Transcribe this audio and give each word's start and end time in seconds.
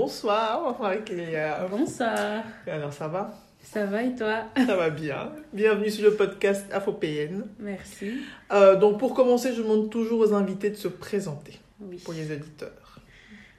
Bonsoir, 0.00 0.76
Marie-Cléa. 0.78 1.66
Bonsoir. 1.70 2.44
Alors, 2.66 2.92
ça 2.92 3.08
va? 3.08 3.30
Ça 3.62 3.86
va 3.86 4.02
et 4.02 4.14
toi? 4.14 4.42
Ça 4.54 4.76
va 4.76 4.90
bien. 4.90 5.32
Bienvenue 5.54 5.88
sur 5.90 6.04
le 6.04 6.14
podcast 6.14 6.66
Afropéenne. 6.70 7.46
Merci. 7.58 8.18
Euh, 8.52 8.76
donc, 8.76 8.98
pour 8.98 9.14
commencer, 9.14 9.54
je 9.54 9.62
demande 9.62 9.88
toujours 9.88 10.20
aux 10.20 10.34
invités 10.34 10.68
de 10.68 10.74
se 10.74 10.88
présenter 10.88 11.58
Oui. 11.80 11.96
pour 12.04 12.12
les 12.12 12.30
auditeurs. 12.30 13.00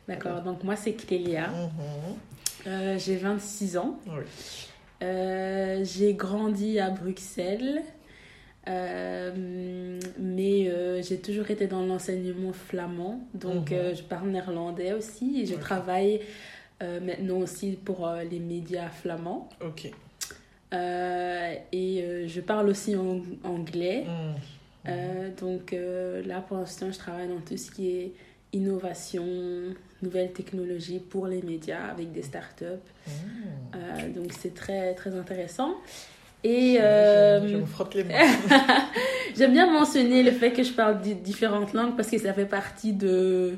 D'accord, 0.08 0.44
donc 0.44 0.64
moi 0.64 0.76
c'est 0.76 0.94
Clélia. 0.94 1.48
Mhm. 1.48 2.18
Euh, 2.68 2.98
j'ai 3.00 3.16
26 3.18 3.78
ans. 3.78 4.00
Oui. 4.06 4.22
Euh, 5.02 5.84
j'ai 5.84 6.14
grandi 6.14 6.80
à 6.80 6.92
Bruxelles. 6.92 7.82
Euh, 8.68 10.00
mais 10.20 10.68
euh, 10.68 11.02
j'ai 11.02 11.20
toujours 11.20 11.50
été 11.50 11.68
dans 11.68 11.86
l'enseignement 11.86 12.52
flamand, 12.54 13.22
donc 13.34 13.72
Mhm. 13.72 13.78
euh, 13.78 13.96
je 13.96 14.04
parle 14.04 14.30
néerlandais 14.30 14.92
aussi 14.94 15.42
et 15.42 15.46
je 15.46 15.56
travaille 15.56 16.22
maintenant 16.82 17.38
aussi 17.38 17.72
pour 17.84 18.08
les 18.30 18.40
médias 18.40 18.90
flamands. 18.90 19.50
Ok. 19.66 19.86
Et 21.74 22.26
je 22.28 22.42
parle 22.42 22.70
aussi 22.70 22.96
en- 22.96 23.22
anglais. 23.44 24.06
Mhm. 24.86 25.34
Donc 25.40 25.76
là, 26.26 26.42
pour 26.42 26.58
l'instant, 26.58 26.92
je 26.92 26.98
travaille 27.00 27.28
dans 27.30 27.40
tout 27.42 27.58
ce 27.58 27.72
qui 27.72 27.90
est 27.98 28.12
innovation, 28.54 29.26
nouvelles 30.04 30.32
technologies 30.34 31.00
pour 31.00 31.26
les 31.28 31.42
médias 31.42 31.86
avec 31.88 32.12
des 32.12 32.22
startups. 32.22 32.66
Mhm. 33.08 34.14
Donc 34.14 34.34
c'est 34.40 34.54
très, 34.54 34.94
très 34.94 35.16
intéressant. 35.16 35.76
Et 36.44 36.76
Je, 36.78 36.82
euh, 36.84 37.48
je 37.48 37.58
me 37.58 37.66
frotte 37.66 37.94
les 37.96 38.04
mains. 38.04 38.14
j'aime 39.36 39.52
bien 39.54 39.72
mentionner 39.72 40.24
le 40.24 40.32
fait 40.32 40.52
que 40.52 40.64
je 40.64 40.72
parle 40.72 41.02
di- 41.02 41.16
différentes 41.16 41.74
langues 41.74 41.96
parce 41.96 42.10
que 42.10 42.18
ça 42.18 42.34
fait 42.34 42.46
partie 42.46 42.94
de, 42.94 43.54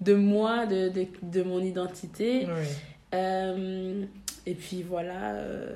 de 0.00 0.14
moi, 0.14 0.66
de, 0.66 0.88
de, 0.88 1.06
de 1.22 1.42
mon 1.42 1.60
identité. 1.60 2.46
oui. 2.46 2.66
Euh, 3.14 4.04
et 4.46 4.54
puis 4.54 4.82
voilà, 4.88 5.34
euh, 5.34 5.66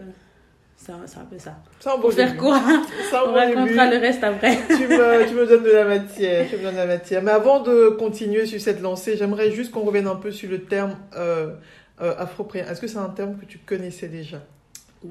c'est 0.76 0.92
un, 0.92 1.24
peu 1.30 1.38
ça. 1.38 1.56
Bon 1.84 2.00
Pour 2.00 2.12
faire 2.14 2.30
début. 2.32 2.40
un 2.48 2.82
on 3.26 3.32
début. 3.46 3.56
racontera 3.58 3.90
le 3.90 3.98
reste 3.98 4.24
après. 4.24 4.56
tu, 4.68 4.86
me, 4.88 5.28
tu 5.28 5.34
me 5.34 5.46
donnes 5.46 5.62
de 5.64 5.70
la 5.70 5.84
matière, 5.84 6.48
tu 6.48 6.56
me 6.56 6.62
donnes 6.62 6.72
de 6.74 6.78
la 6.78 6.86
matière. 6.86 7.22
Mais 7.22 7.32
avant 7.32 7.60
de 7.60 7.90
continuer 7.90 8.46
sur 8.46 8.58
cette 8.60 8.80
lancée, 8.80 9.16
j'aimerais 9.18 9.50
juste 9.50 9.70
qu'on 9.70 9.82
revienne 9.82 10.06
un 10.06 10.16
peu 10.16 10.30
sur 10.30 10.48
le 10.50 10.62
terme 10.62 10.96
euh, 11.16 11.52
afropéen. 11.98 12.64
Est-ce 12.70 12.80
que 12.80 12.86
c'est 12.86 12.96
un 12.98 13.10
terme 13.10 13.36
que 13.36 13.44
tu 13.44 13.58
connaissais 13.58 14.08
déjà? 14.08 14.38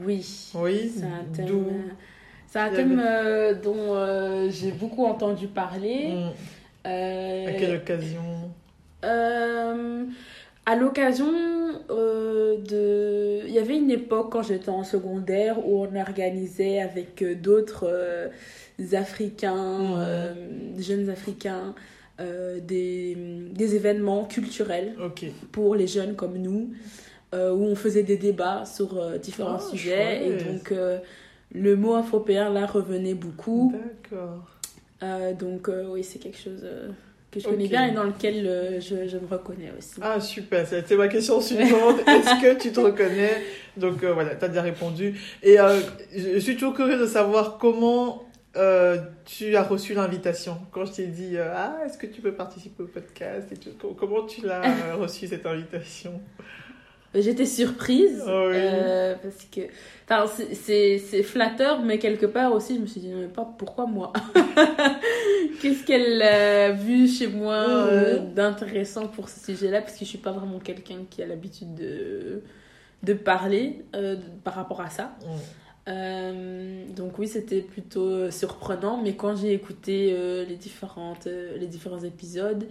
Oui. 0.04 0.52
Oui. 0.56 0.92
C'est 0.96 1.04
un 1.06 1.24
thème, 1.34 1.56
euh, 1.56 1.92
c'est 2.48 2.60
un 2.60 2.70
thème 2.70 3.02
euh, 3.04 3.54
dont 3.54 3.96
euh, 3.96 4.50
j'ai 4.50 4.72
beaucoup 4.72 5.06
entendu 5.06 5.48
parler. 5.48 6.14
Euh, 6.86 7.48
À 7.48 7.52
quelle 7.54 7.76
occasion? 7.78 8.22
À 10.68 10.76
l'occasion 10.76 11.32
de... 11.90 13.46
Il 13.46 13.54
y 13.54 13.60
avait 13.60 13.78
une 13.78 13.92
époque 13.92 14.32
quand 14.32 14.42
j'étais 14.42 14.70
en 14.70 14.84
secondaire 14.84 15.66
où 15.66 15.84
on 15.84 15.96
organisait 15.96 16.80
avec 16.80 17.24
d'autres 17.42 18.32
Africains, 18.94 20.04
jeunes 20.80 21.10
Africains, 21.10 21.76
des, 22.20 23.16
des 23.52 23.76
événements 23.76 24.26
culturels 24.26 24.96
pour 25.52 25.76
les 25.76 25.86
jeunes 25.88 26.16
comme 26.16 26.38
nous, 26.38 26.72
euh, 27.34 27.52
où 27.52 27.64
on 27.66 27.76
faisait 27.76 28.04
des 28.04 28.18
débats 28.18 28.66
sur 28.66 28.98
euh, 28.98 29.18
différents 29.18 29.58
Ah, 29.60 29.70
sujets. 29.72 30.28
Et 30.28 30.44
donc, 30.44 30.72
euh, 30.72 31.00
le 31.54 31.76
mot 31.76 31.96
afropéen, 31.96 32.50
là, 32.50 32.66
revenait 32.66 33.14
beaucoup. 33.16 33.74
D'accord. 33.74 34.44
Donc, 35.40 35.70
oui, 35.92 36.04
c'est 36.04 36.20
quelque 36.20 36.40
chose 36.40 36.66
que 37.36 37.40
je 37.42 37.48
connais 37.50 37.68
bien 37.68 37.88
et 37.88 37.92
dans 37.92 38.04
lequel 38.06 38.48
euh, 38.48 38.80
je, 38.80 39.08
je 39.08 39.18
me 39.18 39.28
reconnais 39.30 39.72
aussi. 39.78 40.00
Ah, 40.02 40.20
super. 40.20 40.66
C'était 40.66 40.96
ma 40.96 41.08
question 41.10 41.42
suivante. 41.42 42.00
Est-ce 42.08 42.42
que 42.42 42.60
tu 42.62 42.72
te 42.72 42.80
reconnais? 42.80 43.42
Donc, 43.78 44.04
euh, 44.04 44.14
voilà, 44.14 44.36
tu 44.36 44.46
as 44.46 44.48
déjà 44.48 44.62
répondu. 44.62 45.20
Et 45.44 45.60
euh, 45.60 45.80
je 46.16 46.40
suis 46.40 46.54
toujours 46.56 46.74
curieuse 46.74 47.02
de 47.02 47.06
savoir 47.08 47.58
comment 47.58 48.24
tu 49.26 49.54
as 49.58 49.64
reçu 49.64 49.94
l'invitation. 49.94 50.58
Quand 50.72 50.86
je 50.86 50.94
t'ai 50.94 51.08
dit, 51.08 51.38
ah, 51.38 51.76
est-ce 51.86 51.98
que 51.98 52.08
tu 52.08 52.22
peux 52.22 52.32
participer 52.32 52.84
au 52.84 52.88
podcast? 52.88 53.52
et 53.52 53.58
tout, 53.58 53.90
Comment 54.00 54.24
tu 54.26 54.46
l'as 54.46 54.96
reçu, 54.96 55.28
cette 55.28 55.46
invitation? 55.46 56.14
J'étais 57.22 57.46
surprise 57.46 58.24
Ah 58.28 58.48
oui. 58.48 58.54
euh, 58.56 59.16
parce 59.22 59.46
que 59.52 59.62
enfin, 60.10 60.44
c'est- 60.54 61.24
flatteur, 61.24 61.82
mais 61.82 61.98
quelque 62.00 62.26
part 62.26 62.54
aussi, 62.54 62.76
je 62.76 62.82
me 62.82 62.86
suis 62.88 63.02
dit, 63.02 63.10
mais 63.10 63.28
pas 63.28 63.48
pourquoi 63.58 63.86
moi? 63.86 64.12
Qu'est-ce 65.62 65.86
qu'elle 65.86 66.22
a 66.22 66.72
vu 66.72 67.08
chez 67.08 67.28
moi 67.28 67.54
euh, 67.56 68.20
d'intéressant 68.20 69.08
pour 69.08 69.30
ce 69.30 69.40
sujet-là? 69.46 69.82
Parce 69.82 69.94
que 69.94 70.00
je 70.06 70.10
suis 70.10 70.18
pas 70.18 70.32
vraiment 70.32 70.60
quelqu'un 70.60 71.06
qui 71.10 71.24
a 71.24 71.26
l'habitude 71.26 71.74
de, 71.76 72.42
de 73.04 73.14
parler 73.14 73.84
euh, 73.96 74.18
par 74.44 74.56
rapport 74.56 74.82
à 74.82 74.90
ça. 74.90 75.16
Mm. 75.88 76.94
Donc 76.96 77.20
oui, 77.20 77.28
c'était 77.28 77.62
plutôt 77.62 78.32
surprenant, 78.32 79.00
mais 79.02 79.14
quand 79.16 79.36
j'ai 79.36 79.54
écouté 79.54 80.16
les, 80.48 80.56
différentes, 80.56 81.28
les 81.28 81.68
différents 81.68 82.04
épisodes, 82.04 82.66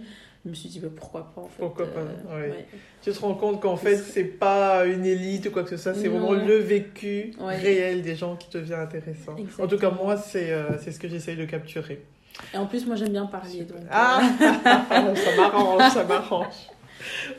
je 0.45 0.49
me 0.51 0.55
suis 0.55 0.69
dit 0.69 0.79
bah, 0.79 0.89
pourquoi 0.95 1.31
pas 1.33 1.41
en 1.41 1.47
fait. 1.47 1.59
Pourquoi 1.59 1.87
pas, 1.87 1.99
euh, 2.01 2.39
ouais. 2.41 2.49
ouais. 2.51 2.65
Tu 3.01 3.11
te 3.11 3.19
rends 3.19 3.33
compte 3.33 3.61
qu'en 3.61 3.75
fait, 3.77 3.97
c'est 3.97 4.23
pas 4.23 4.85
une 4.85 5.05
élite 5.05 5.47
ou 5.47 5.51
quoi 5.51 5.63
que 5.63 5.69
ce 5.71 5.77
soit, 5.77 5.93
c'est 5.95 6.07
vraiment 6.07 6.33
le 6.33 6.55
vécu 6.57 7.33
Ouais. 7.39 7.57
réel 7.57 8.01
des 8.03 8.15
gens 8.15 8.35
qui 8.35 8.49
devient 8.55 8.75
intéressant. 8.75 9.35
En 9.59 9.67
tout 9.67 9.77
cas, 9.77 9.89
moi, 9.91 10.17
c'est 10.17 10.51
euh, 10.51 10.77
ce 10.79 10.97
que 10.99 11.07
j'essaye 11.07 11.35
de 11.35 11.45
capturer. 11.45 12.03
Et 12.53 12.57
en 12.57 12.65
plus, 12.65 12.85
moi 12.85 12.95
j'aime 12.95 13.09
bien 13.09 13.25
parler. 13.25 13.61
Donc, 13.63 13.77
euh, 13.77 13.87
Ah, 13.91 14.21
ça 15.15 15.35
m'arrange, 15.37 15.91
ça 15.91 16.03
m'arrange. 16.03 16.53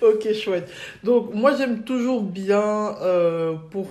Ok, 0.03 0.33
chouette. 0.33 0.71
Donc, 1.03 1.34
moi, 1.34 1.55
j'aime 1.56 1.83
toujours 1.83 2.23
bien, 2.23 2.94
euh, 3.03 3.55
pour 3.71 3.88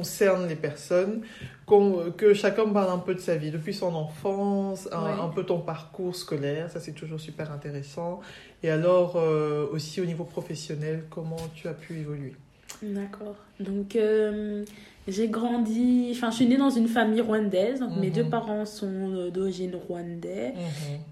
concerne 0.00 0.46
les 0.46 0.56
personnes, 0.56 1.22
qu'on- 1.64 2.12
que 2.14 2.34
chacun 2.34 2.68
parle 2.68 2.90
un 2.90 2.98
peu 2.98 3.14
de 3.14 3.18
sa 3.20 3.36
vie, 3.36 3.50
depuis 3.50 3.72
son 3.72 3.94
enfance, 3.94 4.88
un, 4.92 5.28
peu 5.34 5.42
ton 5.42 5.60
parcours 5.60 6.14
scolaire, 6.14 6.70
ça 6.70 6.80
c'est 6.80 6.92
toujours 6.92 7.18
super 7.18 7.50
intéressant. 7.50 8.20
Et 8.62 8.68
alors, 8.68 9.16
euh, 9.16 9.66
aussi 9.72 10.02
au 10.02 10.04
niveau 10.04 10.24
professionnel, 10.24 11.04
comment 11.08 11.38
tu 11.54 11.66
as 11.66 11.72
pu 11.72 11.98
évoluer? 11.98 12.34
D'accord. 12.82 13.36
Donc, 13.58 13.96
euh, 13.96 14.66
j'ai 15.08 15.28
grandi, 15.28 16.10
enfin, 16.14 16.30
je 16.30 16.36
suis 16.36 16.46
née 16.46 16.58
dans 16.58 16.68
une 16.68 16.88
famille 16.88 17.22
rwandaise. 17.22 17.80
Donc, 17.80 17.96
mes 17.96 18.08
Mhm. 18.08 18.12
deux 18.12 18.28
parents 18.28 18.66
sont 18.66 19.14
euh, 19.14 19.30
d'origine 19.30 19.74
rwandaise. 19.88 20.52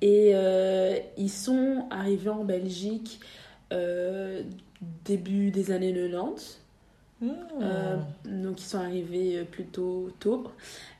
Et 0.02 0.32
euh, 0.34 0.98
ils 1.16 1.30
sont 1.30 1.86
arrivés 1.90 2.28
en 2.28 2.44
Belgique 2.44 3.18
euh, 3.72 4.42
début 5.06 5.50
des 5.50 5.70
années 5.70 5.94
90. 5.94 6.60
Euh, 7.22 7.96
donc, 8.24 8.60
ils 8.60 8.64
sont 8.64 8.78
arrivés 8.78 9.38
euh, 9.38 9.44
plutôt 9.44 10.10
tôt. 10.20 10.44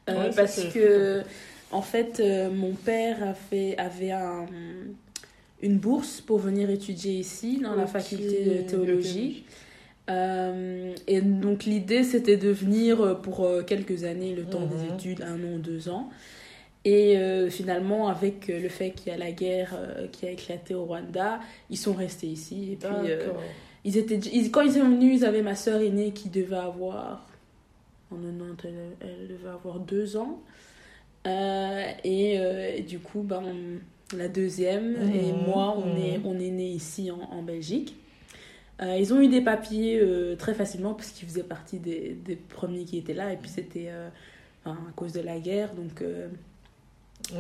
Euh, 0.09 0.29
Ouais, 0.29 0.31
parce 0.35 0.63
que, 0.73 1.23
en 1.71 1.83
fait, 1.83 2.21
euh, 2.21 2.51
mon 2.51 2.73
père 2.73 3.23
a 3.23 3.35
fait, 3.35 3.77
avait 3.79 4.13
un- 4.13 4.47
une 5.63 5.79
bourse 5.79 6.21
pour 6.21 6.39
venir 6.39 6.71
étudier 6.71 7.13
ici, 7.15 7.59
dans 7.61 7.75
la 7.75 7.87
faculté 7.87 8.45
de 8.45 8.63
théologie. 8.69 9.45
Et 10.09 11.21
donc 11.23 11.65
l'idée 11.65 12.05
c'était 12.05 12.37
de 12.37 12.51
venir 12.51 13.21
pour 13.23 13.49
quelques 13.67 14.05
années, 14.05 14.35
le 14.35 14.45
temps 14.45 14.61
Mhm. 14.61 14.69
des 14.69 14.85
études, 14.95 15.23
un 15.23 15.37
an, 15.43 15.59
deux 15.59 15.89
ans. 15.89 16.11
Et 16.85 17.17
euh, 17.17 17.49
finalement, 17.49 18.09
avec 18.09 18.49
le 18.49 18.69
fait 18.69 18.91
qu'il 18.91 19.11
y 19.11 19.15
a 19.15 19.19
la 19.19 19.33
guerre 19.33 19.75
euh, 19.75 20.07
qui 20.09 20.27
a 20.27 20.31
éclaté 20.31 20.75
au 20.75 20.85
Rwanda, 20.85 21.41
ils 21.71 21.79
sont 21.79 21.95
restés 21.95 22.27
ici. 22.27 22.73
Et 22.73 22.77
puis, 22.77 22.89
euh, 22.93 23.17
D'accord. 23.29 23.43
Ils 23.85 23.97
étaient, 23.99 24.17
ils- 24.17 24.51
quand 24.51 24.63
ils 24.63 24.73
sont 24.73 24.89
venus, 24.89 25.21
ils 25.21 25.25
avaient 25.25 25.43
ma 25.43 25.55
sœur 25.55 25.81
aînée 25.81 26.13
qui 26.13 26.29
devait 26.31 26.57
avoir, 26.57 27.27
en 28.11 28.17
90, 28.17 28.57
elle, 28.65 28.75
elle 29.01 29.29
devait 29.29 29.49
avoir 29.51 29.81
deux 29.81 30.17
ans. 30.17 30.41
Euh, 31.27 31.85
et, 32.05 32.39
euh, 32.39 32.75
et 32.77 32.83
du 32.83 32.99
coup, 32.99 33.23
ben, 33.23 33.43
la 34.17 34.29
deuxième 34.29 34.97
et 35.15 35.33
moi, 35.33 35.77
on 35.79 35.97
est, 35.97 36.21
on 36.25 36.39
est 36.39 36.51
nés 36.51 36.69
ici 36.71 37.11
en, 37.11 37.21
en 37.21 37.43
Belgique. 37.43 37.97
Euh, 38.83 38.97
ils 38.99 39.15
ont 39.15 39.21
eu 39.21 39.29
des 39.29 39.41
papiers 39.41 40.03
très 40.39 40.53
facilement 40.55 40.95
parce 40.95 41.11
qu'ils 41.11 41.29
faisaient 41.29 41.45
partie 41.45 41.79
des, 41.79 42.11
des 42.25 42.37
premiers 42.37 42.85
qui 42.85 42.99
étaient 42.99 43.15
là. 43.15 43.33
Et 43.33 43.37
puis 43.37 43.49
c'était 43.49 43.91
enfin, 44.65 44.77
à 44.89 44.93
cause 44.97 45.13
de 45.13 45.21
la 45.21 45.39
guerre. 45.39 45.75
Donc 45.75 46.03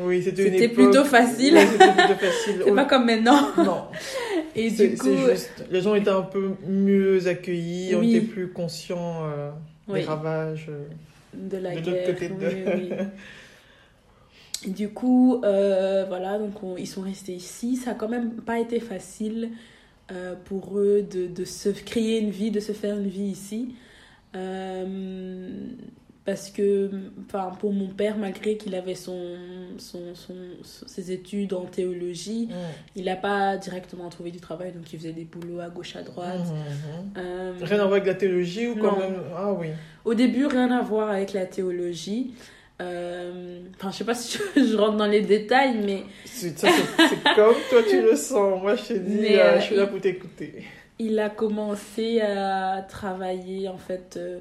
Oui, 0.00 0.22
c'était 0.22 0.46
une 0.46 0.52
C'était 0.54 0.64
époque- 0.66 0.90
plutôt 0.90 1.04
facile. 1.04 1.54
Oui, 1.54 1.60
c'était 1.70 1.92
plutôt 1.92 2.14
facile. 2.14 2.62
c'est 2.64 2.74
pas 2.74 2.84
comme 2.86 3.04
maintenant. 3.06 3.48
Non, 3.58 3.84
Et 4.56 4.70
du 4.70 4.96
coup, 4.96 5.16
juste. 5.28 5.64
Les 5.70 5.80
gens 5.82 5.94
étaient 5.94 6.08
un 6.10 6.22
peu 6.22 6.52
mieux 6.66 7.26
accueillis, 7.26 7.94
on 7.94 8.00
Oui. 8.00 8.16
était 8.16 8.26
plus 8.26 8.48
conscients 8.48 9.24
euh, 9.26 9.50
Oui. 9.88 10.00
des 10.00 10.06
ravages. 10.06 10.66
euh. 10.68 10.84
de 11.34 11.56
la 11.58 11.74
de 11.74 11.80
guerre. 11.80 12.06
côté 12.06 12.28
de- 12.28 13.04
Du 14.70 14.88
coup, 14.88 15.42
euh, 15.44 16.04
voilà, 16.08 16.38
donc 16.38 16.62
on- 16.62 16.76
ils 16.78 16.86
sont 16.86 17.02
restés 17.02 17.32
ici. 17.32 17.76
Ça 17.76 17.90
a 17.90 17.94
quand 17.94 18.08
même 18.08 18.30
pas 18.32 18.58
été 18.60 18.80
facile 18.80 19.50
euh, 20.12 20.34
pour 20.46 20.78
eux 20.78 21.02
de, 21.02 21.26
de 21.26 21.44
se 21.44 21.68
créer 21.68 22.18
une 22.20 22.30
vie, 22.30 22.50
de 22.50 22.60
se 22.60 22.72
faire 22.72 22.96
une 22.96 23.08
vie 23.08 23.24
ici. 23.24 23.74
Euh, 26.26 26.30
parce 26.32 26.50
que, 26.50 26.90
enfin, 27.26 27.52
pour 27.60 27.72
mon 27.72 27.88
père, 27.88 28.16
malgré 28.16 28.56
qu'il 28.56 28.74
avait 28.74 28.94
son, 28.94 29.36
son, 29.78 30.14
son, 30.14 30.34
ses 30.62 31.12
études 31.12 31.52
en 31.52 31.66
théologie, 31.66 32.48
il 32.96 33.04
n'a 33.04 33.16
pas 33.16 33.56
directement 33.58 34.08
trouvé 34.08 34.30
du 34.30 34.40
travail, 34.40 34.72
donc 34.72 34.90
il 34.92 34.98
faisait 34.98 35.12
des 35.12 35.24
boulots 35.24 35.60
à 35.60 35.68
gauche, 35.68 35.96
à 35.96 36.02
droite. 36.02 36.38
Mhm, 36.38 36.54
mhm. 36.54 37.10
Euh, 37.18 37.52
Rien 37.60 37.76
à 37.80 37.82
voir 37.84 37.92
avec 37.92 38.06
la 38.06 38.14
théologie 38.14 38.68
ou 38.68 38.76
quand 38.76 38.92
Non. 38.92 38.98
même? 38.98 39.16
Ah 39.36 39.52
oui. 39.52 39.68
au 40.04 40.14
début, 40.14 40.46
rien 40.46 40.70
à 40.70 40.80
voir 40.82 41.10
avec 41.10 41.32
la 41.34 41.44
théologie. 41.46 42.34
Euh, 42.80 43.60
Enfin, 43.76 43.90
je 43.92 43.96
sais 43.98 44.04
pas 44.04 44.14
si 44.14 44.38
je, 44.56 44.64
je 44.66 44.76
rentre 44.76 44.96
dans 44.96 45.06
les 45.06 45.20
détails, 45.20 45.76
mais 45.84 46.02
C'est 46.24 46.54
comme 47.36 47.54
toi 47.70 47.82
tu 47.88 48.00
le 48.02 48.16
sens. 48.16 48.60
Moi, 48.62 48.76
je 48.76 48.82
te 48.82 48.92
dis, 48.94 49.26
euh, 49.34 49.38
euh, 49.42 49.60
je 49.60 49.64
suis 49.64 49.76
là 49.76 49.86
pour 49.86 50.00
t'écouter. 50.00 50.64
il 50.98 51.18
a 51.18 51.28
commencé 51.30 52.20
à 52.20 52.84
travailler 52.88 53.68
en 53.68 53.76
fait 53.78 54.14
euh, 54.16 54.40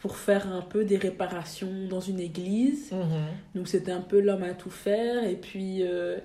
pour 0.00 0.16
faire 0.16 0.52
un 0.52 0.62
peu 0.62 0.84
des 0.84 0.96
réparations 0.96 1.86
dans 1.88 2.00
une 2.00 2.20
église. 2.20 2.92
Mhm. 2.92 3.26
Donc 3.54 3.68
c'était 3.68 3.92
un 3.92 4.00
peu 4.00 4.20
l'homme 4.20 4.44
à 4.44 4.54
tout 4.54 4.70
faire. 4.70 5.24
Et 5.24 5.34
puis, 5.36 5.78
euh, 5.82 6.18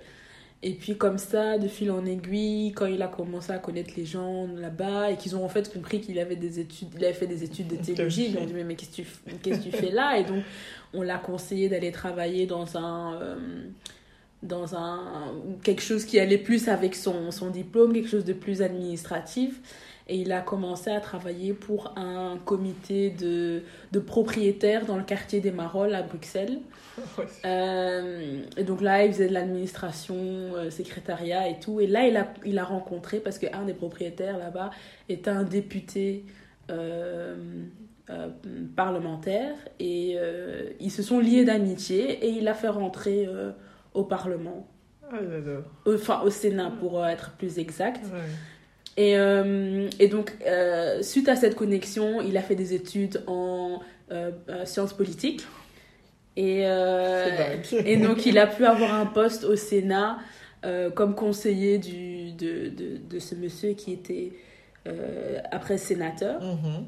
et 0.61 0.73
puis 0.75 0.95
comme 0.95 1.17
ça, 1.17 1.57
de 1.57 1.67
fil 1.67 1.91
en 1.91 2.05
aiguille, 2.05 2.71
quand 2.71 2.85
il 2.85 3.01
a 3.01 3.07
commencé 3.07 3.51
à 3.51 3.57
connaître 3.57 3.93
les 3.97 4.05
gens 4.05 4.47
là-bas 4.55 5.11
et 5.11 5.17
qu'ils 5.17 5.35
ont 5.35 5.43
en 5.43 5.49
fait 5.49 5.73
compris 5.73 5.99
qu'il 6.01 6.19
avait 6.19 6.35
des 6.37 6.59
études, 6.59 6.89
il 6.97 7.03
avait 7.03 7.13
fait 7.13 7.27
des 7.27 7.43
études 7.43 7.67
de 7.67 7.75
théologie, 7.77 8.25
ils 8.27 8.31
lui 8.33 8.37
ont 8.39 8.45
dit 8.45 8.53
mais, 8.53 8.63
mais 8.63 8.75
qu'est-ce 8.75 8.91
que 8.91 8.95
tu, 8.95 9.01
f- 9.01 9.39
qu'est-ce 9.41 9.57
que 9.59 9.63
tu 9.63 9.71
fais 9.71 9.91
là? 9.91 10.17
Et 10.19 10.23
donc 10.23 10.43
on 10.93 11.01
l'a 11.01 11.17
conseillé 11.17 11.67
d'aller 11.67 11.91
travailler 11.91 12.45
dans 12.45 12.77
un 12.77 13.15
euh, 13.15 13.35
dans 14.43 14.75
un 14.75 15.33
quelque 15.63 15.81
chose 15.81 16.05
qui 16.05 16.19
allait 16.19 16.37
plus 16.37 16.67
avec 16.67 16.95
son, 16.95 17.31
son 17.31 17.49
diplôme, 17.49 17.93
quelque 17.93 18.09
chose 18.09 18.25
de 18.25 18.33
plus 18.33 18.61
administratif. 18.61 19.59
Et 20.07 20.17
il 20.17 20.31
a 20.31 20.41
commencé 20.41 20.89
à 20.91 20.99
travailler 20.99 21.53
pour 21.53 21.93
un 21.97 22.37
comité 22.45 23.09
de, 23.09 23.63
de 23.91 23.99
propriétaires 23.99 24.85
dans 24.85 24.97
le 24.97 25.03
quartier 25.03 25.39
des 25.39 25.51
Marolles 25.51 25.95
à 25.95 26.03
Bruxelles. 26.03 26.59
Ouais. 27.17 27.25
Euh, 27.45 28.43
et 28.55 28.63
donc 28.63 28.79
là, 28.79 29.03
il 29.03 29.11
faisait 29.11 29.27
de 29.27 29.33
l'administration, 29.33 30.15
euh, 30.15 30.69
secrétariat 30.69 31.49
et 31.49 31.59
tout. 31.59 31.79
Et 31.81 31.87
là, 31.87 32.05
il 32.07 32.15
a, 32.15 32.31
il 32.45 32.59
a 32.59 32.63
rencontré, 32.63 33.19
parce 33.19 33.39
qu'un 33.39 33.65
des 33.65 33.73
propriétaires 33.73 34.37
là-bas 34.37 34.69
était 35.09 35.31
un 35.31 35.41
député 35.41 36.23
euh, 36.69 37.35
euh, 38.09 38.27
parlementaire. 38.75 39.55
Et 39.79 40.15
euh, 40.17 40.71
ils 40.81 40.91
se 40.91 41.01
sont 41.01 41.19
liés 41.19 41.45
d'amitié 41.45 42.25
et 42.25 42.29
il 42.31 42.43
l'a 42.43 42.53
fait 42.53 42.67
rentrer 42.67 43.25
euh, 43.25 43.51
au 43.93 44.03
Parlement. 44.03 44.67
Ah. 45.09 45.15
Enfin, 45.87 46.21
au 46.21 46.29
Sénat, 46.29 46.69
pour 46.81 47.05
être 47.05 47.31
plus 47.37 47.59
exact. 47.59 48.03
Ouais. 48.05 48.19
Et, 48.95 49.17
euh, 49.17 49.89
et 49.99 50.07
donc, 50.07 50.31
euh, 50.45 51.01
suite 51.01 51.27
à 51.29 51.35
cette 51.35 51.55
connexion, 51.55 52.21
il 52.21 52.37
a 52.37 52.41
fait 52.41 52.55
des 52.55 52.73
études 52.73 53.23
en 53.27 53.79
euh, 54.11 54.31
sciences 54.65 54.93
politiques. 54.93 55.43
Et, 56.35 56.61
et 57.85 57.97
donc, 57.97 58.25
il 58.25 58.37
a 58.39 58.47
pu 58.47 58.65
avoir 58.65 58.93
un 58.93 59.05
poste 59.05 59.43
au 59.43 59.55
Sénat 59.55 60.17
comme 60.95 61.13
conseiller 61.13 61.77
du, 61.77 62.31
de, 62.31 62.69
de, 62.69 62.97
de 63.09 63.19
ce 63.19 63.35
monsieur 63.35 63.73
qui 63.73 63.93
était 63.93 64.31
après 65.51 65.77
sénateur. 65.77 66.41
Mhm. 66.41 66.85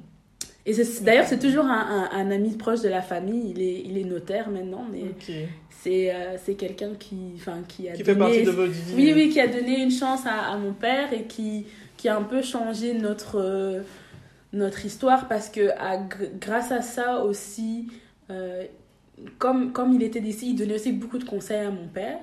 Et 0.68 0.74
c'est- 0.74 1.04
d'ailleurs, 1.04 1.26
c'est 1.28 1.38
toujours 1.38 1.66
un, 1.66 2.10
un, 2.12 2.18
un 2.18 2.32
ami 2.32 2.58
proche 2.58 2.82
de 2.82 2.90
la 2.90 3.04
famille. 3.04 3.52
Il 3.56 3.62
est, 3.62 3.84
il 3.86 3.98
est 4.00 4.04
notaire 4.04 4.50
maintenant, 4.50 4.86
mais 4.92 5.04
Ok. 5.04 5.32
c'est 5.70 6.12
euh, 6.12 6.38
quelqu'un 6.58 6.94
qui, 6.98 7.16
qui 7.68 7.88
a 7.88 7.92
Qui 7.94 8.04
fait 8.04 8.16
donné 8.16 8.20
partie 8.20 8.44
de 8.44 8.50
votre 8.50 8.72
vie. 8.72 8.94
oui, 8.96 9.12
oui, 9.14 9.30
qui 9.30 9.40
a 9.40 9.48
donné 9.48 9.80
une 9.84 9.92
chance 9.92 10.22
à, 10.26 10.52
à 10.54 10.58
mon 10.58 10.74
père 10.74 11.14
et 11.14 11.24
qui, 11.26 11.68
qui 11.98 12.10
a 12.10 12.18
un 12.18 12.24
peu 12.24 12.42
changé 12.42 12.94
notre, 12.94 13.40
euh, 13.40 13.82
notre 14.54 14.86
histoire 14.86 15.28
parce 15.28 15.50
que 15.50 15.70
à- 15.78 15.98
gr- 15.98 16.30
grâce 16.40 16.72
à 16.72 16.82
ça 16.82 17.24
aussi, 17.24 17.88
euh, 18.30 18.64
comme, 19.38 19.72
comme 19.72 19.94
il 19.94 20.04
était 20.04 20.20
d'ici, 20.20 20.52
il 20.52 20.56
donnait 20.56 20.76
aussi 20.76 20.92
beaucoup 20.92 21.18
de 21.18 21.24
conseils 21.26 21.66
à 21.66 21.72
mon 21.72 21.88
père. 21.88 22.18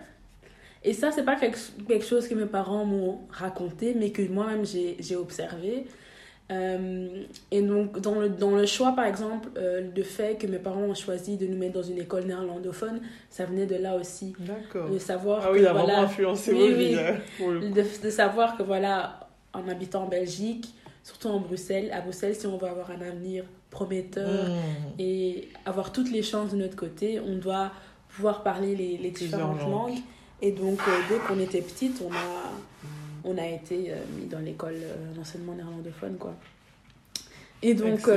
Et 0.84 0.92
ça, 0.94 1.10
c'est 1.12 1.22
pas 1.24 1.36
quelque, 1.36 1.58
quelque 1.86 2.04
chose 2.04 2.26
que 2.28 2.34
mes 2.34 2.46
parents 2.46 2.84
m'ont 2.84 3.20
raconté, 3.30 3.94
mais 3.96 4.10
que 4.10 4.22
moi-même 4.22 4.64
j'ai 4.64 5.16
observé. 5.16 5.86
Euh, 6.50 7.22
et 7.50 7.62
donc, 7.62 8.00
dans 8.00 8.16
le, 8.16 8.28
dans 8.28 8.50
le 8.50 8.66
choix, 8.66 8.92
par 8.94 9.06
exemple, 9.06 9.48
euh, 9.56 9.88
le 9.96 10.02
fait 10.02 10.36
que 10.38 10.46
mes 10.46 10.58
parents 10.58 10.82
ont 10.82 10.94
choisi 10.94 11.36
de 11.36 11.46
nous 11.46 11.56
mettre 11.56 11.74
dans 11.74 11.82
une 11.84 11.98
école 11.98 12.24
néerlandophone, 12.24 13.00
ça 13.30 13.46
venait 13.46 13.64
de 13.64 13.76
là 13.76 13.94
aussi. 13.96 14.34
D'accord. 14.40 14.90
De 14.90 14.98
savoir 14.98 15.42
Ah 15.46 15.52
oui, 15.52 15.58
que, 15.58 15.62
il 15.62 15.66
a 15.68 15.72
voilà, 15.72 15.86
vraiment 15.86 16.02
influencé 16.02 16.52
Oui, 16.52 16.96
oui. 17.40 17.70
de 17.70 18.10
savoir 18.10 18.56
que 18.58 18.64
voilà, 18.64 19.21
en 19.54 19.68
habitant 19.68 20.04
en 20.04 20.08
Belgique, 20.08 20.74
surtout 21.02 21.28
en 21.28 21.40
Bruxelles, 21.40 21.90
à 21.92 22.00
Bruxelles, 22.00 22.34
si 22.36 22.46
on 22.46 22.56
veut 22.56 22.68
avoir 22.68 22.90
un 22.90 23.00
avenir 23.00 23.44
prometteur 23.70 24.48
Mhm. 24.48 24.54
et 24.98 25.48
avoir 25.64 25.92
toutes 25.92 26.10
les 26.10 26.22
chances 26.22 26.52
de 26.52 26.56
notre 26.56 26.76
côté, 26.76 27.20
on 27.20 27.36
doit 27.36 27.72
pouvoir 28.14 28.42
parler 28.42 28.76
les, 28.76 29.10
différentes 29.10 29.60
langues. 29.60 29.70
langues. 29.70 29.98
Et 30.42 30.52
donc, 30.52 30.78
euh, 30.86 30.90
dès 31.08 31.18
qu'on 31.18 31.38
était 31.40 31.62
petite, 31.62 32.02
on 32.06 32.12
a, 32.12 32.52
on 33.24 33.38
a 33.38 33.46
été 33.46 33.90
euh, 33.92 33.96
mis 34.18 34.26
dans 34.26 34.40
l'école 34.40 34.74
euh, 34.76 35.14
d'enseignement 35.14 35.54
néerlandophone, 35.54 36.16
quoi. 36.18 36.34
Et 37.62 37.74
donc, 37.74 38.08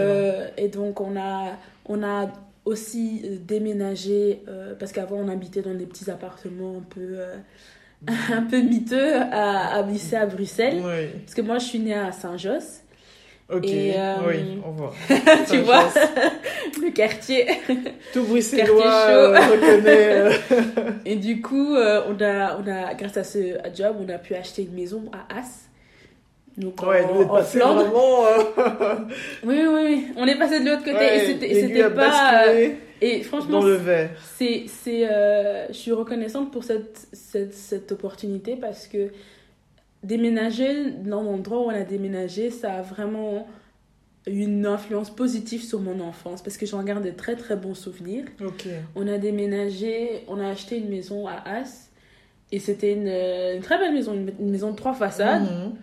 et 0.57 0.67
donc 0.69 0.99
on, 0.99 1.15
a, 1.15 1.51
on 1.85 2.01
a 2.01 2.31
aussi 2.65 3.21
déménagé, 3.45 4.41
parce 4.79 4.91
qu'avant 4.91 5.17
on 5.17 5.27
habitait 5.27 5.61
dans 5.61 5.75
des 5.75 5.85
petits 5.85 6.09
appartements 6.09 6.77
un 6.79 6.81
peu, 6.81 7.19
un 8.33 8.41
peu 8.43 8.61
miteux 8.61 9.15
à, 9.15 9.77
à, 9.79 9.89
ici 9.91 10.15
à 10.15 10.25
Bruxelles. 10.25 10.81
Oui. 10.83 11.07
Parce 11.23 11.33
que 11.35 11.41
moi 11.41 11.57
je 11.59 11.65
suis 11.65 11.79
née 11.79 11.93
à 11.93 12.11
Saint-Josse, 12.11 12.81
Ok. 13.47 13.65
Et, 13.65 13.93
euh, 13.95 14.15
Oui, 14.27 14.59
on 14.65 14.71
voit. 14.71 14.93
tu 15.49 15.57
vois, 15.59 15.83
le 16.81 16.91
quartier. 16.91 17.45
Tout 18.11 18.23
bruxellois 18.23 19.05
euh, 19.09 19.37
reconnaît. 19.39 20.09
euh, 20.11 20.31
Et 21.05 21.15
du 21.15 21.41
coup, 21.43 21.75
on, 21.75 22.21
a, 22.23 22.57
on 22.57 22.67
a, 22.67 22.93
grâce 22.95 23.17
à 23.17 23.23
ce 23.23 23.57
job, 23.75 23.97
on 23.99 24.09
a 24.11 24.17
pu 24.17 24.33
acheter 24.33 24.63
une 24.63 24.73
maison 24.73 25.03
à 25.13 25.37
As. 25.39 25.69
Donc 26.57 26.81
Ouais, 26.83 27.03
en 27.03 27.41
Flandre. 27.43 27.83
vraiment. 27.83 28.25
euh, 28.27 28.95
Oui, 29.43 29.59
oui, 29.67 29.81
oui. 29.83 30.07
On 30.15 30.25
est 30.25 30.37
passé 30.37 30.59
de 30.61 30.65
l'autre 30.69 30.83
côté 30.85 30.95
ouais, 30.95 31.25
et 31.25 31.25
c'était- 31.63 31.89
pas. 31.89 32.47
euh, 32.47 32.69
Et 33.01 33.23
franchement, 33.23 33.59
dans 33.59 33.65
le 33.65 33.73
verre. 33.73 34.11
c'est, 34.37 34.63
c'est, 34.67 35.05
euh, 35.09 35.67
je 35.67 35.73
suis 35.73 35.91
reconnaissante 35.91 36.51
pour 36.51 36.63
cette, 36.63 37.07
cette, 37.11 37.53
cette 37.53 37.91
opportunité 37.91 38.55
parce 38.55 38.87
que 38.87 39.09
déménager 40.03 40.91
dans 41.03 41.23
l'endroit 41.23 41.59
où 41.59 41.63
on 41.65 41.69
a 41.69 41.81
déménagé, 41.81 42.51
ça 42.51 42.73
a 42.75 42.81
vraiment 42.81 43.47
eu 44.27 44.43
une 44.43 44.65
influence 44.65 45.09
positive 45.13 45.63
sur 45.63 45.79
mon 45.81 45.99
enfance 45.99 46.41
parce 46.41 46.57
que 46.57 46.65
j'en 46.65 46.81
garde 46.83 47.03
de 47.03 47.11
très 47.11 47.35
très 47.35 47.55
bons 47.55 47.75
souvenirs. 47.75 48.25
On 48.95 49.07
a 49.07 49.17
déménagé, 49.17 50.23
on 50.27 50.39
a 50.39 50.47
acheté 50.47 50.77
une 50.77 50.89
maison 50.89 51.27
à 51.27 51.33
As 51.45 51.89
et 52.51 52.59
c'était 52.59 52.93
une, 52.93 53.07
une 53.07 53.61
très 53.61 53.77
belle 53.77 53.93
maison, 53.93 54.13
une, 54.13 54.31
une 54.39 54.51
maison 54.51 54.71
de 54.71 54.75
trois 54.75 54.93
façades. 54.93 55.43
Mhm. 55.43 55.73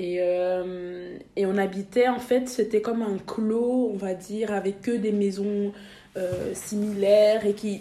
Et, 0.00 0.18
euh, 0.20 1.18
et 1.36 1.44
on 1.44 1.58
habitait, 1.58 2.06
en 2.08 2.20
fait, 2.20 2.48
c'était 2.48 2.80
comme 2.80 3.02
un 3.02 3.18
clos, 3.26 3.90
on 3.92 3.96
va 3.96 4.14
dire, 4.14 4.52
avec 4.52 4.80
que 4.80 4.92
des 4.92 5.10
maisons 5.12 5.72
euh, 6.16 6.54
similaires. 6.54 7.44
Et 7.44 7.52
qui. 7.52 7.80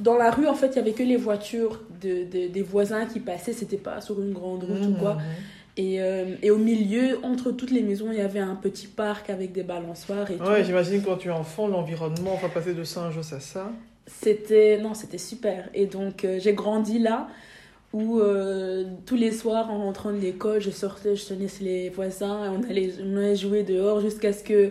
Dans 0.00 0.16
la 0.16 0.30
rue, 0.30 0.46
en 0.46 0.54
fait, 0.54 0.68
il 0.68 0.76
y 0.76 0.78
avait 0.78 0.92
que 0.92 1.02
les 1.02 1.16
voitures 1.16 1.82
de, 2.00 2.24
de- 2.24 2.46
des 2.48 2.62
voisins 2.62 3.06
qui 3.06 3.18
passaient, 3.18 3.52
c'était 3.52 3.76
pas 3.76 4.00
sur 4.00 4.20
une 4.22 4.32
grande 4.32 4.62
route 4.64 4.86
ou 4.88 4.94
quoi. 4.94 5.14
Mhm. 5.14 5.20
Et, 5.78 6.00
euh, 6.02 6.34
et 6.42 6.50
au 6.52 6.58
milieu, 6.58 7.18
entre 7.24 7.50
toutes 7.50 7.70
les 7.72 7.82
maisons, 7.82 8.08
il 8.12 8.18
y 8.18 8.20
avait 8.20 8.38
un 8.40 8.54
petit 8.54 8.86
parc 8.86 9.28
avec 9.30 9.52
des 9.52 9.62
balançoires 9.64 10.30
et 10.30 10.36
Ouais, 10.36 10.62
j'imagine 10.64 11.02
quand 11.02 11.16
tu 11.16 11.28
es 11.28 11.32
enfant, 11.32 11.66
l'environnement, 11.66 12.32
enfin 12.34 12.50
passer 12.50 12.74
de 12.74 12.84
Saint-Josse 12.84 13.32
à 13.32 13.40
ça. 13.40 13.72
C'était. 14.06 14.78
Non, 14.82 14.94
c'était 14.94 15.18
super. 15.18 15.68
Et 15.74 15.86
donc, 15.86 16.24
euh, 16.24 16.38
j'ai 16.40 16.52
grandi 16.52 16.98
là. 16.98 17.26
Où 17.92 18.18
euh, 18.20 18.84
tous 19.06 19.16
les 19.16 19.32
soirs 19.32 19.70
en 19.70 19.78
rentrant 19.78 20.12
de 20.12 20.18
l'école, 20.18 20.60
je 20.60 20.70
sortais, 20.70 21.14
je 21.16 21.26
tenais 21.26 21.46
les 21.60 21.90
voisins 21.90 22.44
et 22.46 22.48
on 22.48 22.62
allait, 22.70 22.90
on 23.04 23.16
allait 23.16 23.36
jouer 23.36 23.62
dehors 23.62 24.00
jusqu'à 24.00 24.32
ce 24.32 24.42
que 24.42 24.70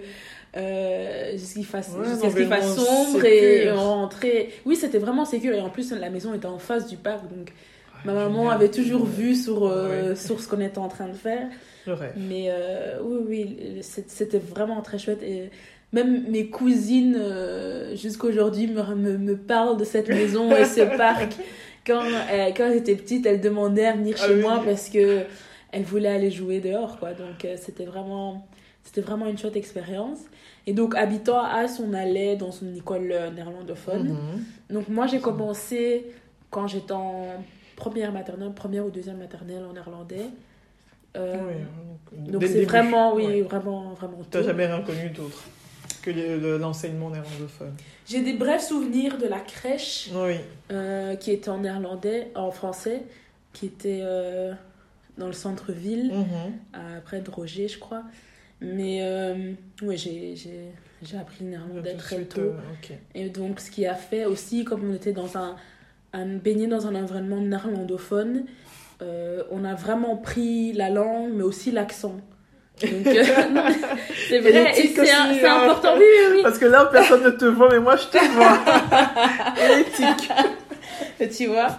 euh, 0.57 1.31
jusqu'à 1.37 1.63
fasse, 1.63 1.89
Ouais, 1.97 2.05
jusqu'à 2.09 2.29
ce 2.29 2.35
qu'il 2.35 2.47
fasse 2.47 2.75
sombre 2.75 3.23
et 3.25 3.71
on 3.71 3.77
rentrait. 3.77 4.49
Oui, 4.65 4.75
c'était 4.75 4.97
vraiment 4.97 5.25
sécure 5.25 5.53
et 5.53 5.61
en 5.61 5.69
plus 5.69 5.91
la 5.93 6.09
maison 6.09 6.33
était 6.33 6.47
en 6.47 6.57
face 6.59 6.87
du 6.87 6.97
parc 6.97 7.23
donc 7.29 7.53
ma 8.05 8.13
Ouais, 8.13 8.19
maman 8.23 8.39
génial. 8.43 8.55
avait 8.55 8.71
toujours 8.71 9.05
vu 9.05 9.35
sur, 9.35 9.67
euh, 9.67 10.15
sur 10.15 10.41
ce 10.41 10.47
qu'on 10.47 10.59
était 10.59 10.79
en 10.79 10.87
train 10.89 11.07
de 11.07 11.13
faire. 11.13 11.47
Mais 12.17 12.47
euh, 12.49 12.99
oui, 13.03 13.19
oui, 13.27 13.81
c'était 13.81 14.39
vraiment 14.39 14.81
très 14.81 14.97
chouette. 14.97 15.21
Et 15.23 15.49
même 15.93 16.23
mes 16.29 16.47
cousines, 16.47 17.17
jusqu'aujourd'hui, 17.95 18.67
me, 18.67 18.95
me, 18.95 19.17
me 19.17 19.37
parlent 19.37 19.77
de 19.77 19.83
cette 19.83 20.09
maison 20.09 20.55
et 20.55 20.65
ce 20.65 20.81
parc. 20.97 21.33
Quand, 21.85 22.03
euh, 22.03 22.49
quand 22.55 22.69
j'étais 22.73 22.95
petite, 22.95 23.25
elles 23.25 23.41
demandaient 23.41 23.85
à 23.87 23.93
venir 23.93 24.15
Ah 24.21 24.27
chez 24.27 24.35
oui. 24.35 24.41
moi 24.41 24.61
parce 24.63 24.89
que 24.89 25.23
elles 25.71 25.83
voulaient 25.83 26.09
aller 26.09 26.31
jouer 26.31 26.59
dehors. 26.59 26.99
Quoi. 26.99 27.13
Donc 27.13 27.43
euh, 27.45 27.55
c'était 27.57 27.85
vraiment, 27.85 28.45
c'était 28.83 29.01
vraiment 29.01 29.25
une 29.27 29.37
chouette 29.37 29.55
expérience. 29.55 30.19
Et 30.67 30.73
donc, 30.73 30.95
habitant 30.95 31.39
à 31.39 31.61
As, 31.61 31.79
on 31.79 31.93
allait 31.93 32.35
dans 32.35 32.51
une 32.51 32.77
école 32.77 33.09
euh, 33.11 33.31
néerlandophone. 33.31 34.09
Mhm. 34.09 34.75
Donc 34.75 34.89
moi 34.89 35.07
j'ai 35.07 35.19
commencé 35.19 36.05
quand 36.51 36.67
j'étais 36.67 36.91
en 36.93 37.25
première 37.75 38.11
maternelle, 38.11 38.51
première 38.53 38.85
ou 38.85 38.89
deuxième 38.91 39.17
maternelle 39.17 39.63
en 39.67 39.73
néerlandais. 39.73 40.25
Euh, 41.17 41.35
Oui, 42.13 42.31
donc 42.31 42.43
c'est 42.43 42.53
début. 42.53 42.65
vraiment, 42.65 43.15
oui, 43.15 43.25
Ouais. 43.25 43.41
vraiment, 43.41 43.93
vraiment 43.93 44.19
T'as 44.29 44.43
jamais 44.43 44.65
rien 44.67 44.81
connu 44.81 45.09
d'autre 45.09 45.43
que 46.01 46.11
le- 46.11 46.37
le- 46.37 46.57
l'enseignement 46.57 47.09
néerlandophone. 47.09 47.73
J'ai 48.07 48.21
des 48.21 48.33
brefs 48.33 48.67
souvenirs 48.67 49.17
de 49.17 49.27
la 49.27 49.39
crèche 49.39 50.09
Oui. 50.13 50.35
euh, 50.71 51.15
qui 51.15 51.31
était 51.31 51.49
en 51.49 51.59
néerlandais, 51.59 52.31
en 52.35 52.51
français, 52.51 53.03
qui 53.53 53.67
était 53.67 53.99
euh, 54.01 54.53
dans 55.17 55.27
le 55.27 55.33
centre-ville, 55.33 56.11
Mhm. 56.13 56.53
à- 56.73 57.01
près 57.01 57.21
de 57.21 57.29
Roger, 57.29 57.67
je 57.67 57.79
crois. 57.79 58.03
Mais 58.61 58.99
euh, 59.01 59.53
oui, 59.81 59.97
j'ai 59.97 60.35
j'ai- 60.35 60.71
j'ai 61.03 61.17
appris 61.17 61.43
le 61.43 61.49
néerlandais 61.51 61.95
très 61.95 62.23
tôt. 62.25 62.41
euh. 62.41 62.95
Et 63.15 63.29
donc, 63.29 63.59
ce 63.59 63.71
qui 63.71 63.85
a 63.87 63.95
fait 63.95 64.25
aussi, 64.25 64.63
comme 64.63 64.89
on 64.89 64.93
était 64.93 65.13
dans 65.13 65.35
un, 65.37 65.55
un 66.13 66.25
baigné 66.37 66.67
dans 66.67 66.85
un 66.87 66.95
environnement 66.95 67.39
néerlandophone, 67.41 68.45
on 69.49 69.65
a 69.65 69.73
vraiment 69.73 70.15
pris 70.15 70.73
la 70.73 70.89
langue, 70.91 71.31
mais 71.33 71.41
aussi 71.43 71.71
l'accent. 71.71 72.17
Donc, 72.87 73.07
euh, 73.07 73.23
c'est 74.29 74.39
vrai, 74.39 74.79
et 74.79 74.87
c'est 74.87 75.11
hein. 75.11 75.61
important. 75.63 75.95
Oui, 75.97 76.05
oui. 76.31 76.39
Parce 76.43 76.57
que 76.57 76.65
là, 76.65 76.85
personne 76.85 77.23
ne 77.23 77.29
te 77.29 77.45
voit, 77.45 77.69
mais 77.71 77.79
moi, 77.79 77.95
je 77.95 78.07
te 78.07 78.17
vois. 78.33 78.57
Et 79.63 79.75
l'éthique. 79.77 80.31
tu 81.37 81.47
vois. 81.47 81.77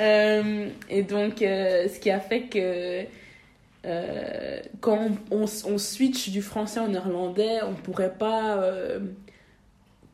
Euh, 0.00 0.68
et 0.90 1.02
donc, 1.02 1.42
euh, 1.42 1.88
ce 1.88 1.98
qui 1.98 2.10
a 2.10 2.20
fait 2.20 2.42
que 2.42 3.02
quand 4.80 5.08
on, 5.30 5.44
on 5.66 5.78
switch 5.78 6.28
du 6.30 6.40
français 6.40 6.80
au 6.80 6.88
néerlandais, 6.88 7.60
on 7.68 7.74
pourrait 7.74 8.14
pas 8.16 8.60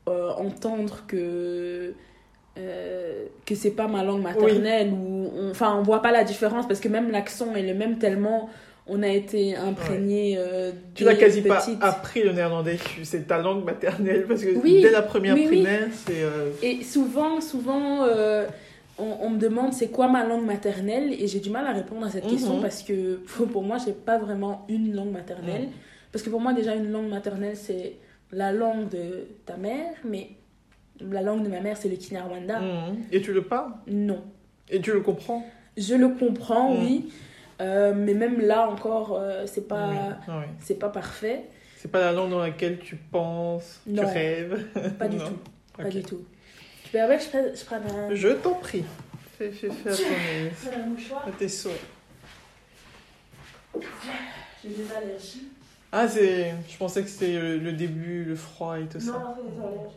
entendre 0.06 1.04
que 1.06 1.92
euh, 2.58 3.26
que 3.46 3.54
c'est 3.54 3.70
pas 3.70 3.86
ma 3.86 4.02
langue 4.02 4.22
maternelle 4.22 4.92
ou 4.92 5.30
on- 5.36 5.50
enfin 5.50 5.76
on 5.78 5.82
voit 5.82 6.02
pas 6.02 6.10
la 6.10 6.24
différence 6.24 6.66
parce 6.66 6.80
que 6.80 6.88
même 6.88 7.10
l'accent 7.10 7.54
est 7.54 7.62
le 7.62 7.74
même 7.74 7.98
tellement 7.98 8.50
on 8.88 9.02
a 9.02 9.08
été 9.08 9.54
imprégné 9.56 10.36
euh, 10.38 10.72
Tu 10.94 11.04
n'as 11.04 11.14
quasi 11.14 11.42
pas 11.42 11.64
appris 11.80 12.22
le 12.22 12.32
néerlandais, 12.32 12.78
c'est 13.02 13.26
ta 13.26 13.38
langue 13.38 13.64
maternelle, 13.64 14.24
parce 14.26 14.42
que 14.44 14.56
Oui, 14.58 14.80
dès 14.82 14.90
la 14.90 15.02
première 15.02 15.34
oui. 15.34 15.46
primaire, 15.46 15.88
c'est... 15.92 16.22
euh, 16.22 16.50
Et 16.62 16.82
souvent, 16.82 17.40
souvent, 17.40 18.04
euh, 18.04 18.46
on, 18.98 19.16
on 19.22 19.30
me 19.30 19.38
demande 19.38 19.72
c'est 19.72 19.88
quoi 19.88 20.08
ma 20.08 20.24
langue 20.26 20.44
maternelle? 20.46 21.12
Et 21.12 21.26
j'ai 21.28 21.40
du 21.40 21.50
mal 21.50 21.66
à 21.66 21.72
répondre 21.72 22.06
à 22.06 22.10
cette 22.10 22.24
Mhm. 22.24 22.30
question 22.30 22.60
parce 22.60 22.82
que 22.82 23.16
pour 23.52 23.62
moi, 23.62 23.76
j'ai 23.84 23.92
pas 23.92 24.18
vraiment 24.18 24.64
une 24.68 24.94
langue 24.94 25.12
maternelle. 25.12 25.68
Parce 26.10 26.22
que 26.24 26.30
pour 26.30 26.40
moi, 26.40 26.52
déjà, 26.54 26.74
une 26.74 26.90
langue 26.90 27.08
maternelle, 27.10 27.56
c'est 27.56 27.94
la 28.32 28.52
langue 28.52 28.88
de 28.88 29.26
ta 29.46 29.56
mère, 29.56 29.92
mais 30.04 30.30
la 31.00 31.22
langue 31.22 31.42
de 31.44 31.48
ma 31.48 31.60
mère, 31.60 31.76
c'est 31.76 31.88
le 31.88 31.96
Kinyarwanda. 31.96 32.58
mhm. 32.60 32.96
Et 33.12 33.20
tu 33.20 33.32
le 33.32 33.42
parles? 33.42 33.72
Non. 33.86 34.22
Et 34.70 34.80
tu 34.80 34.92
le 34.92 35.00
comprends? 35.00 35.46
Je 35.76 35.94
le 35.94 36.08
comprends, 36.08 36.74
Mhm. 36.74 36.80
oui, 36.84 37.12
euh, 37.60 37.92
mais 37.96 38.14
même 38.14 38.40
là 38.40 38.68
encore, 38.68 39.18
euh, 39.20 39.44
c'est 39.46 39.66
pas, 39.68 39.88
Oui, 39.88 39.96
ah 40.28 40.38
oui. 40.40 40.44
c'est 40.60 40.78
pas 40.78 40.88
parfait. 40.88 41.44
C'est 41.76 41.90
pas 41.90 42.00
la 42.00 42.12
langue 42.12 42.30
dans 42.30 42.40
laquelle 42.40 42.78
tu 42.80 42.96
penses, 42.96 43.80
tu 43.84 43.92
Non. 43.92 44.06
rêves. 44.06 44.66
Pas 44.98 45.08
du 45.08 45.16
Non. 45.18 45.26
tout. 45.26 45.38
Pas 45.76 45.84
du 45.88 46.02
tout. 46.02 46.24
Tu 46.84 46.90
peux 46.90 47.00
avec, 47.00 47.22
je 47.22 47.28
prenne, 47.28 47.56
je 47.56 47.64
prenne 47.64 47.82
un, 47.90 48.14
Je 48.14 48.28
t'en 48.28 48.54
prie. 48.54 48.84
Fais, 49.38 49.50
fais, 49.52 49.70
fais 49.70 49.90
à, 49.90 49.94
ton 49.94 51.30
tes 51.38 51.48
souhaits. 51.48 51.80
J'ai 54.64 54.70
des 54.70 54.92
allergies. 54.92 55.48
Ah, 55.92 56.08
c'est... 56.08 56.52
Je 56.68 56.76
pensais 56.76 57.02
que 57.02 57.08
c'était 57.08 57.38
le, 57.38 57.58
le 57.58 57.72
début, 57.72 58.24
le 58.24 58.34
froid 58.34 58.78
et 58.80 58.86
tout 58.86 58.98
Non, 58.98 59.12
ça. 59.12 59.18
non, 59.20 59.34
j'ai 59.36 59.50
des 59.50 59.60
allergies. 59.62 59.94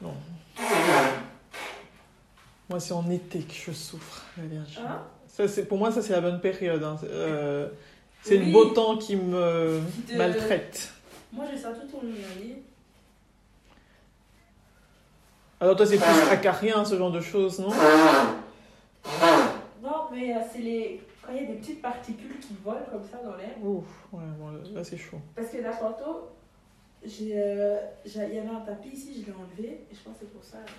Non. 0.00 0.14
Moi, 2.72 2.80
c'est 2.80 2.94
en 2.94 3.10
été 3.10 3.40
que 3.40 3.52
je 3.52 3.70
souffre 3.70 4.22
d'allergie. 4.34 4.78
Hein 4.80 5.02
Ça, 5.28 5.46
c'est, 5.46 5.66
pour 5.66 5.76
moi, 5.76 5.92
ça, 5.92 6.00
c'est 6.00 6.14
la 6.14 6.22
bonne 6.22 6.40
période. 6.40 6.82
hein. 6.82 6.96
Euh, 7.04 7.68
c'est 8.22 8.38
Oui. 8.38 8.46
le 8.46 8.52
beau 8.52 8.64
temps 8.70 8.96
qui 8.96 9.14
me 9.14 9.78
maltraite. 10.16 10.90
Moi, 11.34 11.44
j'ai 11.50 11.58
ça 11.58 11.72
tout 11.72 11.98
au 11.98 12.00
long 12.00 12.08
de. 12.12 12.16
Alors, 15.60 15.76
toi, 15.76 15.84
c'est 15.84 15.98
plus 15.98 16.30
acarien, 16.30 16.82
ce 16.82 16.96
genre 16.96 17.12
de 17.12 17.20
choses, 17.20 17.58
non? 17.58 17.68
Non, 19.82 20.06
mais 20.10 20.34
euh, 20.34 20.38
c'est 20.50 20.60
les... 20.60 21.02
quand 21.20 21.32
il 21.34 21.42
y 21.42 21.44
a 21.44 21.48
des 21.48 21.58
petites 21.58 21.82
particules 21.82 22.38
qui 22.40 22.54
volent 22.64 22.86
comme 22.90 23.04
ça 23.04 23.18
dans 23.22 23.36
l'air. 23.36 23.50
Ouf, 23.62 23.84
ouais, 24.12 24.22
bon, 24.38 24.50
là, 24.74 24.82
c'est 24.82 24.96
chaud. 24.96 25.18
Parce 25.36 25.48
que 25.48 25.58
là, 25.58 25.72
tantôt, 25.78 26.30
euh, 27.04 27.78
il 28.06 28.12
y 28.16 28.38
avait 28.38 28.48
un 28.48 28.60
tapis 28.64 28.88
ici, 28.94 29.20
je 29.20 29.26
l'ai 29.26 29.36
enlevé. 29.36 29.84
Et 29.90 29.94
je 29.94 30.00
pense 30.00 30.14
que 30.14 30.20
c'est 30.20 30.32
pour 30.32 30.42
ça 30.42 30.56
que 30.64 30.72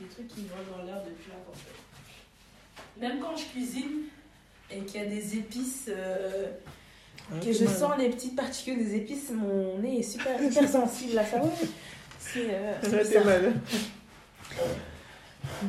des 0.00 0.06
trucs 0.06 0.28
qui 0.28 0.46
volent 0.46 0.78
dans 0.78 0.84
l'air 0.84 1.02
depuis 1.04 1.30
la 1.30 1.36
tempête. 1.44 1.80
Même 3.00 3.20
quand 3.20 3.36
je 3.36 3.44
cuisine 3.46 4.04
et 4.70 4.80
qu'il 4.80 5.00
y 5.00 5.04
a 5.04 5.06
des 5.06 5.36
épices, 5.36 5.88
euh, 5.88 6.48
Hein, 7.32 7.36
que 7.44 7.52
je 7.52 7.64
mal. 7.64 7.74
sens 7.74 7.92
les 7.98 8.08
petites 8.08 8.36
particules 8.36 8.78
des 8.78 8.94
épices, 8.94 9.30
mon 9.30 9.78
nez 9.78 9.98
est 9.98 10.02
super, 10.02 10.40
hyper 10.40 10.68
sensible 10.68 11.18
à 11.18 11.24
ça. 11.24 11.40
C'est, 12.20 12.46
euh, 12.50 12.72
bizarre. 13.02 13.24
mal. 13.24 13.52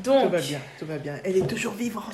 Tout 0.03 0.11
va 0.11 0.39
bien, 0.39 0.59
tout 0.77 0.85
va 0.85 0.97
bien. 0.99 1.15
Elle 1.23 1.37
est 1.37 1.47
toujours 1.47 1.73
vivante. 1.73 2.13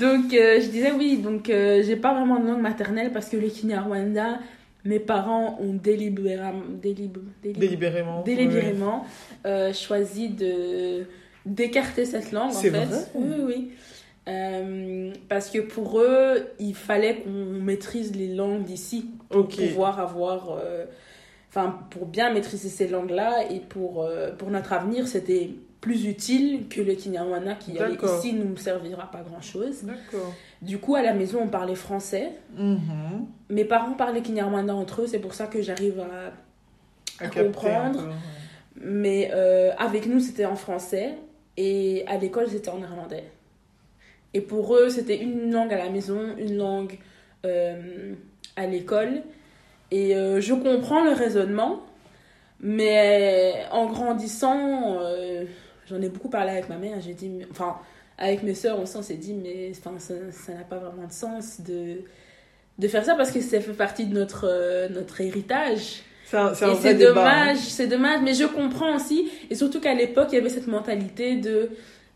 Donc, 0.00 0.32
euh, 0.32 0.60
je 0.60 0.68
disais 0.68 0.90
oui, 0.92 1.18
donc 1.18 1.50
euh, 1.50 1.82
j'ai 1.84 1.96
pas 1.96 2.14
vraiment 2.14 2.40
de 2.40 2.46
langue 2.46 2.62
maternelle 2.62 3.12
parce 3.12 3.28
que 3.28 3.36
le 3.36 3.48
Kinyarwanda, 3.48 4.38
mes 4.84 4.98
parents 4.98 5.58
ont 5.60 5.74
délibérément, 5.74 6.52
délib- 6.82 7.18
délib- 7.42 7.58
Délibérément. 7.58 8.22
délibérément 8.22 9.04
euh, 9.46 9.72
choisi 9.72 10.28
de 10.28 11.04
d'écarter 11.46 12.04
cette 12.04 12.30
langue 12.32 12.50
en 12.50 12.54
fait. 12.54 12.70
vrai 12.70 12.98
Oui, 13.14 13.34
oui. 13.44 13.70
Euh, 14.28 15.12
parce 15.28 15.50
que 15.50 15.58
pour 15.58 16.00
eux, 16.00 16.46
il 16.60 16.74
fallait 16.74 17.16
qu'on 17.16 17.30
maîtrise 17.30 18.14
les 18.14 18.32
langues 18.34 18.64
d'ici 18.64 19.10
pour 19.28 19.48
pouvoir 19.68 19.98
avoir. 20.00 20.58
euh, 20.62 20.84
Enfin, 21.54 21.80
pour 21.90 22.06
bien 22.06 22.32
maîtriser 22.32 22.70
ces 22.70 22.88
langues-là 22.88 23.50
et 23.50 23.60
pour, 23.60 24.08
pour 24.38 24.48
notre 24.48 24.72
avenir, 24.72 25.06
c'était 25.06 25.50
plus 25.82 26.06
utile 26.06 26.68
que 26.68 26.80
le 26.80 26.94
Kinyarwanda 26.94 27.56
qui 27.56 27.76
allait 27.78 27.96
ici 27.96 28.32
nous 28.32 28.56
servira 28.56 29.10
pas 29.10 29.22
grand-chose. 29.22 29.82
D'accord. 29.82 30.32
Du 30.62 30.78
coup, 30.78 30.94
à 30.94 31.02
la 31.02 31.12
maison, 31.12 31.40
on 31.42 31.48
parlait 31.48 31.74
français. 31.74 32.30
Mhm. 32.56 33.26
Mes 33.50 33.64
parents 33.64 33.94
parlaient 33.94 34.22
Kinyarwanda 34.22 34.74
entre 34.74 35.02
eux, 35.02 35.06
c'est 35.08 35.18
pour 35.18 35.34
ça 35.34 35.46
que 35.46 35.60
j'arrive 35.60 36.00
à... 36.00 36.32
Comprendre. 37.28 38.00
peu, 38.00 38.08
ouais. 38.08 38.14
Mais 38.80 39.30
euh, 39.34 39.72
avec 39.76 40.06
nous, 40.06 40.20
c'était 40.20 40.46
en 40.46 40.56
français 40.56 41.14
et 41.56 42.04
à 42.06 42.16
l'école, 42.16 42.48
c'était 42.48 42.70
en 42.70 42.78
néerlandais. 42.78 43.24
Et 44.34 44.40
pour 44.40 44.74
eux, 44.76 44.88
c'était 44.88 45.18
une 45.18 45.52
langue 45.52 45.72
à 45.74 45.78
la 45.78 45.90
maison, 45.90 46.36
une 46.38 46.56
langue 46.56 46.98
euh, 47.44 48.14
à 48.56 48.66
l'école. 48.66 49.22
Et 49.90 50.16
euh, 50.16 50.40
je 50.40 50.54
comprends 50.54 51.04
le 51.04 51.12
raisonnement, 51.12 51.82
mais 52.60 53.64
en 53.72 53.86
grandissant, 53.86 54.98
j'en 55.92 56.00
ai 56.02 56.08
beaucoup 56.08 56.28
parlé 56.28 56.50
avec 56.52 56.68
ma 56.68 56.76
mère. 56.76 56.96
J'ai 57.04 57.14
dit, 57.14 57.30
enfin, 57.50 57.76
avec 58.18 58.42
mes 58.42 58.54
sœurs, 58.54 58.78
on 58.80 58.86
s'est 58.86 59.14
dit, 59.14 59.34
mais 59.34 59.70
enfin, 59.78 59.92
ça 59.98 60.52
n'a 60.52 60.64
pas 60.64 60.76
vraiment 60.78 61.06
de 61.06 61.12
sens 61.12 61.60
de, 61.60 61.98
de 62.78 62.88
faire 62.88 63.04
ça 63.04 63.14
parce 63.14 63.30
que 63.30 63.40
ça 63.40 63.60
fait 63.60 63.72
partie 63.72 64.06
de 64.06 64.14
notre, 64.14 64.46
euh, 64.48 64.88
notre 64.88 65.20
héritage. 65.20 66.02
C'est 66.54 66.94
débat, 66.94 67.12
dommage, 67.12 67.56
hein. 67.58 67.60
c'est 67.60 67.86
dommage, 67.88 68.20
mais 68.24 68.32
je 68.32 68.44
comprends 68.44 68.96
aussi. 68.96 69.28
Et 69.50 69.54
surtout 69.54 69.80
qu'à 69.80 69.92
l'époque, 69.94 70.28
il 70.32 70.36
y 70.36 70.38
avait 70.38 70.48
cette 70.48 70.66
mentalité 70.66 71.36
de, 71.36 71.68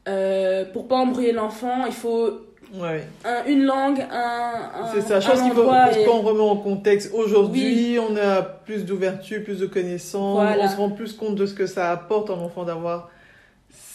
euh, 0.09 0.65
pour 0.73 0.89
pas 0.89 0.97
embrouiller 0.97 1.33
l'enfant, 1.33 1.85
il 1.87 1.93
faut 1.93 2.31
Ouais. 2.75 3.05
un- 3.25 3.45
une 3.47 3.63
langue, 3.65 4.01
un, 4.11 4.71
un 4.83 4.93
C'est 4.95 5.03
ça, 5.03 5.21
je 5.21 5.29
pense 5.31 5.41
qu'il 5.43 5.53
faut, 5.53 5.63
qu'on 6.11 6.23
remet 6.23 6.41
en 6.41 6.57
contexte. 6.57 7.13
Aujourd'hui, 7.15 7.97
on 8.01 8.17
a 8.17 8.43
plus 8.43 8.85
d'ouverture, 8.85 9.45
plus 9.45 9.61
de 9.61 9.67
connaissances, 9.67 10.35
Voilà. 10.41 10.65
on 10.65 10.69
se 10.69 10.77
rend 10.77 10.91
plus 10.91 11.13
compte 11.13 11.37
de 11.37 11.47
ce 11.47 11.55
que 11.55 11.67
ça 11.67 11.91
apporte 11.93 12.29
à 12.31 12.33
un 12.33 12.39
enfant 12.39 12.65
d'avoir 12.65 13.11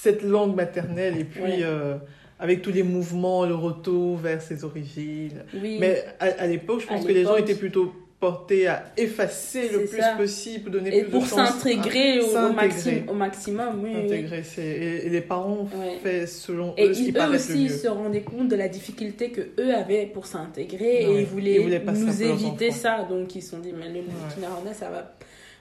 cette 0.02 0.24
langue 0.24 0.56
maternelle 0.56 1.18
et 1.18 1.24
puis 1.24 1.42
Ouais. 1.42 1.60
euh, 1.64 1.96
avec 2.40 2.62
tous 2.62 2.72
les 2.72 2.84
mouvements, 2.84 3.46
le 3.46 3.56
retour 3.56 4.18
vers 4.18 4.42
ses 4.42 4.64
origines. 4.64 5.44
Oui. 5.54 5.78
Mais 5.80 6.04
à, 6.20 6.26
à 6.26 6.48
l'époque, 6.48 6.82
je 6.82 6.88
À 6.88 6.96
pense 6.96 7.06
que 7.06 7.12
les 7.12 7.24
gens 7.24 7.36
étaient 7.38 7.56
plutôt 7.56 7.94
portés 8.20 8.68
à 8.68 8.84
effacer 8.98 9.70
le 9.70 9.86
plus 9.86 9.98
ça. 10.00 10.14
possible, 10.16 10.70
donner 10.70 10.96
et 10.96 11.02
plus 11.04 11.12
pour 11.12 11.24
de 11.24 11.28
chance 11.28 11.50
s'intégrer 11.58 12.20
à- 12.20 12.22
au, 12.24 12.50
au, 12.52 12.54
maxi- 12.54 13.10
au 13.10 13.14
maximum, 13.16 13.82
oui, 13.84 13.90
oui. 13.96 14.06
Intégrer, 14.06 14.44
c'est- 14.44 14.62
et, 14.64 15.06
et 15.08 15.10
les 15.10 15.22
parents 15.22 15.68
Ouais. 15.76 15.98
fait 16.04 16.28
selon 16.28 16.76
Et 16.78 16.86
eux 16.90 16.94
ce 16.94 17.00
qui 17.00 17.08
ils- 17.10 17.18
eux 17.18 17.30
aussi 17.34 17.70
se 17.70 17.88
rendaient 17.88 18.22
compte 18.22 18.48
de 18.48 18.56
la 18.56 18.68
difficulté 18.70 19.32
que 19.32 19.42
eux 19.60 19.74
avaient 19.74 20.06
pour 20.06 20.28
s'intégrer 20.28 21.08
Ouais. 21.08 21.14
et 21.16 21.20
ils 21.22 21.26
voulaient, 21.26 21.56
Ils 21.56 21.62
voulaient 21.64 21.84
nous 21.84 22.22
éviter 22.24 22.70
ça. 22.70 23.08
Donc 23.10 23.36
ils 23.36 23.42
se 23.42 23.50
sont 23.52 23.60
dit, 23.60 23.74
mais 23.76 23.88
le 23.88 24.02
néerlandais, 24.40 24.74
ça 24.76 24.90
va. 24.92 25.16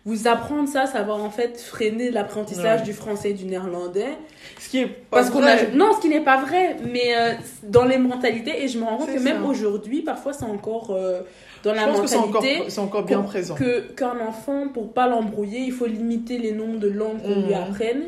Vous 0.07 0.27
apprendre 0.29 0.67
ça, 0.69 0.87
ça 0.87 1.03
va 1.03 1.13
en 1.13 1.29
fait 1.31 1.61
freiner 1.61 2.11
l'apprentissage 2.11 2.81
Ouais. 2.81 2.87
du 2.87 2.93
français 2.95 3.31
et 3.31 3.35
du 3.35 3.45
néerlandais. 3.45 4.17
Ce 4.59 4.69
qui 4.71 4.79
est 4.79 4.87
pas 4.87 5.19
Parce 5.19 5.31
qu'on 5.31 5.41
vrai. 5.41 5.71
a. 5.73 5.77
Non, 5.77 5.93
ce 5.95 6.01
qui 6.01 6.09
n'est 6.09 6.23
pas 6.25 6.41
vrai, 6.41 6.77
mais 6.91 7.15
euh, 7.17 7.33
dans 7.65 7.85
les 7.85 7.99
mentalités, 7.99 8.63
et 8.63 8.69
je 8.69 8.79
me 8.79 8.85
rends 8.85 8.97
compte 8.97 9.13
que 9.13 9.19
même 9.21 9.45
aujourd'hui, 9.45 10.01
parfois, 10.03 10.33
c'est 10.33 10.45
encore 10.47 10.91
euh, 10.93 11.21
dans 11.65 11.75
la 11.75 11.83
Je 11.93 11.99
pense 11.99 12.07
c'est 12.11 12.17
encore, 12.17 12.43
mentalité. 12.43 12.71
c'est 12.71 12.81
encore 12.81 13.03
bien 13.05 13.21
présent. 13.23 13.55
que 13.55 13.93
qu'un 13.93 14.19
enfant, 14.21 14.69
pour 14.69 14.93
pas 14.95 15.07
l'embrouiller, 15.07 15.61
il 15.61 15.73
faut 15.73 15.87
limiter 15.87 16.39
les 16.39 16.53
nombres 16.53 16.79
de 16.79 16.89
langues 16.89 17.21
qu'on 17.23 17.35
lui 17.43 17.55
Mhm. 17.55 17.63
apprenne. 17.63 18.03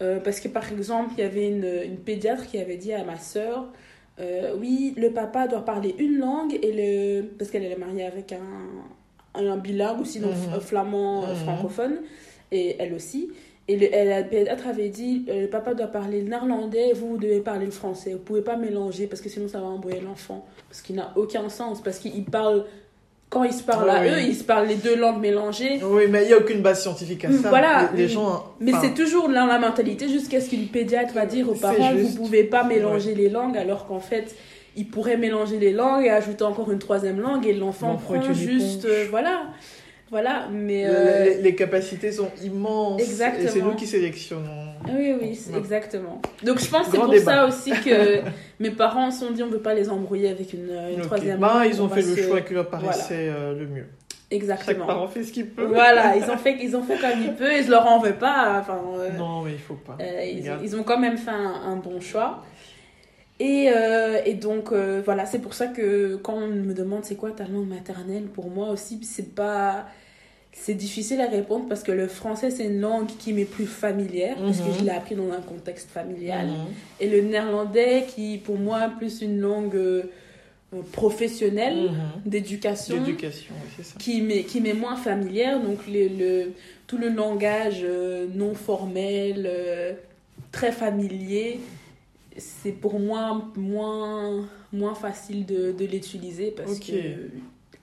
Euh, 0.00 0.20
parce 0.20 0.38
que 0.38 0.46
par 0.46 0.70
exemple, 0.70 1.10
il 1.18 1.22
y 1.22 1.24
avait 1.26 1.48
une, 1.48 1.68
une 1.84 1.96
pédiatre 1.98 2.46
qui 2.46 2.58
avait 2.58 2.76
dit 2.76 2.92
à 2.92 3.02
ma 3.02 3.18
sœur, 3.18 3.66
oui, 4.60 4.94
le 4.96 5.10
papa 5.10 5.46
doit 5.48 5.64
parler 5.64 5.94
une 5.98 6.18
langue 6.18 6.56
et 6.62 6.72
le 6.72 7.22
parce 7.38 7.50
qu'elle 7.52 7.64
est 7.64 7.76
mariée 7.76 8.04
avec 8.04 8.32
un, 8.32 8.38
un 9.46 9.56
bilingue 9.56 10.00
aussi 10.00 10.18
donc 10.20 10.32
Mhm. 10.32 10.56
f- 10.58 10.60
flamand 10.60 11.24
euh, 11.24 11.28
Mhm. 11.30 11.36
francophone 11.36 11.94
et 12.50 12.76
elle 12.78 12.94
aussi. 12.94 13.30
Et 13.70 13.76
le, 13.76 13.86
elle, 13.94 14.48
avait 14.66 14.88
dit, 14.88 15.26
euh, 15.28 15.42
le 15.42 15.46
papa 15.48 15.74
doit 15.74 15.88
parler 15.88 16.22
le 16.22 16.28
néerlandais 16.30 16.92
vous, 16.94 17.08
vous 17.10 17.16
devez 17.18 17.40
parler 17.40 17.66
le 17.66 17.70
français. 17.70 18.12
Vous 18.12 18.18
pouvez 18.18 18.40
pas 18.40 18.56
mélanger 18.56 19.06
parce 19.06 19.20
que 19.20 19.28
sinon 19.28 19.46
ça 19.46 19.60
va 19.60 19.66
embrouiller 19.66 20.00
l'enfant. 20.00 20.46
Ce 20.72 20.82
qui 20.82 20.94
n'a 20.94 21.12
aucun 21.16 21.50
sens 21.50 21.82
parce 21.82 21.98
qu'ils 21.98 22.24
parlent, 22.24 22.64
quand 23.28 23.44
ils 23.44 23.52
se 23.52 23.62
parlent 23.62 23.90
à 23.90 24.00
Oui. 24.00 24.08
eux, 24.08 24.20
ils 24.22 24.34
se 24.34 24.42
parlent 24.44 24.68
les 24.68 24.76
deux 24.76 24.96
langues 24.96 25.20
mélangées. 25.20 25.80
Oui, 25.84 26.04
mais 26.08 26.22
il 26.24 26.28
n'y 26.28 26.32
a 26.32 26.38
aucune 26.38 26.62
base 26.62 26.80
scientifique 26.80 27.26
à 27.26 27.30
ça. 27.32 27.50
Voilà. 27.50 27.90
Les, 27.94 28.04
les 28.04 28.08
gens. 28.08 28.42
Mais 28.58 28.72
enfin, 28.72 28.80
c'est 28.86 28.94
toujours 28.94 29.28
dans 29.28 29.44
la 29.44 29.58
mentalité 29.58 30.08
jusqu'à 30.08 30.40
ce 30.40 30.48
qu'une 30.48 30.68
pédiatre 30.68 31.12
va 31.12 31.26
dire 31.26 31.46
aux 31.50 31.54
parents 31.54 31.92
vous 31.94 32.14
pouvez 32.14 32.44
pas 32.44 32.64
mélanger 32.64 33.14
les 33.14 33.28
langues 33.28 33.58
alors 33.58 33.86
qu'en 33.86 34.00
fait 34.00 34.34
ils 34.78 34.88
pourraient 34.88 35.16
mélanger 35.18 35.58
les 35.58 35.72
langues 35.72 36.04
et 36.06 36.10
ajouter 36.10 36.44
encore 36.44 36.70
une 36.70 36.78
troisième 36.78 37.20
langue 37.20 37.46
et 37.46 37.52
l'enfant 37.52 37.96
prend 37.96 38.22
juste 38.32 38.84
euh, 38.86 39.06
voilà 39.10 39.42
voilà 40.10 40.48
mais 40.50 40.84
euh, 40.86 41.24
les, 41.24 41.42
les 41.42 41.54
capacités 41.54 42.10
sont 42.12 42.30
immenses. 42.42 43.02
Exactement. 43.02 43.44
Et 43.44 43.48
c'est 43.48 43.60
nous 43.60 43.74
qui 43.74 43.86
sélectionnons. 43.86 44.68
oui 44.88 45.14
oui 45.20 45.38
Ouais. 45.52 45.58
exactement 45.58 46.22
donc 46.42 46.60
je 46.60 46.66
pense 46.70 46.86
que 46.86 46.92
c'est 46.92 46.98
pour 46.98 47.08
débat. 47.10 47.32
ça 47.32 47.46
aussi 47.46 47.72
que 47.72 48.20
mes 48.60 48.70
parents 48.70 49.10
se 49.10 49.26
sont 49.26 49.32
dit 49.32 49.42
on 49.42 49.48
veut 49.48 49.60
pas 49.60 49.74
les 49.74 49.90
embrouiller 49.90 50.30
avec 50.30 50.52
une, 50.54 50.70
troisième 51.02 51.38
Bah, 51.38 51.60
langue 51.64 51.72
ils 51.74 51.82
on 51.82 51.86
ont 51.86 51.88
fait 51.90 52.02
le 52.02 52.14
se- 52.16 52.22
choix 52.22 52.40
qui 52.40 52.54
leur 52.54 52.70
paraissait 52.70 53.28
euh, 53.28 53.52
le 53.58 53.66
mieux. 53.66 53.86
Chaque 54.30 54.42
exactement 54.42 54.86
parent 54.86 55.08
fait 55.08 55.22
ce 55.24 55.32
qu'il 55.32 55.46
peut. 55.48 55.64
voilà 55.66 56.16
ils 56.20 56.30
ont 56.30 56.36
fait 56.36 56.56
ils 56.60 56.74
ont 56.76 56.82
fait 56.82 56.96
comme 56.98 57.18
ils 57.22 57.34
peuvent 57.34 57.50
et 57.50 57.62
je 57.62 57.70
leur 57.70 57.86
en 57.86 57.98
veux 57.98 58.12
pas 58.14 58.58
enfin 58.60 58.78
euh, 58.98 59.08
Non, 59.18 59.42
mais 59.42 59.52
il 59.52 59.58
faut 59.58 59.74
pas. 59.74 59.96
Euh, 60.00 60.24
ils, 60.62 60.76
ont 60.76 60.82
quand 60.82 60.98
même 60.98 61.16
fait 61.18 61.30
un, 61.30 61.54
un 61.72 61.76
bon 61.76 61.98
choix. 62.00 62.44
Et, 63.40 63.70
euh, 63.74 64.18
et 64.24 64.34
donc, 64.34 64.72
euh, 64.72 65.00
voilà, 65.04 65.24
c'est 65.26 65.38
pour 65.38 65.54
ça 65.54 65.68
que 65.68 66.16
quand 66.16 66.34
on 66.34 66.48
me 66.48 66.74
demande 66.74 67.04
c'est 67.04 67.14
quoi 67.14 67.30
ta 67.30 67.44
langue 67.46 67.68
maternelle, 67.68 68.24
pour 68.24 68.50
moi 68.50 68.70
aussi, 68.70 68.98
c'est 69.04 69.34
pas. 69.34 69.86
C'est 70.52 70.74
difficile 70.74 71.20
à 71.20 71.28
répondre 71.28 71.66
parce 71.68 71.84
que 71.84 71.92
le 71.92 72.08
français, 72.08 72.50
c'est 72.50 72.64
une 72.64 72.80
langue 72.80 73.06
qui 73.18 73.32
m'est 73.32 73.44
plus 73.44 73.66
familière, 73.66 74.36
parce 74.38 74.58
que 74.58 74.68
Mhm. 74.70 74.74
je 74.80 74.84
l'ai 74.84 74.90
appris 74.90 75.14
dans 75.14 75.30
un 75.30 75.40
contexte 75.40 75.88
familial. 75.90 76.46
Mhm. 76.48 76.54
Et 77.00 77.08
le 77.08 77.20
néerlandais, 77.20 78.06
qui 78.08 78.38
pour 78.38 78.56
moi, 78.56 78.90
plus 78.98 79.22
une 79.22 79.38
langue 79.40 79.76
euh, 79.76 80.02
professionnelle 80.92 81.90
Mhm. 81.92 82.22
d'éducation 82.26 82.96
qui 83.98 84.20
m'est 84.20 84.42
qui 84.42 84.60
m'est 84.60 84.74
moins 84.74 84.96
familière 84.96 85.60
donc 85.60 85.78
le, 85.88 86.08
le- 86.08 86.52
tout 86.86 86.98
le 86.98 87.08
langage 87.08 87.86
non 88.34 88.54
formel 88.54 89.48
très 90.52 90.72
familier 90.72 91.60
c'est 92.38 92.72
pour 92.72 92.98
moi 93.00 93.42
moins 93.56 94.46
moins 94.72 94.94
facile 94.94 95.44
de, 95.46 95.72
de 95.72 95.84
l'utiliser 95.84 96.50
parce 96.50 96.72
Ok. 96.72 96.86
que 96.86 97.30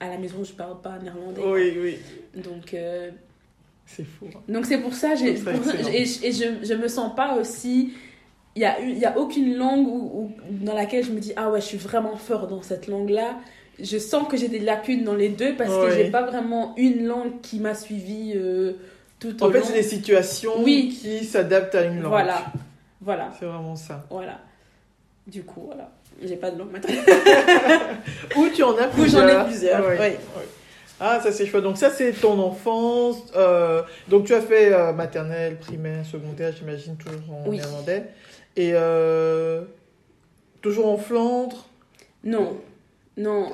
à 0.00 0.08
la 0.08 0.18
maison 0.18 0.44
je 0.44 0.52
parle 0.52 0.80
pas 0.80 0.98
néerlandais 0.98 1.42
Oui, 1.44 1.72
oui. 1.80 1.96
donc 2.42 2.74
euh, 2.74 3.10
C'est 3.86 4.04
fou. 4.04 4.26
hein. 4.34 4.38
donc 4.48 4.66
c'est 4.66 4.78
pour 4.78 4.94
ça, 4.94 5.14
j'ai, 5.14 5.34
pour 5.34 5.64
ça- 5.64 5.74
et, 5.92 6.04
je- 6.04 6.24
et 6.26 6.32
je, 6.32 6.66
je 6.66 6.74
me 6.74 6.88
sens 6.88 7.14
pas 7.14 7.36
aussi. 7.36 7.92
Il 8.54 8.62
y 8.62 8.64
a, 8.64 8.80
y 8.80 9.04
a 9.04 9.18
aucune 9.18 9.54
langue 9.56 9.86
où, 9.86 10.10
où- 10.22 10.32
dans 10.64 10.74
laquelle 10.74 11.04
je 11.04 11.12
me 11.12 11.20
dis 11.20 11.32
ah 11.36 11.50
ouais 11.50 11.60
je 11.60 11.66
suis 11.66 11.76
vraiment 11.78 12.16
fort 12.16 12.46
dans 12.46 12.62
cette 12.62 12.86
langue 12.88 13.10
là. 13.10 13.38
Je 13.78 13.98
sens 13.98 14.26
que 14.28 14.38
j'ai 14.38 14.48
des 14.48 14.58
lacunes 14.60 15.04
dans 15.04 15.14
les 15.14 15.28
deux 15.28 15.54
parce 15.54 15.68
que 15.70 15.84
Ouais. 15.90 15.94
j'ai 16.04 16.10
pas 16.10 16.22
vraiment 16.22 16.74
une 16.78 17.04
langue 17.06 17.40
qui 17.42 17.60
m'a 17.60 17.74
suivi 17.74 18.32
euh, 18.34 18.72
tout 19.20 19.42
au 19.42 19.48
En 19.48 19.50
fait, 19.52 19.62
c'est 19.62 19.74
des 19.74 19.82
situations 19.82 20.52
Oui. 20.62 20.96
qui 20.98 21.24
s'adaptent 21.26 21.74
à 21.74 21.84
une 21.84 21.96
langue. 22.00 22.08
Voilà, 22.10 22.46
voilà, 23.02 23.30
C'est 23.38 23.44
vraiment 23.44 23.76
ça. 23.76 24.06
voilà. 24.10 24.40
Du 25.26 25.42
coup 25.42 25.62
voilà, 25.66 25.90
j'ai 26.22 26.36
pas 26.36 26.50
de 26.50 26.58
langue 26.58 26.70
maternelle. 26.70 27.04
Ou 28.36 28.48
tu 28.54 28.62
en 28.62 28.76
as 28.78 28.86
Ou 28.86 28.90
plusieurs. 28.90 29.28
j'en 29.28 29.42
ai 29.42 29.44
plusieurs. 29.46 29.84
Ah. 30.00 30.04
Ah, 30.98 31.20
ça 31.20 31.30
c'est 31.32 31.44
chouette. 31.46 31.62
Donc 31.64 31.76
ça 31.76 31.90
c'est 31.90 32.12
ton 32.12 32.38
enfance. 32.38 33.18
Euh, 33.34 33.82
donc 34.08 34.24
tu 34.26 34.34
as 34.34 34.40
fait 34.40 34.72
euh, 34.72 34.92
maternelle, 34.92 35.56
primaire, 35.58 36.06
secondaire, 36.06 36.54
j'imagine, 36.56 36.96
toujours 36.96 37.34
en 37.34 37.48
Oui. 37.48 37.56
néerlandais. 37.58 38.04
Et 38.56 38.70
euh, 38.74 39.62
toujours 40.62 40.86
en 40.88 40.96
Flandre? 40.96 41.66
Non, 42.24 42.56
non, 43.16 43.52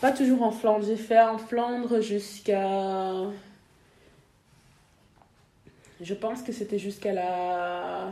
pas 0.00 0.10
toujours 0.12 0.42
en 0.42 0.50
Flandre. 0.50 0.84
J'ai 0.86 0.96
fait 0.96 1.20
en 1.20 1.38
Flandre 1.38 2.00
jusqu'à. 2.00 3.12
Je 6.00 6.14
pense 6.14 6.42
que 6.42 6.52
c'était 6.52 6.78
jusqu'à 6.78 7.12
la 7.12 8.08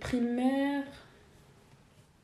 primaire. 0.00 0.82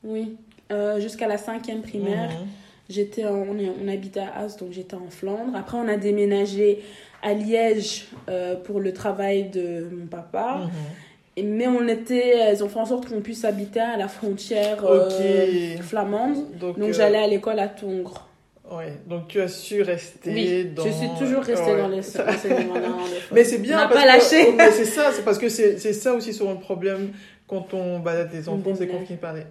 Oui, 0.03 0.35
euh, 0.71 0.99
jusqu'à 0.99 1.27
la 1.27 1.37
cinquième 1.37 1.81
primaire. 1.81 2.29
Mhm. 2.29 2.47
J'étais 2.89 3.25
en- 3.25 3.35
on, 3.49 3.57
est- 3.57 3.71
on 3.83 3.87
habitait 3.87 4.19
à 4.19 4.39
As, 4.39 4.57
donc 4.57 4.71
j'étais 4.73 4.95
en 4.95 5.09
Flandre. 5.09 5.55
Après, 5.55 5.77
on 5.77 5.87
a 5.87 5.95
déménagé 5.95 6.83
à 7.21 7.33
Liège 7.33 8.07
euh, 8.29 8.55
pour 8.55 8.79
le 8.81 8.91
travail 8.91 9.49
de 9.49 9.87
mon 9.91 10.07
papa. 10.07 10.61
Mhm. 10.63 10.69
Et- 11.37 11.43
Mais 11.43 11.67
on 11.67 11.87
était, 11.87 12.53
ils 12.53 12.63
ont 12.63 12.69
fait 12.69 12.79
en 12.79 12.85
sorte 12.85 13.07
qu'on 13.07 13.21
puisse 13.21 13.45
habiter 13.45 13.79
à 13.79 13.95
la 13.97 14.07
frontière 14.09 14.83
euh, 14.85 15.77
flamande. 15.81 16.57
Donc, 16.59 16.77
Donc 16.77 16.91
j'allais 16.91 17.17
à 17.17 17.27
l'école 17.27 17.59
à 17.59 17.69
Tongres. 17.69 18.27
ouais. 18.71 18.93
Donc 19.07 19.29
tu 19.29 19.39
as 19.41 19.47
su 19.47 19.81
rester 19.81 20.31
Oui, 20.31 20.65
dans. 20.75 20.83
je 20.85 20.91
suis 20.91 21.07
toujours 21.17 21.41
restée 21.41 21.71
Ouais. 21.71 21.77
dans 21.81 21.87
les 21.87 21.99
enseignements. 22.19 22.75
Mais 23.31 23.45
c'est 23.45 23.57
bien 23.59 23.77
On 23.85 23.89
parce 23.89 23.93
pas 23.95 24.01
que- 24.01 24.07
lâché. 24.07 24.51
Mais 24.55 24.69
c'est 24.71 24.85
ça, 24.85 25.11
c'est 25.13 25.23
parce 25.23 25.39
que 25.39 25.47
c'est 25.49 25.79
c'est 25.79 25.93
ça 25.93 26.13
aussi 26.13 26.33
souvent 26.33 26.51
le 26.53 26.59
problème 26.59 27.13
quand 27.53 27.73
on 27.75 27.99
balade 27.99 28.29
les 28.33 28.49
enfants, 28.49 28.73
c'est 28.75 28.87
qu'on 28.87 29.05
finit 29.05 29.19
par 29.19 29.33
les 29.33 29.43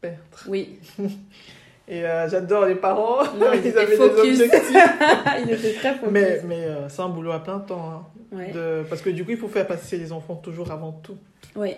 perdre. 0.00 0.18
Oui, 0.48 0.78
Et 1.88 2.04
euh, 2.06 2.28
j'adore 2.28 2.66
les 2.66 2.76
parents, 2.76 3.24
Non, 3.36 3.52
ils 3.54 3.60
ils 3.60 3.66
étaient 3.66 3.78
avaient 3.80 3.96
focus. 3.96 4.38
des 4.38 4.44
objectifs. 4.44 4.76
il 5.44 5.50
était 5.50 5.72
très 5.74 5.94
focus. 5.94 6.12
mais 6.12 6.40
mais 6.46 6.64
euh, 6.64 6.88
c'est 6.88 7.02
un 7.02 7.08
boulot 7.08 7.32
à 7.32 7.42
plein 7.42 7.58
temps. 7.58 7.90
hein, 7.90 8.06
Ouais. 8.30 8.52
de- 8.52 8.84
Parce 8.88 9.02
que 9.02 9.10
du 9.10 9.24
coup, 9.24 9.32
il 9.32 9.36
faut 9.36 9.48
faire 9.48 9.66
passer 9.66 9.98
les 9.98 10.12
enfants 10.12 10.36
toujours 10.36 10.70
avant 10.70 10.92
tout. 10.92 11.16
Oui, 11.56 11.74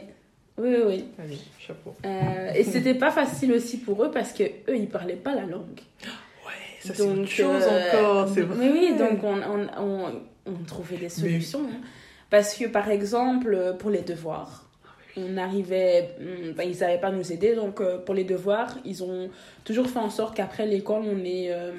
oui, 0.59 0.69
oui. 0.77 0.83
oui. 0.87 1.05
Allez, 1.19 1.39
chapeau. 1.59 1.95
Euh, 2.05 2.53
et 2.55 2.63
c'était 2.65 2.95
pas 2.95 3.11
facile 3.11 3.53
aussi 3.53 3.79
pour 3.79 4.05
eux 4.05 4.11
parce 4.11 4.33
que 4.33 4.45
eux 4.45 4.77
ils 4.77 4.89
parlaient 4.89 5.15
pas 5.17 5.35
la 5.35 5.47
langue. 5.47 5.81
Ça, 6.81 6.93
c'est 6.95 7.07
Donc, 7.07 7.27
chose 7.27 7.65
euh, 7.67 7.89
encore, 7.97 8.29
c'est 8.29 8.43
vrai. 8.43 8.57
Mais 8.59 8.71
oui, 8.71 8.95
donc 8.99 9.25
on, 9.25 9.39
on, 9.41 9.67
on, 9.83 10.13
on 10.45 10.65
trouvait 10.67 10.99
des 10.99 11.09
solutions. 11.09 11.61
hein. 11.65 11.81
Parce 12.29 12.55
que 12.55 12.67
par 12.67 12.91
exemple, 12.91 13.75
pour 13.79 13.89
les 13.89 14.03
devoirs, 14.03 14.64
on 15.17 15.37
arrivait, 15.37 16.11
ben, 16.57 16.69
ils 16.69 16.75
savaient 16.75 16.99
pas 17.01 17.11
nous 17.11 17.33
aider, 17.33 17.55
donc 17.55 17.81
euh, 17.81 17.99
pour 17.99 18.15
les 18.15 18.25
devoirs, 18.25 18.77
ils 18.85 19.03
ont 19.05 19.31
toujours 19.65 19.87
fait 19.89 19.99
en 20.01 20.11
sorte 20.11 20.37
qu'après 20.37 20.67
l'école, 20.67 21.03
on 21.05 21.25
est. 21.25 21.53
euh, 21.53 21.71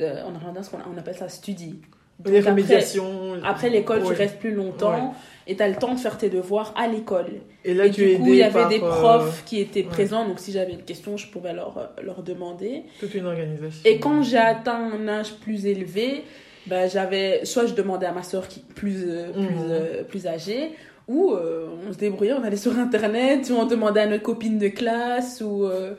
euh, 0.00 0.22
en 0.24 0.32
irlandais, 0.34 0.60
on 0.94 0.96
appelle 0.98 1.16
ça 1.16 1.28
study. 1.28 1.80
Donc, 2.20 2.32
les 2.32 2.38
après- 2.38 2.50
remédiations. 2.50 3.34
Après 3.44 3.68
l'école, 3.68 4.02
Ouais. 4.02 4.08
tu 4.14 4.14
restes 4.14 4.38
plus 4.38 4.52
longtemps 4.52 5.14
et 5.46 5.56
tu 5.56 5.62
as 5.62 5.68
le 5.68 5.76
temps 5.76 5.94
de 5.94 5.98
faire 6.00 6.16
tes 6.18 6.30
devoirs 6.30 6.72
à 6.76 6.86
l'école. 6.88 7.26
Et 7.64 7.74
là, 7.74 7.86
et 7.86 7.90
tu 7.90 8.04
du 8.04 8.10
es 8.12 8.16
coup, 8.16 8.26
il 8.28 8.36
y 8.36 8.42
avait 8.42 8.52
par, 8.60 8.68
des 8.68 8.76
euh, 8.80 8.88
profs 8.88 9.44
qui 9.44 9.60
étaient 9.60 9.82
ouais. 9.82 9.88
présents, 9.88 10.26
donc 10.26 10.38
si 10.40 10.50
j'avais 10.52 10.72
une 10.72 10.82
question, 10.84 11.16
je 11.16 11.26
pouvais 11.28 11.52
leur, 11.52 11.76
euh, 11.78 12.02
leur 12.02 12.22
demander. 12.22 12.84
toute 13.00 13.14
une 13.14 13.26
organisation. 13.26 13.82
Et 13.84 13.98
quand 14.00 14.22
j'ai 14.22 14.36
atteint 14.38 14.90
un 14.92 15.06
âge 15.08 15.34
plus 15.34 15.66
élevé, 15.66 16.24
ben, 16.66 16.88
j'avais 16.88 17.44
soit 17.44 17.66
je 17.66 17.74
demandais 17.74 18.06
à 18.06 18.12
ma 18.12 18.22
soeur 18.24 18.46
qui 18.48 18.60
plus 18.60 19.04
euh, 19.06 19.32
plus 19.32 19.40
Mhm. 19.42 19.66
euh, 19.70 20.02
plus 20.04 20.26
âgée 20.26 20.70
où 21.08 21.32
euh, 21.32 21.66
on 21.88 21.92
se 21.92 21.98
débrouillait, 21.98 22.34
on 22.34 22.42
allait 22.44 22.56
sur 22.56 22.78
Internet, 22.78 23.48
ou 23.50 23.54
on 23.54 23.64
demandait 23.66 24.00
à 24.00 24.06
notre 24.06 24.22
copine 24.22 24.58
de 24.58 24.68
classe, 24.68 25.40
ou, 25.40 25.64
euh, 25.64 25.94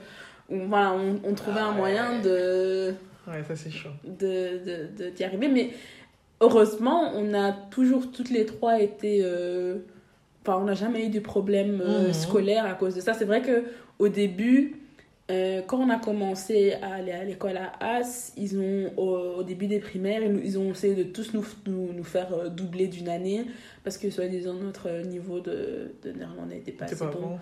ou 0.50 0.58
voilà, 0.68 0.94
on, 0.94 1.20
on 1.28 1.34
trouvait 1.34 1.60
un 1.60 1.70
Ah 1.72 1.78
moyen 1.78 2.12
ouais. 2.18 2.22
de 2.22 2.94
Ouais, 3.28 3.44
ça 3.48 3.56
c'est 3.56 3.72
chaud. 3.72 3.90
de, 4.06 4.60
de, 4.64 5.04
de- 5.06 5.10
d'y 5.10 5.24
arriver. 5.24 5.48
Mais 5.48 5.72
heureusement, 6.42 7.12
on 7.16 7.34
a 7.34 7.52
toujours 7.52 8.12
toutes 8.12 8.30
les 8.30 8.46
trois 8.46 8.80
été. 8.82 9.22
euh, 9.24 9.78
Enfin, 10.46 10.58
on 10.62 10.66
n'a 10.66 10.74
jamais 10.74 11.06
eu 11.06 11.10
de 11.10 11.20
problème 11.20 11.82
Mhm. 11.86 12.14
scolaire 12.14 12.66
à 12.66 12.74
cause 12.74 12.96
de 12.96 13.02
ça. 13.02 13.14
C'est 13.14 13.26
vrai 13.26 13.42
que 13.42 13.66
au 14.00 14.08
début, 14.08 14.78
euh, 15.30 15.62
quand 15.62 15.78
on 15.80 15.90
a 15.90 15.98
commencé 16.00 16.74
à 16.82 16.96
aller 16.96 17.12
à 17.12 17.24
l'école 17.24 17.58
à 17.58 17.74
As, 17.80 18.34
ils 18.38 18.58
ont, 18.58 18.92
au, 18.98 19.38
au 19.40 19.44
début 19.44 19.68
des 19.68 19.80
primaires, 19.80 20.22
ils, 20.24 20.58
ont 20.58 20.72
essayé 20.72 20.96
de 20.96 21.04
tous 21.04 21.34
nous, 21.34 21.46
nous, 21.68 21.94
nous 21.94 22.04
faire 22.04 22.34
euh, 22.34 22.50
doubler 22.50 22.88
d'une 22.88 23.10
année 23.10 23.46
parce 23.84 23.98
que, 23.98 24.10
soi-disant, 24.10 24.54
notre 24.56 24.90
niveau 25.06 25.40
de, 25.40 25.94
de 26.04 26.12
néerlandais 26.12 26.56
n'était 26.56 26.72
pas 26.72 26.86
assez 26.86 26.96
pas 26.98 27.06
bon. 27.08 27.20
bon. 27.22 27.40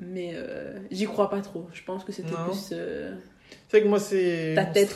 Mais 0.00 0.32
euh, 0.34 0.78
j'y 0.90 1.04
crois 1.06 1.30
pas 1.30 1.40
trop. 1.40 1.66
Je 1.72 1.82
pense 1.84 2.04
que 2.04 2.12
c'était 2.12 2.28
plus. 2.48 2.70
euh, 2.72 3.14
C'est 3.68 3.76
vrai 3.78 3.82
que 3.84 3.88
moi 3.88 4.00
c'est. 4.00 4.52
Ta 4.56 4.64
tête, 4.64 4.94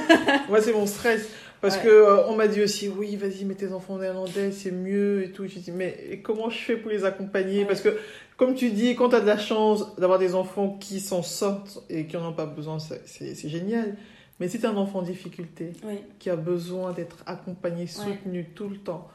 moi 0.48 0.60
c'est 0.62 0.72
mon 0.72 0.86
stress. 0.86 1.28
Parce 1.60 1.76
Ouais. 1.78 1.82
que 1.84 1.88
euh, 1.88 2.26
on 2.28 2.36
m'a 2.36 2.48
dit 2.48 2.62
aussi, 2.62 2.88
oui, 2.88 3.16
vas-y, 3.16 3.44
mets 3.44 3.54
tes 3.54 3.72
enfants 3.72 3.94
en 3.94 3.98
néerlandais, 3.98 4.52
c'est 4.52 4.70
mieux 4.70 5.24
et 5.24 5.30
tout. 5.32 5.46
Je 5.46 5.58
dis, 5.58 5.72
mais 5.72 6.20
comment 6.22 6.50
je 6.50 6.58
fais 6.58 6.76
pour 6.76 6.90
les 6.90 7.04
accompagner? 7.04 7.60
Ouais. 7.60 7.64
Parce 7.66 7.80
que, 7.80 7.96
comme 8.36 8.54
tu 8.54 8.70
dis, 8.70 8.94
quand 8.96 9.08
tu 9.10 9.16
as 9.16 9.20
de 9.20 9.26
la 9.26 9.38
chance 9.38 9.96
d'avoir 9.96 10.18
des 10.18 10.34
enfants 10.34 10.76
qui 10.80 11.00
s'en 11.00 11.22
sortent 11.22 11.78
et 11.88 12.06
qui 12.06 12.16
n'en 12.16 12.28
ont 12.28 12.32
pas 12.32 12.46
besoin, 12.46 12.78
c'est 12.78 13.48
génial. 13.48 13.96
Mais 14.38 14.48
si 14.48 14.60
tu 14.60 14.66
un 14.66 14.76
enfant 14.76 14.98
en 14.98 15.02
difficulté, 15.02 15.72
qui 16.18 16.28
a 16.30 16.36
besoin 16.36 16.92
d'être 16.92 17.16
accompagné, 17.26 17.82
Ouais. 17.82 17.86
soutenu 17.86 18.44
tout 18.54 18.68
le 18.68 18.76
temps, 18.76 19.08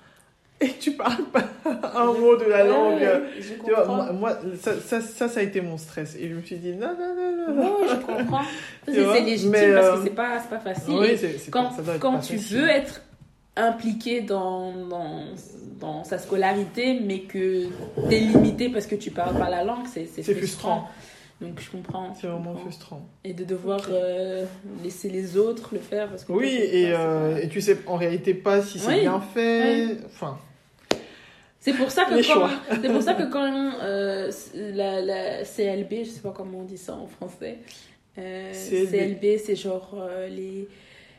et 0.59 0.69
tu 0.79 0.91
parles 0.93 1.23
pas 1.31 1.43
un 1.95 2.05
mot 2.07 2.35
de 2.37 2.45
la 2.45 2.63
Ouais, 2.63 2.69
langue. 2.69 2.99
ouais, 3.01 3.21
je 3.39 3.53
Tu 3.63 3.69
vois, 3.71 3.85
moi, 3.85 4.11
moi, 4.13 4.37
ça, 4.59 4.79
ça, 4.79 5.01
ça, 5.01 5.27
ça 5.27 5.39
a 5.39 5.43
été 5.43 5.59
mon 5.61 5.77
stress. 5.77 6.15
Et 6.19 6.27
je 6.29 6.33
me 6.35 6.41
suis 6.41 6.57
dit, 6.57 6.73
non, 6.73 6.95
non, 6.99 7.15
non, 7.15 7.55
non. 7.55 7.81
Ouais, 7.81 7.87
je 7.89 7.95
comprends. 7.95 8.41
C'est 8.87 9.21
légitime 9.21 9.51
mais, 9.51 9.73
parce 9.73 9.85
euh, 9.87 9.97
que 9.97 10.03
c'est 10.05 10.09
pas, 10.15 10.39
pas 10.49 10.59
facile. 10.59 10.93
Oui, 10.99 11.17
c'est- 11.17 11.37
c'est 11.37 11.51
quand 11.51 11.69
pas- 11.83 11.97
quand 11.99 12.19
tu 12.19 12.37
facile. 12.37 12.57
veux 12.57 12.69
être 12.69 13.01
impliqué 13.55 14.21
dans, 14.21 14.71
dans, 14.87 15.25
dans 15.79 16.03
sa 16.03 16.17
scolarité, 16.17 16.99
mais 16.99 17.21
que 17.21 17.67
t'es 18.09 18.19
limité 18.19 18.69
parce 18.69 18.85
que 18.87 18.95
tu 18.95 19.11
parles 19.11 19.37
pas 19.37 19.49
la 19.49 19.63
langue, 19.63 19.85
c'est 19.87 20.05
frustrant. 20.23 20.87
Donc 21.41 21.59
je 21.59 21.71
comprends. 21.71 22.13
C'est 22.13 22.27
vraiment 22.27 22.51
comprends. 22.51 22.61
frustrant. 22.61 23.09
Et 23.23 23.33
de 23.33 23.43
devoir 23.43 23.81
euh, 23.89 24.45
laisser 24.83 25.09
les 25.09 25.37
autres 25.37 25.69
le 25.73 25.79
faire 25.79 26.07
parce 26.07 26.23
que 26.23 26.31
Oui, 26.31 26.55
toi, 26.55 26.65
et, 26.71 26.91
pas, 26.91 26.99
euh, 26.99 27.37
et 27.37 27.49
tu 27.49 27.61
sais 27.61 27.79
en 27.87 27.95
réalité 27.95 28.35
pas 28.35 28.61
si 28.61 28.77
c'est 28.77 28.87
Oui, 28.87 28.99
bien 29.01 29.19
fait. 29.19 29.97
Enfin, 30.05 30.37
C'est 31.59 31.73
pour 31.73 31.89
ça 31.89 32.05
que 32.05 32.13
Les 32.13 32.23
quand, 32.23 32.47
c'est 32.69 32.89
pour 32.91 33.01
ça 33.01 33.15
que 33.15 33.23
quand 33.31 33.51
euh, 33.81 34.31
la, 34.55 35.01
la 35.01 35.43
CLB, 35.43 36.03
je 36.05 36.09
sais 36.11 36.21
pas 36.21 36.31
comment 36.35 36.59
on 36.59 36.63
dit 36.63 36.77
ça 36.77 36.93
en 36.93 37.07
français, 37.07 37.57
CLB. 38.15 38.91
CLB, 38.91 39.39
c'est 39.43 39.55
genre 39.55 39.95
les, 40.29 40.67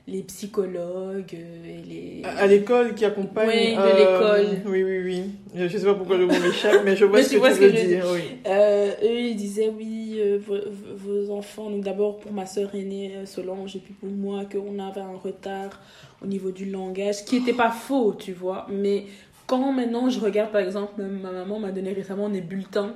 les 0.08 0.22
psychologues 0.22 1.34
euh, 1.34 1.64
et 1.64 1.82
les... 1.88 2.22
à 2.24 2.42
à 2.42 2.46
l'école 2.46 2.94
qui 2.94 3.04
accompagne. 3.04 3.48
Oui, 3.48 3.76
de 3.76 3.80
euh, 3.80 3.98
l'école. 3.98 4.62
Oui, 4.66 4.82
oui, 4.82 4.98
oui. 5.04 5.22
Je 5.54 5.78
sais 5.78 5.84
pas 5.84 5.94
pourquoi 5.94 6.16
le 6.18 6.26
mot 6.26 6.32
m'échappe, 6.32 6.82
mais 6.84 6.96
je 6.96 7.04
vois 7.06 7.18
Mais 7.18 7.22
ce 7.24 7.30
que 7.30 7.36
tu 7.36 7.40
que 7.40 7.48
veux 7.48 7.54
je 7.54 7.82
veux 7.82 7.88
dire. 7.88 8.04
Oui. 8.12 8.20
Euh, 8.46 8.92
eux, 9.02 9.20
ils 9.20 9.36
disaient 9.36 9.68
oui, 9.68 10.16
euh, 10.18 10.38
vos, 10.44 10.58
vos 10.96 11.30
enfants, 11.30 11.70
donc 11.70 11.84
d'abord 11.84 12.18
pour 12.18 12.32
ma 12.32 12.46
soeur 12.46 12.74
aînée 12.74 13.12
Solange 13.26 13.76
et 13.76 13.78
puis 13.78 13.94
pour 13.94 14.10
moi, 14.10 14.44
qu'on 14.44 14.78
avait 14.78 15.00
un 15.00 15.16
retard 15.16 15.80
au 16.22 16.26
niveau 16.26 16.50
du 16.50 16.64
langage, 16.70 17.24
qui 17.24 17.38
n'était 17.38 17.52
pas 17.52 17.70
faux, 17.70 18.14
tu 18.18 18.32
vois. 18.32 18.66
Mais 18.70 19.04
quand 19.46 19.72
maintenant 19.72 20.08
je 20.08 20.18
regarde, 20.18 20.50
par 20.50 20.60
exemple, 20.62 21.00
ma 21.02 21.30
maman 21.30 21.60
m'a 21.60 21.70
donné 21.70 21.92
récemment 21.92 22.28
des 22.28 22.40
bulletins 22.40 22.94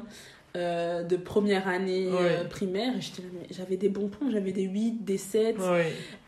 euh, 0.57 1.03
de 1.03 1.17
première 1.17 1.69
année 1.69 2.09
euh, 2.13 2.45
primaire, 2.45 2.93
j'avais 3.51 3.77
des 3.77 3.89
bons 3.89 4.09
points, 4.09 4.29
j'avais 4.33 4.53
des 4.53 4.63
8, 4.65 5.05
des 5.05 5.19
7, 5.19 5.57
Oui. 5.59 5.65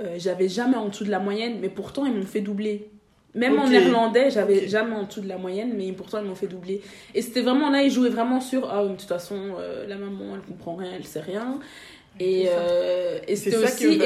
euh, 0.02 0.14
j'avais 0.18 0.48
jamais 0.48 0.76
en 0.76 0.88
dessous 0.88 1.04
de 1.04 1.10
la 1.10 1.18
moyenne, 1.18 1.56
mais 1.60 1.68
pourtant 1.68 2.04
ils 2.06 2.12
m'ont 2.12 2.26
fait 2.26 2.40
doubler. 2.40 2.88
Même 3.34 3.58
en 3.58 3.68
néerlandais, 3.68 4.30
j'avais 4.30 4.68
jamais 4.68 4.94
en 4.96 5.04
dessous 5.04 5.20
de 5.20 5.28
la 5.28 5.38
moyenne, 5.38 5.72
mais 5.76 5.92
pourtant 5.92 6.18
ils 6.20 6.24
m'ont 6.26 6.34
fait 6.34 6.46
doubler. 6.46 6.80
Et 7.14 7.22
c'était 7.22 7.42
vraiment 7.42 7.70
là, 7.70 7.82
ils 7.82 7.90
jouaient 7.90 8.08
vraiment 8.08 8.40
sur 8.40 8.68
ah, 8.70 8.84
de 8.84 8.88
toute 8.90 9.02
façon, 9.02 9.38
euh, 9.58 9.86
la 9.86 9.96
maman 9.96 10.34
elle 10.34 10.40
comprend 10.42 10.74
rien, 10.76 10.90
elle 10.96 11.04
sait 11.04 11.20
rien. 11.20 11.58
Et, 12.20 12.44
C'est 12.44 12.48
ça. 12.48 12.58
euh, 12.58 13.18
et 13.28 13.36
C'est 13.36 13.50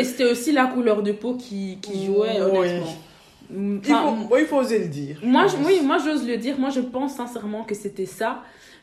c'était 0.05 0.25
aussi, 0.25 0.53
la 0.53 0.67
couleur 0.67 1.03
de 1.03 1.13
peau 1.13 1.35
qui, 1.35 1.79
qui 1.81 2.05
jouait, 2.07 2.41
Oui. 2.43 2.59
honnêtement. 2.59 2.95
Il 3.55 3.79
Enfin, 3.81 4.17
faut, 4.29 4.35
ouais, 4.35 4.41
il 4.43 4.47
faut 4.47 4.57
oser 4.59 4.79
le 4.79 4.89
dire. 4.89 5.19
moi, 5.23 5.47
je 5.47 5.57
oui, 5.67 5.81
moi 5.85 5.99
j'ose 5.99 6.27
le 6.27 6.37
dire. 6.37 6.59
Moi, 6.59 6.71
je 6.71 6.81
pense 6.81 7.15
sincèrement 7.17 7.65
que 7.65 7.75
c'était 7.75 8.07
ça. 8.07 8.43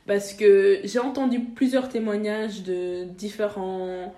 Parce 0.10 0.34
que 0.34 0.80
j'ai 0.84 0.98
entendu 1.00 1.40
plusieurs 1.40 1.88
témoignages 1.88 2.64
de 2.64 3.04
différents, 3.04 4.12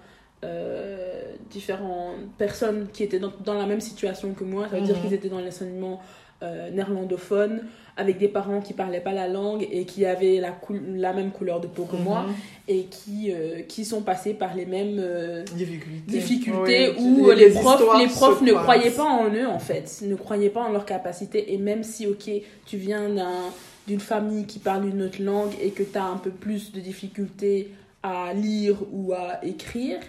euh, 0.46 1.22
différentes 1.50 2.16
personnes 2.38 2.88
qui 2.94 3.04
étaient 3.04 3.20
dans, 3.20 3.34
dans 3.44 3.56
la 3.56 3.66
même 3.66 3.82
situation 3.82 4.34
que 4.34 4.46
moi. 4.46 4.68
Ça 4.70 4.78
veut 4.78 4.84
dire 4.84 4.96
Mhm. 4.96 5.02
qu'ils 5.02 5.14
étaient 5.14 5.30
dans 5.30 5.42
l'enseignement 5.42 6.00
euh, 6.44 6.72
néerlandophone, 6.72 7.62
avec 7.98 8.18
des 8.18 8.28
parents 8.28 8.62
qui 8.62 8.74
parlaient 8.74 9.00
pas 9.02 9.12
la 9.14 9.28
langue 9.28 9.68
et 9.72 9.86
qui 9.86 10.08
avaient 10.08 10.40
la, 10.40 10.56
la 10.96 11.14
même 11.14 11.30
couleur 11.30 11.60
de 11.60 11.68
peau 11.68 11.84
que 11.84 11.96
moi, 11.98 12.24
Mhm. 12.24 12.34
et 12.68 12.84
qui, 12.86 13.32
euh, 13.32 13.62
qui 13.68 13.86
sont 13.86 14.02
passés 14.02 14.34
par 14.34 14.56
les 14.56 14.66
mêmes. 14.66 14.98
euh, 14.98 15.44
Difficultés. 15.44 16.02
difficultés 16.08 16.96
Oui, 16.98 17.04
où 17.22 17.30
les, 17.32 17.52
profs, 17.52 17.84
les 18.00 18.08
profs 18.08 18.42
ne 18.42 18.54
croyaient 18.54 18.90
pas 18.90 19.04
en 19.04 19.30
eux 19.32 19.46
en 19.48 19.60
fait, 19.60 20.00
ne 20.04 20.16
croyaient 20.16 20.50
pas 20.50 20.62
en 20.62 20.72
leur 20.72 20.86
capacité 20.86 21.54
et 21.54 21.58
même 21.60 21.84
si 21.84 22.08
ok 22.08 22.32
tu 22.66 22.78
viens 22.78 23.08
d'un- 23.10 23.52
d'une 23.88 24.00
famille 24.00 24.46
qui 24.46 24.60
parle 24.60 24.88
une 24.88 25.02
autre 25.04 25.22
langue 25.22 25.52
et 25.62 25.72
que 25.72 25.84
tu 25.84 25.98
as 25.98 26.04
un 26.06 26.18
peu 26.18 26.30
plus 26.32 26.72
de 26.72 26.80
difficultés 26.80 27.72
à 28.04 28.34
lire 28.34 28.78
ou 28.92 29.14
à 29.14 29.44
écrire, 29.46 30.00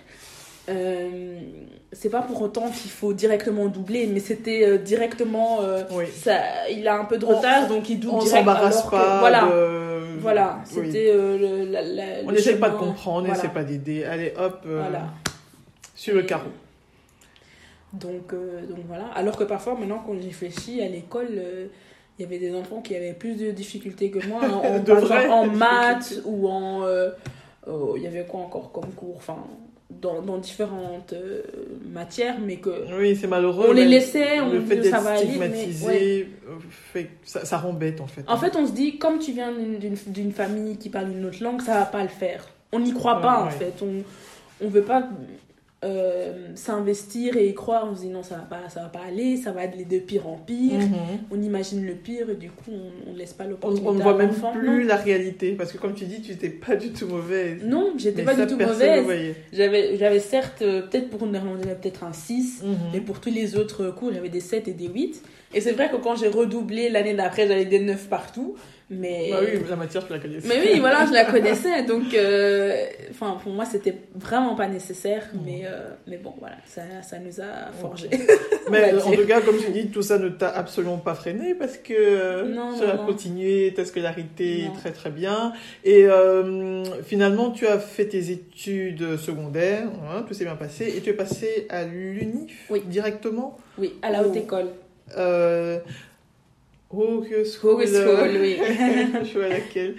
euh, 0.69 1.39
c'est 1.93 2.09
pas 2.09 2.23
pour 2.23 2.41
autant 2.41 2.71
qu'il 2.71 2.91
faut 2.91 3.13
directement 3.13 3.67
doubler, 3.67 4.07
mais 4.07 4.21
c'était 4.21 4.65
euh, 4.65 4.79
directement 4.79 5.61
euh, 5.63 5.83
Oui. 5.91 6.05
ça, 6.15 6.69
il 6.71 6.87
a 6.87 6.99
un 6.99 7.05
peu 7.05 7.19
de 7.19 7.25
On- 7.27 7.37
retard 7.37 7.67
donc 7.67 7.89
il 7.91 7.99
double 7.99 8.17
On 8.17 8.21
s'embarrasse 8.21 8.83
que- 8.85 8.91
pas. 8.91 9.19
voilà 9.19 9.47
de- 9.47 10.19
voilà 10.21 10.61
c'était 10.65 11.11
euh, 11.13 12.23
On 12.27 12.31
n'essaie 12.33 12.57
pas 12.59 12.71
de 12.71 12.77
comprendre, 12.77 13.19
on 13.19 13.21
Voilà. 13.27 13.35
n'essaie 13.35 13.53
pas 13.53 13.65
d'aider. 13.65 14.05
Allez, 14.05 14.33
hop, 14.39 14.61
voilà 14.65 15.09
sur 15.95 16.15
le 16.15 16.23
carreau. 16.23 16.51
Donc, 17.93 18.29
donc 18.35 18.79
voilà. 18.89 19.07
Alors 19.15 19.37
que 19.37 19.45
parfois, 19.45 19.75
maintenant, 19.79 20.03
quand 20.07 20.15
j'y 20.19 20.29
réfléchis, 20.29 20.81
à 20.83 20.89
l'école, 20.89 21.29
il 22.23 22.31
y 22.31 22.37
avait 22.37 22.39
des 22.39 22.55
enfants 22.55 22.81
qui 22.81 22.95
avaient 22.95 23.13
plus 23.15 23.35
de 23.35 23.51
difficultés 23.51 24.11
que 24.11 24.25
moi, 24.29 24.41
hein, 24.45 24.53
en, 24.65 24.79
De 24.79 24.93
vraies 24.93 25.29
en 25.29 25.47
maths 25.47 26.21
ou 26.25 26.49
en... 26.49 26.85
euh, 26.85 27.11
oh, 27.67 27.95
il 27.97 28.03
y 28.03 28.07
avait 28.07 28.25
quoi 28.25 28.41
encore 28.41 28.71
comme 28.71 28.93
cours 28.93 29.17
Enfin, 29.17 29.39
dans, 29.91 30.23
dans 30.23 30.39
différentes 30.39 31.13
euh, 31.13 31.43
matières, 31.93 32.37
mais 32.41 32.57
que... 32.57 32.71
Oui, 32.99 33.17
c'est 33.17 33.27
malheureux. 33.27 33.67
On 33.71 33.73
les 33.73 33.85
laissait, 33.85 34.41
on 34.41 34.51
le 34.51 34.61
fait 34.61 34.77
d'être 34.77 35.17
stigmatisé 35.19 35.87
ouais. 35.87 36.29
euh, 36.49 36.53
fait 36.93 37.11
ça, 37.25 37.45
ça 37.45 37.59
rend 37.59 37.73
bête 37.73 38.01
en 38.01 38.07
fait. 38.07 38.23
En 38.29 38.37
fait, 38.37 38.55
on 38.57 38.67
se 38.67 38.73
dit, 38.73 38.99
comme 38.99 39.19
tu 39.19 39.33
viens 39.33 39.53
d'une- 39.53 40.33
famille 40.33 40.77
qui 40.79 40.89
parle 40.91 41.11
une 41.11 41.25
autre 41.27 41.43
langue, 41.43 41.61
ça 41.61 41.75
va 41.75 41.87
pas 41.87 42.03
le 42.03 42.09
faire. 42.09 42.49
On 42.73 42.81
n'y 42.81 42.93
croit 42.95 43.17
Ouais, 43.17 43.23
pas, 43.23 43.43
en 43.43 43.45
ouais. 43.47 43.51
fait. 43.51 43.75
On 43.83 44.03
on 44.65 44.69
veut 44.69 44.83
pas 44.83 45.09
euh, 45.85 46.49
s'investir 46.55 47.37
et 47.37 47.49
y 47.49 47.55
croire. 47.55 47.89
On 47.91 47.97
se 47.97 48.03
dit, 48.03 48.09
non, 48.09 48.23
ça 48.23 48.37
va 48.37 48.43
pas, 48.43 48.69
ça 48.69 48.83
va 48.83 48.89
pas 48.89 49.01
aller, 49.07 49.37
ça 49.37 49.51
va 49.53 49.63
aller 49.63 49.85
de 49.85 49.99
pire 49.99 50.29
en 50.29 50.37
pire. 50.37 50.79
Mhm. 50.79 51.19
On 51.31 51.43
imagine 51.43 51.85
le 51.85 51.95
pire 51.95 52.31
et 52.31 52.37
du 52.37 52.51
coup, 52.51 52.71
on, 52.71 53.11
on 53.11 53.17
laisse 53.17 53.33
pas 53.33 53.45
l'opportunité 53.45 53.89
on 53.89 53.95
ne 53.95 54.03
voit 54.03 54.15
même 54.17 54.33
plus 54.53 54.85
la 54.85 54.97
réalité 54.97 55.53
parce 55.53 55.73
que 55.73 55.79
comme 55.79 55.95
tu 55.95 56.05
dis, 56.05 56.21
tu 56.23 56.33
n'étais 56.33 56.51
pas 56.51 56.77
du 56.77 56.93
tout 56.93 57.07
mauvaise. 57.07 57.63
Non, 57.65 57.81
non 57.81 57.95
j'étais 57.97 58.23
pas 58.23 58.37
ça, 58.37 58.47
du 58.47 58.53
tout 58.53 58.61
ne 58.61 58.67
mauvaise. 58.67 59.35
J'avais 59.53 60.21
certes, 60.21 60.63
euh, 60.63 60.83
peut-être 60.83 61.11
pour 61.11 61.25
une 61.25 61.33
néerlandais, 61.33 61.65
j'avais 61.65 61.81
peut-être 61.81 62.05
un 62.05 62.13
6. 62.13 62.63
Mhm. 62.63 62.77
Mais 62.93 63.01
pour 63.01 63.21
tous 63.21 63.31
les 63.31 63.57
autres 63.57 63.91
cours, 63.91 64.13
j'avais 64.13 64.29
des 64.29 64.41
7 64.41 64.69
et 64.69 64.75
des 64.75 64.87
8. 64.87 65.23
Et 65.55 65.61
c'est 65.61 65.73
vrai 65.73 65.91
que 65.91 65.97
quand 65.97 66.17
j'ai 66.17 66.29
redoublé 66.29 66.89
l'année 66.89 67.15
d'après, 67.15 67.47
j'avais 67.47 67.65
des 67.67 67.81
9 67.81 68.09
partout. 68.09 68.57
Mais, 68.95 69.29
Bah 69.31 69.39
oui, 69.41 69.59
la 69.71 69.77
matière, 69.77 70.07
tu 70.07 70.13
la 70.13 70.19
connaissais. 70.19 70.47
mais 70.47 70.61
oui, 70.75 70.79
voilà, 70.81 71.07
je 71.07 71.13
la 71.13 71.25
connaissais. 71.33 71.83
Donc, 71.85 72.13
euh, 72.13 72.85
pour 73.43 73.53
moi, 73.53 73.65
c'était 73.65 73.95
vraiment 74.15 74.55
pas 74.55 74.69
nécessaire. 74.69 75.31
Mhm. 75.33 75.41
Mais, 75.47 75.63
euh, 75.65 75.89
mais 76.07 76.19
bon, 76.19 76.35
voilà, 76.39 76.57
ça, 76.67 76.83
ça 77.03 77.19
nous 77.19 77.41
a 77.41 77.73
forgé. 77.81 78.11
Mais 78.71 78.93
va 78.93 79.07
en 79.07 79.13
tout 79.13 79.27
cas, 79.27 79.41
comme 79.41 79.57
tu 79.57 79.71
dis, 79.71 79.87
tout 79.87 80.03
ça 80.03 80.19
ne 80.19 80.29
t'a 80.29 80.49
absolument 80.51 80.99
pas 80.99 81.15
freiné 81.15 81.55
parce 81.55 81.79
que 81.79 81.95
euh, 81.97 82.45
Non, 82.55 82.73
as 82.83 82.97
non. 82.97 83.07
continué 83.07 83.73
ta 83.75 83.87
scolarité 83.87 84.65
très 84.79 84.91
très 84.93 85.11
bien. 85.11 85.55
Et 85.85 86.05
euh, 86.05 86.85
finalement, 87.05 87.51
tu 87.51 87.67
as 87.67 87.79
fait 87.79 88.07
tes 88.07 88.31
études 88.31 89.17
secondaires, 89.17 89.89
hein, 90.11 90.23
tout 90.29 90.35
s'est 90.35 90.45
bien 90.45 90.57
passé, 90.57 90.93
et 90.95 91.01
tu 91.01 91.09
es 91.11 91.15
passé 91.15 91.67
à 91.71 91.85
l'UNIF 91.85 92.67
Oui. 92.69 92.83
directement? 92.85 93.57
Oui, 93.79 93.95
à 94.03 94.11
la 94.11 94.21
haute 94.23 94.33
Oh. 94.35 94.39
école. 94.39 94.67
Euh, 95.17 95.81
Hogeschool. 96.91 97.83
Oui. 98.41 98.57
Je 99.25 99.39
vois 99.39 99.49
laquelle. 99.49 99.95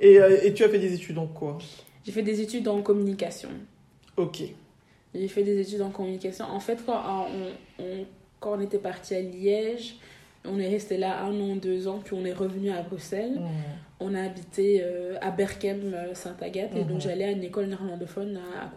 Et, 0.00 0.18
euh, 0.20 0.38
et 0.42 0.54
tu 0.54 0.64
as 0.64 0.68
fait 0.68 0.78
des 0.78 0.94
études 0.94 1.18
en 1.18 1.26
quoi? 1.26 1.58
J'ai 2.04 2.12
fait 2.12 2.22
des 2.22 2.40
études 2.40 2.68
en 2.68 2.80
communication. 2.82 3.50
Ok. 4.16 4.42
J'ai 5.14 5.28
fait 5.28 5.42
des 5.42 5.60
études 5.60 5.82
en 5.82 5.90
communication. 5.90 6.44
En 6.46 6.60
fait, 6.60 6.78
quand 6.86 7.26
on, 7.78 7.82
on- 7.82 8.06
quand 8.40 8.56
on 8.56 8.60
était 8.60 8.78
parti 8.78 9.14
à 9.16 9.20
Liège, 9.20 9.96
on 10.44 10.60
est 10.60 10.68
resté 10.68 10.96
là 10.96 11.22
un 11.24 11.38
an, 11.40 11.56
deux 11.56 11.88
ans, 11.88 12.00
puis 12.04 12.14
on 12.14 12.24
est 12.24 12.32
revenu 12.32 12.70
à 12.70 12.82
Bruxelles. 12.82 13.32
Mhm. 13.34 13.48
on 14.00 14.14
a 14.14 14.22
habité 14.22 14.80
euh, 14.80 15.16
à 15.20 15.32
Berkem, 15.32 15.92
euh, 15.92 16.14
Sainte-Agathe, 16.14 16.70
et 16.76 16.84
donc 16.84 17.00
j'allais 17.00 17.24
à 17.24 17.30
une 17.32 17.42
école 17.42 17.66
néerlandophone 17.66 18.36
à, 18.38 18.66
à 18.66 18.70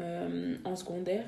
euh, 0.00 0.56
en 0.64 0.76
secondaire. 0.76 1.24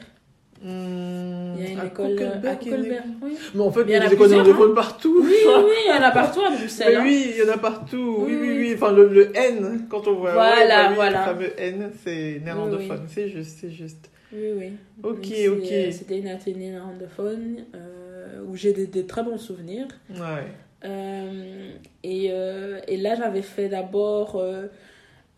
Il 0.63 0.69
y 0.69 1.67
a 1.67 1.71
une 1.71 1.81
à 1.81 1.87
école 1.87 2.17
euh, 2.21 2.35
à 2.51 2.55
Koekelberg. 2.55 3.05
Oui. 3.23 3.37
Mais 3.55 3.61
en 3.63 3.71
fait, 3.73 3.81
il 3.81 3.87
Mais 3.87 3.93
y 3.93 3.97
il 3.97 3.97
y 3.97 4.03
en 4.03 4.07
a 4.07 4.09
des 4.09 4.15
écoles 4.15 4.27
plusieurs, 4.29 4.45
néerlandophones 4.45 4.75
partout. 4.75 5.21
oui, 5.25 5.35
oui, 5.65 5.73
il 5.87 5.89
y 5.89 5.99
en 5.99 6.03
a 6.03 6.11
partout 6.11 6.41
à 6.41 6.51
Bruxelles. 6.51 6.87
Mais 6.91 6.97
hein. 6.97 7.03
oui, 7.05 7.27
il 7.35 7.37
y 7.45 7.49
en 7.49 7.53
a 7.53 7.59
partout. 7.59 8.17
Oui, 8.27 8.37
Oui, 8.41 8.49
oui. 8.59 8.73
Enfin, 8.75 8.93
le, 8.93 9.09
le 9.09 9.37
N, 9.37 9.87
quand 9.89 10.07
on 10.07 10.15
voit 10.17 10.33
Voilà, 10.33 10.61
ouais, 10.61 10.69
bah 10.69 10.87
oui, 10.91 10.95
voilà. 10.97 11.19
le 11.21 11.25
fameux 11.33 11.53
N, 11.61 11.91
c'est 12.05 12.41
néerlandophone. 12.45 13.01
Oui, 13.03 13.09
C'est 13.09 13.29
juste, 13.29 13.59
c'est 13.61 13.71
juste. 13.71 14.11
Oui, 14.33 14.51
oui. 14.57 14.73
Ok, 15.03 15.17
ok. 15.19 15.73
euh, 15.73 15.91
C'était 15.91 16.19
une 16.19 16.29
athénée 16.29 16.71
néerlandophone 16.71 17.65
euh, 17.75 18.43
où 18.47 18.55
j'ai 18.55 18.73
des, 18.73 18.87
des 18.87 19.07
très 19.07 19.23
bons 19.23 19.39
souvenirs. 19.39 19.89
Ouais. 20.11 20.47
Euh, 20.85 21.71
et, 22.05 22.29
euh, 22.31 22.81
et 22.87 22.97
là, 22.99 23.15
j'avais 23.17 23.43
fait 23.43 23.69
d'abord. 23.69 24.37
euh, 24.37 24.67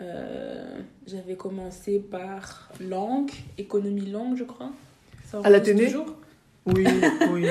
euh, 0.00 0.64
j'avais 1.06 1.37
commencé 1.37 2.00
par 2.00 2.70
langue, 2.80 3.30
économie 3.56 4.11
langue, 4.11 4.37
je 4.37 4.44
crois. 4.44 4.72
À 5.42 5.51
l'Athénée 5.51 5.92
Oui, 6.66 6.87
oui. 7.33 7.47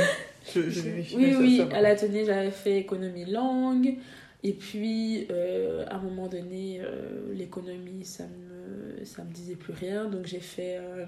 Je, 0.53 0.61
je 0.69 0.81
Oui, 1.15 1.33
ça, 1.33 1.39
oui, 1.39 1.57
ça 1.69 1.77
à 1.77 1.81
l'atelier, 1.81 2.25
j'avais 2.25 2.51
fait 2.51 2.77
économie 2.77 3.25
langue. 3.25 3.95
Et 4.43 4.53
puis, 4.53 5.27
euh, 5.29 5.85
à 5.87 5.95
un 5.97 5.99
moment 6.01 6.27
donné, 6.27 6.81
euh, 6.81 7.31
l'économie, 7.33 8.03
ça 8.05 8.23
me, 8.23 9.05
ça 9.05 9.23
me 9.23 9.31
disait 9.31 9.55
plus 9.55 9.73
rien. 9.73 10.05
Donc, 10.05 10.25
j'ai 10.25 10.39
fait 10.39 10.77
euh, 10.77 11.05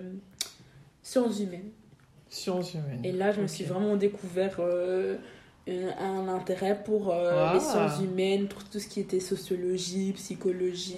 sciences 1.01 1.39
humaines. 1.39 1.71
Sciences 2.29 2.73
humaines. 2.75 3.01
Et 3.03 3.11
là, 3.11 3.31
je 3.31 3.41
me 3.41 3.47
suis 3.47 3.63
vraiment 3.63 3.95
découvert 3.95 4.59
un, 5.67 6.27
intérêt 6.27 6.79
pour 6.83 7.11
euh, 7.11 7.31
Ah. 7.35 7.51
les 7.55 7.59
sciences 7.59 8.01
humaines, 8.03 8.47
pour 8.47 8.63
tout 8.65 8.79
ce 8.79 8.87
qui 8.87 8.99
était 8.99 9.19
sociologie, 9.19 10.11
psychologie. 10.13 10.97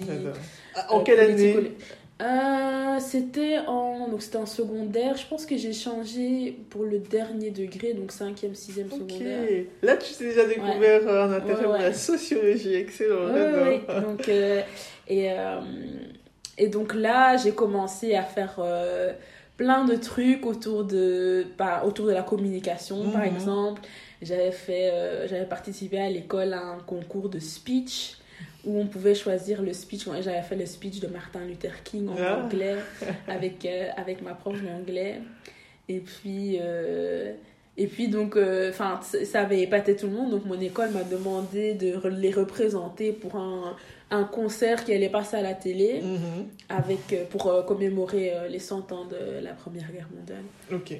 Ah, 0.74 0.92
En 0.92 1.00
euh, 1.00 1.02
quelle 1.04 1.20
année 1.20 1.72
Euh, 2.22 2.98
c'était 2.98 3.58
en 3.66 4.08
donc 4.08 4.22
c'était 4.22 4.38
en 4.38 4.46
secondaire 4.46 5.18
je 5.18 5.26
pense 5.26 5.44
que 5.44 5.58
j'ai 5.58 5.74
changé 5.74 6.56
pour 6.70 6.84
le 6.84 6.98
dernier 6.98 7.50
degré 7.50 7.92
donc 7.92 8.10
5e 8.10 8.54
6e 8.54 8.86
Ok. 8.90 8.92
secondaire 9.10 9.64
Là, 9.82 9.96
tu 9.98 10.14
t'es 10.14 10.24
déjà 10.24 10.46
découvert 10.46 11.06
euh, 11.06 11.24
un 11.26 11.32
intérêt 11.32 11.54
Ouais, 11.58 11.62
pour 11.64 11.72
ouais. 11.74 11.82
la 11.82 11.92
sociologie. 11.92 12.74
Excellent. 12.74 13.26
Ouais, 13.34 13.52
ouais, 13.52 14.00
donc, 14.00 14.28
euh, 14.30 14.62
et, 15.08 15.30
euh, 15.30 15.60
et 16.56 16.68
donc 16.68 16.94
là, 16.94 17.36
j'ai 17.36 17.52
commencé 17.52 18.14
à 18.14 18.22
faire 18.22 18.58
plein 19.58 19.84
de 19.84 19.96
trucs 19.96 20.46
autour 20.46 20.84
de, 20.84 21.44
bah, 21.58 21.82
autour 21.86 22.06
de 22.06 22.12
la 22.12 22.22
communication, 22.22 23.10
par 23.10 23.22
Mhm. 23.26 23.36
exemple. 23.36 23.82
J'avais 24.22 24.52
fait, 24.52 24.90
j'avais 25.28 25.44
participé 25.44 25.98
à 25.98 26.08
l'école 26.08 26.54
à 26.54 26.62
un 26.62 26.78
concours 26.78 27.28
de 27.28 27.38
speech 27.38 28.16
où 28.66 28.78
on 28.80 28.86
pouvait 28.86 29.14
choisir 29.14 29.62
le 29.62 29.72
speech. 29.72 30.06
J'avais 30.20 30.42
fait 30.42 30.56
le 30.56 30.66
speech 30.66 31.00
de 31.00 31.06
Martin 31.06 31.40
Luther 31.46 31.82
King 31.84 32.08
en 32.08 32.16
Ah. 32.18 32.42
anglais 32.44 32.76
avec, 33.28 33.64
euh, 33.64 33.88
avec 33.96 34.20
ma 34.22 34.34
prof 34.34 34.56
d'anglais. 34.62 35.20
Et 35.88 36.00
puis, 36.00 36.58
euh, 36.60 37.32
et 37.76 37.86
puis 37.86 38.08
donc, 38.08 38.36
euh, 38.36 38.72
ça 38.72 39.40
avait 39.40 39.60
épaté 39.60 39.94
tout 39.96 40.06
le 40.06 40.12
monde. 40.12 40.30
Donc, 40.32 40.44
mon 40.46 40.60
école 40.60 40.90
m'a 40.90 41.04
demandé 41.04 41.74
de 41.74 42.00
les 42.08 42.32
représenter 42.32 43.12
pour 43.12 43.36
un, 43.36 43.76
un 44.10 44.24
concert 44.24 44.84
qui 44.84 44.92
allait 44.92 45.08
passer 45.08 45.36
à 45.36 45.42
la 45.42 45.54
télé 45.54 46.00
Mhm. 46.02 46.46
avec, 46.68 47.28
pour 47.30 47.64
commémorer 47.66 48.32
les 48.50 48.58
100 48.58 48.90
ans 48.92 49.04
de 49.04 49.42
la 49.44 49.52
Première 49.52 49.90
Guerre 49.92 50.08
mondiale. 50.16 50.42
Ok. 50.72 50.98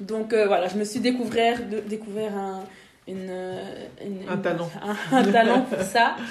Donc, 0.00 0.32
voilà, 0.32 0.68
je 0.68 0.76
me 0.76 0.84
suis 0.84 1.00
découvert, 1.00 1.58
de- 1.68 1.80
découvert 1.80 2.36
un, 2.36 2.60
une, 3.08 3.32
une- 4.04 4.28
Un 4.28 4.36
talent. 4.36 4.70
un, 5.10 5.16
un 5.16 5.24
talent 5.32 5.62
pour 5.62 5.80
ça. 5.82 6.14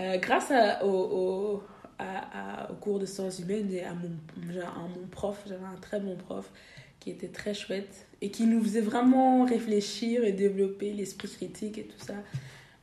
Euh, 0.00 0.16
grâce 0.18 0.50
à, 0.50 0.84
au, 0.84 0.88
au, 0.90 1.62
à- 1.98 2.64
à- 2.64 2.70
au 2.70 2.74
cours 2.74 2.98
de 2.98 3.06
sciences 3.06 3.38
humaines 3.40 3.70
et 3.72 3.84
à 3.84 3.92
mon, 3.92 4.10
à 4.62 4.80
mon 4.98 5.06
prof, 5.10 5.42
j'avais 5.46 5.64
un 5.64 5.78
très 5.80 6.00
bon 6.00 6.16
prof 6.16 6.50
qui 7.00 7.10
était 7.10 7.28
très 7.28 7.54
chouette 7.54 8.06
et 8.20 8.30
qui 8.30 8.46
nous 8.46 8.62
faisait 8.62 8.80
vraiment 8.80 9.44
réfléchir 9.44 10.24
et 10.24 10.32
développer 10.32 10.92
l'esprit 10.92 11.28
critique 11.28 11.78
et 11.78 11.84
tout 11.84 12.04
ça. 12.04 12.14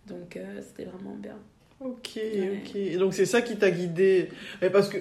Donc 0.07 0.37
euh, 0.37 0.61
c'était 0.61 0.89
vraiment 0.89 1.15
bien. 1.15 1.37
Ok, 1.79 2.13
Ouais. 2.15 2.61
ok. 2.65 2.75
Et 2.75 2.97
donc, 2.97 3.13
c'est 3.13 3.25
ça 3.27 3.41
qui 3.41 3.55
t'a 3.55 3.69
guidé. 3.71 4.29
Mais 4.61 4.69
parce 4.69 4.89
que. 4.89 4.97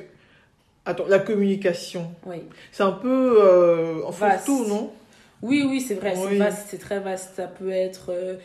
Attends, 0.85 1.07
la 1.09 1.18
communication. 1.18 2.12
Oui, 2.26 2.42
C'est 2.70 2.83
un 2.85 2.92
peu. 2.92 3.38
Euh, 3.42 4.02
en 4.05 4.12
tout, 4.44 4.66
non? 4.66 4.92
Oui, 5.42 5.64
oui 5.68 5.81
c'est 5.81 5.94
vrai, 5.94 6.14
c'est 6.14 6.37
vaste, 6.37 6.66
c'est 6.68 6.79
très 6.79 7.00
vaste. 7.00 7.35
Ça 7.37 7.46
peut 7.46 7.70
être... 7.70 8.11
euh, 8.11 8.37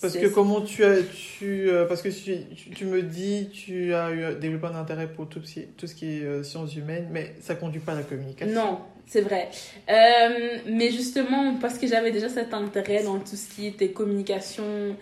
Parce 0.00 0.16
que 0.16 0.26
comment 0.28 0.60
tu 0.62 0.82
as. 0.84 1.02
Tu, 1.02 1.68
euh, 1.70 1.84
parce 1.86 2.00
que 2.02 2.08
tu, 2.08 2.38
tu, 2.54 2.70
tu 2.70 2.84
me 2.86 3.02
dis, 3.02 3.48
tu 3.52 3.92
as 3.94 4.10
eu, 4.12 4.34
développé 4.40 4.66
un 4.68 4.76
intérêt 4.76 5.08
pour 5.12 5.28
tout, 5.28 5.42
ce 5.44 5.52
qui- 5.54 5.66
tout 5.76 5.86
ce 5.86 5.94
qui 5.94 6.06
est 6.20 6.24
euh, 6.24 6.42
sciences 6.42 6.74
humaines, 6.74 7.08
mais 7.10 7.34
ça 7.40 7.54
conduit 7.54 7.80
pas 7.80 7.92
à 7.92 7.96
la 7.96 8.02
communication. 8.02 8.54
Non, 8.54 8.78
c'est 9.06 9.20
vrai. 9.20 9.48
Euh, 9.90 10.58
mais 10.66 10.90
justement, 10.90 11.56
parce 11.60 11.78
que 11.78 11.86
j'avais 11.86 12.12
déjà 12.12 12.28
cet 12.28 12.54
intérêt 12.54 13.02
dans 13.02 13.18
tout 13.18 13.36
ce 13.36 13.54
qui 13.54 13.66
était 13.66 13.90
communication 13.90 14.96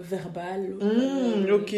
verbale. 0.00 0.74
Mmh, 0.80 1.52
ok, 1.52 1.74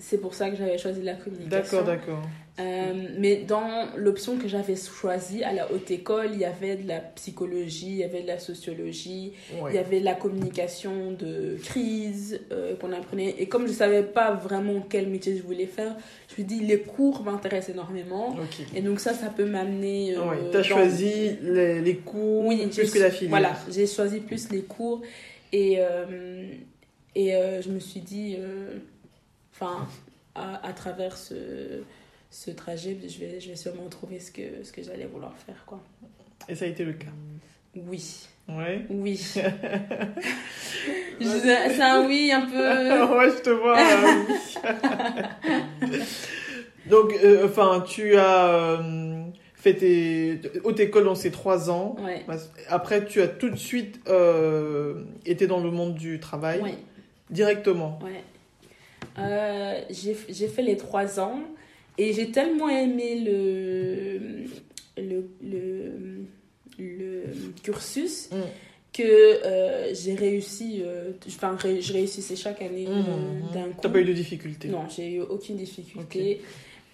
C'est 0.00 0.18
pour 0.20 0.32
ça 0.34 0.48
que 0.48 0.56
j'avais 0.56 0.78
choisi 0.78 1.02
la 1.02 1.14
communication. 1.14 1.78
d'accord, 1.78 1.84
d'accord. 1.84 2.22
Euh, 2.60 2.92
mais 3.18 3.36
dans 3.36 3.86
l'option 3.96 4.36
que 4.36 4.48
j'avais 4.48 4.74
choisie 4.74 5.44
à 5.44 5.52
la 5.52 5.70
haute 5.72 5.90
école, 5.92 6.30
il 6.32 6.40
y 6.40 6.44
avait 6.44 6.74
de 6.76 6.88
la 6.88 6.98
psychologie, 6.98 7.90
il 7.90 7.96
y 7.98 8.04
avait 8.04 8.22
de 8.22 8.26
la 8.26 8.38
sociologie, 8.40 9.32
Ouais. 9.60 9.70
il 9.72 9.74
y 9.76 9.78
avait 9.78 10.00
de 10.00 10.04
la 10.04 10.14
communication 10.14 11.12
de 11.12 11.56
crise 11.62 12.40
euh, 12.50 12.74
qu'on 12.76 12.92
apprenait. 12.92 13.36
Et 13.38 13.46
comme 13.46 13.66
je 13.68 13.72
savais 13.72 14.02
pas 14.02 14.34
vraiment 14.34 14.80
quel 14.88 15.08
métier 15.08 15.36
je 15.36 15.42
voulais 15.42 15.66
faire, 15.66 15.94
je 16.36 16.42
me 16.42 16.46
dis 16.48 16.60
les 16.60 16.80
cours 16.80 17.22
m'intéressent 17.22 17.74
énormément. 17.74 18.36
Et 18.74 18.82
donc 18.82 18.98
ça, 19.00 19.14
ça 19.14 19.28
peut 19.30 19.44
m'amener... 19.46 20.14
euh, 20.16 20.28
Ouais, 20.28 20.36
t'as 20.50 20.58
dans- 20.58 20.64
choisi 20.64 21.36
les, 21.42 21.80
les 21.80 21.96
cours 21.96 22.44
Oui, 22.44 22.66
plus 22.66 22.90
que 22.90 22.98
la 22.98 23.10
filière. 23.10 23.30
Voilà, 23.30 23.52
j'ai 23.70 23.86
choisi 23.86 24.18
plus 24.20 24.50
les 24.50 24.62
cours. 24.62 25.02
Et, 25.52 25.76
euh, 25.78 26.42
et 27.14 27.32
je 27.62 27.68
me 27.70 27.78
suis 27.78 28.00
dit, 28.00 28.36
enfin, 29.60 29.86
à, 30.34 30.66
à 30.66 30.72
travers 30.72 31.16
ce, 31.16 31.34
ce 32.30 32.50
trajet, 32.50 32.96
je 33.08 33.18
vais, 33.18 33.40
je 33.40 33.48
vais 33.50 33.56
sûrement 33.56 33.88
trouver 33.88 34.20
ce 34.20 34.30
que, 34.30 34.62
ce 34.62 34.72
que 34.72 34.82
j'allais 34.82 35.06
vouloir 35.06 35.34
faire, 35.46 35.64
quoi. 35.66 35.80
Et 36.48 36.54
ça 36.54 36.64
a 36.64 36.68
été 36.68 36.84
le 36.84 36.92
cas? 36.94 37.06
Oui, 37.76 38.26
Ouais. 38.48 38.86
oui. 38.88 39.16
C'est 41.20 41.82
un 41.82 42.06
oui 42.06 42.30
un 42.32 42.46
peu... 42.46 42.56
ouais, 43.18 43.30
je 43.36 43.42
te 43.42 43.50
vois. 43.50 43.78
euh, 43.78 44.24
oui. 45.82 45.98
donc, 46.90 47.12
euh, 47.22 47.44
enfin, 47.46 47.84
tu 47.86 48.16
as 48.16 48.46
euh, 48.80 49.22
fait 49.54 49.74
tes 49.74 50.40
haute 50.64 50.80
école 50.80 51.04
dans 51.04 51.14
ces 51.14 51.30
trois 51.30 51.70
ans. 51.70 51.96
Ouais, 52.02 52.24
Après, 52.68 53.04
tu 53.04 53.20
as 53.20 53.28
tout 53.28 53.50
de 53.50 53.56
suite 53.56 54.00
été 55.26 55.46
dans 55.46 55.60
le 55.60 55.70
monde 55.70 55.94
du 55.94 56.18
travail 56.20 56.60
ouais. 56.62 56.74
directement. 57.30 57.98
Ouais. 58.02 58.22
Euh, 59.18 59.80
j'ai 59.90 60.16
j'ai 60.28 60.48
fait 60.48 60.62
les 60.62 60.76
trois 60.76 61.18
ans 61.20 61.40
et 61.96 62.12
j'ai 62.12 62.30
tellement 62.30 62.68
aimé 62.68 63.20
le, 63.20 65.02
le, 65.02 65.28
le, 65.42 65.92
le 66.78 67.22
cursus 67.62 68.30
Mm. 68.30 68.36
que 68.92 69.02
euh, 69.02 69.94
j'ai 69.94 70.14
réussi, 70.14 70.80
euh, 70.84 71.10
enfin, 71.26 71.56
ré- 71.56 71.80
je 71.80 71.92
réussissais 71.92 72.36
chaque 72.36 72.62
année 72.62 72.86
euh, 72.88 72.92
Mhm. 72.92 73.52
d'un 73.52 73.68
coup. 73.70 73.78
T'as 73.82 73.88
pas 73.88 74.00
eu 74.00 74.04
de 74.04 74.12
difficultés. 74.12 74.68
Non, 74.68 74.88
j'ai 74.88 75.14
eu 75.14 75.20
aucune 75.20 75.56
difficulté. 75.56 76.40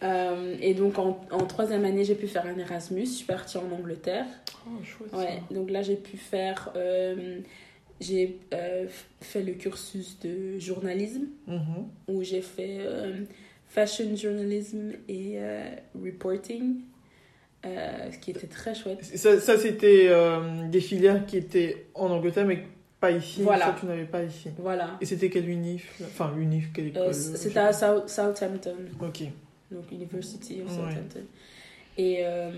Euh, 0.03 0.57
et 0.61 0.75
donc 0.75 0.99
en, 0.99 1.21
en 1.31 1.47
troisième 1.47 1.85
année, 1.85 2.05
j'ai 2.05 2.15
pu 2.15 2.27
faire 2.29 2.47
un 2.47 2.59
Erasmus. 2.59 3.07
Je 3.07 3.11
suis 3.11 3.25
partie 3.27 3.57
en 3.59 3.71
Angleterre. 3.73 4.27
Oh, 4.67 4.71
chouette, 4.85 5.11
ça. 5.13 5.19
Ouais, 5.19 5.43
donc 5.51 5.71
là 5.71 5.83
j'ai 5.83 5.97
pu 5.97 6.17
faire, 6.17 6.73
euh, 6.77 7.39
j'ai 8.01 8.39
euh, 8.53 8.87
fait 9.21 9.43
le 9.43 9.53
cursus 9.53 10.19
de 10.21 10.59
journalisme 10.59 11.27
Mhm. 11.47 11.87
où 12.09 12.23
j'ai 12.23 12.43
fait 12.43 12.79
euh, 12.81 13.23
fashion 13.69 14.15
journalism 14.17 14.93
et 15.09 15.35
euh, 15.37 15.65
reporting, 16.03 16.77
ce 17.65 18.19
qui 18.19 18.31
était 18.31 18.47
très 18.47 18.75
chouette. 18.75 19.03
Ça, 19.05 19.41
ça, 19.41 19.59
c'était 19.59 20.11
des 20.71 20.81
filières 20.81 21.25
qui 21.27 21.37
étaient 21.39 21.87
en 21.95 22.11
Angleterre, 22.11 22.47
mais 22.47 22.65
pas 23.01 23.11
ici. 23.11 23.43
Voilà. 23.43 23.67
Ça, 23.67 23.77
tu 23.81 23.87
n'avais 23.87 24.05
pas 24.05 24.23
ici. 24.23 24.51
Voilà. 24.59 24.97
Et 25.01 25.07
c'était 25.07 25.31
quelle 25.31 25.49
unif 25.49 25.99
Enfin, 26.05 26.33
unif, 26.39 26.73
quelle 26.75 26.89
école 26.89 27.15
C'était 27.15 27.59
à 27.61 27.73
South- 27.73 28.09
Southampton, 28.09 28.77
Ok. 29.01 29.23
donc 29.71 29.91
University 29.93 30.61
of 30.63 30.71
Ouais. 30.79 30.95
Et, 31.97 32.19
euh, 32.23 32.51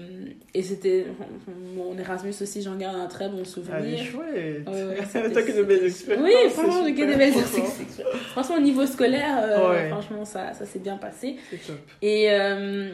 et 0.55 0.63
c'était 0.63 1.05
mon 1.77 1.97
Erasmus 1.99 2.33
aussi, 2.41 2.63
j'en 2.63 2.77
garde 2.77 2.97
un 2.97 3.07
très 3.07 3.29
bon 3.29 3.45
souvenir. 3.45 3.99
chouette. 4.03 4.67
Ouais, 4.67 4.85
ouais, 4.85 4.97
c'était- 5.07 5.31
T'as 5.31 5.43
que 5.43 5.53
de 5.57 5.63
belles 5.63 5.85
expériences. 5.85 6.25
Oui, 6.25 6.51
franchement, 6.51 6.85
j'ai 6.87 6.95
que 6.95 7.05
des 7.05 7.17
belles 7.17 7.37
expériences. 7.37 7.81
Franchement, 8.31 8.57
au 8.57 8.61
niveau 8.61 8.87
scolaire, 8.87 9.37
euh, 9.43 9.71
Ouais. 9.71 9.89
franchement, 9.91 10.25
ça, 10.25 10.55
ça 10.55 10.65
s'est 10.65 10.79
bien 10.79 10.97
passé. 10.97 11.37
C'est 11.51 11.59
top. 11.67 11.77
Et, 12.01 12.31
euh, 12.31 12.89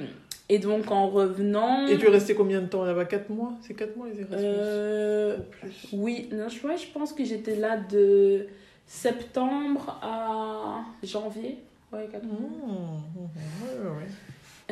et 0.49 0.59
donc, 0.59 0.91
en 0.91 1.09
revenant. 1.09 1.87
Et 1.87 1.97
tu 1.97 2.07
es 2.07 2.11
resté 2.11 2.35
combien 2.35 2.61
de 2.61 2.67
temps 2.67 2.85
là-bas? 2.85 3.05
4 3.05 3.31
mois? 3.31 3.53
C'est 3.65 3.75
4 3.75 3.97
mois 3.97 4.09
les 4.09 4.21
Erasmus? 4.21 4.37
Euh, 4.45 5.37
plus? 5.61 5.89
Oui, 5.93 6.29
non, 6.33 6.49
je, 6.49 6.67
ouais, 6.67 6.77
je 6.77 6.87
pense 6.93 7.13
que 7.13 7.25
j'étais 7.25 7.55
là 7.55 7.77
de 7.77 8.47
septembre 8.85 9.99
à 10.03 10.85
janvier. 11.05 11.59
Ouais, 11.93 12.09
quatre 12.11 12.25
mois. 12.25 12.35
Mmh, 12.41 12.73
mmh, 12.73 13.21
ouais, 13.23 13.91
ouais, 13.91 13.97
ouais. 13.99 14.07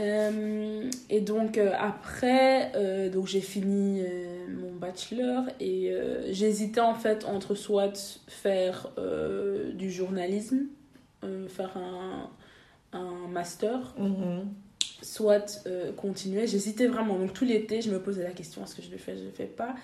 Euh, 0.00 0.90
et 1.10 1.20
donc 1.20 1.58
euh, 1.58 1.72
après, 1.78 2.72
euh, 2.74 3.10
donc 3.10 3.26
j'ai 3.26 3.40
fini 3.40 4.02
mon 4.48 4.72
bachelor 4.72 5.44
et 5.60 5.92
j'hésitais 6.30 6.80
en 6.80 6.94
fait 6.94 7.24
entre 7.24 7.54
soit 7.54 8.20
faire 8.28 8.90
du 9.74 9.90
journalisme, 9.90 10.60
faire 11.48 11.76
un, 11.76 12.30
un 12.92 13.28
master, 13.28 13.94
Mhm. 13.98 14.46
soit 15.02 15.66
continuer. 15.96 16.46
J'hésitais 16.46 16.86
vraiment. 16.86 17.18
Donc 17.18 17.32
tout 17.32 17.44
l'été, 17.44 17.82
je 17.82 17.90
me 17.90 18.00
posais 18.00 18.22
la 18.22 18.30
question 18.30 18.62
est-ce 18.64 18.74
que 18.74 18.82
je 18.82 18.90
le 18.90 18.96
fais, 18.98 19.16
je 19.16 19.24
le 19.24 19.30
fais 19.30 19.44
pas? 19.46 19.74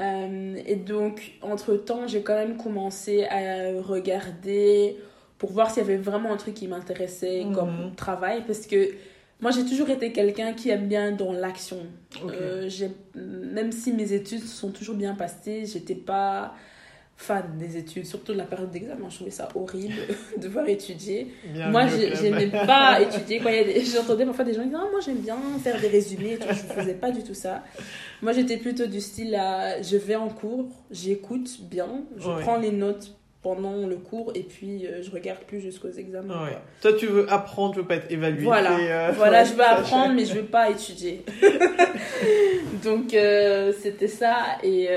Et 0.00 0.76
donc 0.76 1.32
entre 1.42 1.74
temps, 1.76 2.06
j'ai 2.06 2.22
quand 2.22 2.34
même 2.36 2.56
commencé 2.56 3.24
à 3.24 3.80
regarder 3.82 4.96
pour 5.38 5.50
voir 5.52 5.70
s'il 5.70 5.82
y 5.82 5.86
avait 5.86 5.96
vraiment 5.96 6.32
un 6.32 6.36
truc 6.36 6.54
qui 6.54 6.68
m'intéressait 6.68 7.44
Mhm. 7.44 7.54
comme 7.54 7.92
travail 7.96 8.44
parce 8.46 8.66
que 8.66 8.90
moi 9.40 9.50
j'ai 9.50 9.64
toujours 9.64 9.88
été 9.90 10.12
quelqu'un 10.12 10.52
qui 10.52 10.70
aime 10.70 10.88
bien 10.88 11.12
dans 11.12 11.32
l'action. 11.32 11.78
Ok. 12.24 12.32
Euh, 12.32 12.68
même 13.14 13.72
si 13.72 13.92
mes 13.92 14.12
études 14.12 14.44
sont 14.44 14.70
toujours 14.70 14.94
bien 14.96 15.14
passées, 15.14 15.64
j'étais 15.66 15.94
pas 15.94 16.54
fan 17.20 17.56
des 17.58 17.76
études, 17.76 18.06
surtout 18.06 18.32
de 18.32 18.38
la 18.38 18.44
période 18.44 18.70
d'examen. 18.70 19.08
Je 19.10 19.16
trouvais 19.16 19.30
ça 19.32 19.48
horrible 19.56 19.92
de 20.36 20.42
devoir 20.42 20.68
étudier. 20.68 21.26
Bienvenue 21.52 21.72
Moi, 21.72 21.86
j'aimais 21.88 22.46
pas 22.46 23.00
étudier. 23.00 23.40
J'entendais 23.84 24.24
parfois 24.24 24.44
des 24.44 24.54
gens 24.54 24.62
qui 24.62 24.68
disaient 24.68 24.80
ah, 24.80 24.88
Moi, 24.90 25.00
j'aime 25.04 25.18
bien 25.18 25.36
faire 25.60 25.80
des 25.80 25.88
résumés. 25.88 26.34
et 26.34 26.38
tout. 26.38 26.46
Je 26.48 26.62
ne 26.74 26.80
faisais 26.80 26.94
pas 26.94 27.10
du 27.10 27.24
tout 27.24 27.34
ça. 27.34 27.64
Moi, 28.22 28.30
j'étais 28.32 28.56
plutôt 28.56 28.86
du 28.86 29.00
style 29.00 29.34
à 29.34 29.82
je 29.82 29.96
vais 29.96 30.14
en 30.14 30.28
cours, 30.28 30.68
j'écoute 30.92 31.58
bien, 31.62 31.88
je 32.16 32.28
Ouais. 32.28 32.40
prends 32.42 32.56
les 32.58 32.70
notes 32.70 33.17
pendant 33.40 33.86
le 33.86 33.96
cours 33.96 34.32
et 34.34 34.42
puis 34.42 34.84
euh, 34.86 35.00
je 35.02 35.10
regarde 35.12 35.38
plus 35.46 35.60
jusqu'aux 35.60 35.90
examens. 35.92 36.44
Ouais. 36.44 36.50
quoi. 36.50 36.60
Toi, 36.90 36.92
tu 36.98 37.06
veux 37.06 37.32
apprendre, 37.32 37.74
tu 37.74 37.80
veux 37.80 37.86
pas 37.86 37.94
être 37.96 38.10
évalué. 38.10 38.42
Voilà, 38.42 38.76
euh, 38.78 39.12
voilà, 39.14 39.44
je 39.44 39.54
veux 39.54 39.62
apprendre, 39.64 40.14
mais 40.14 40.24
je 40.24 40.34
veux 40.34 40.44
pas 40.46 40.70
étudier. 40.70 41.24
Donc, 42.84 43.14
euh, 43.14 43.72
c'était 43.80 44.08
ça. 44.08 44.36
Et, 44.62 44.88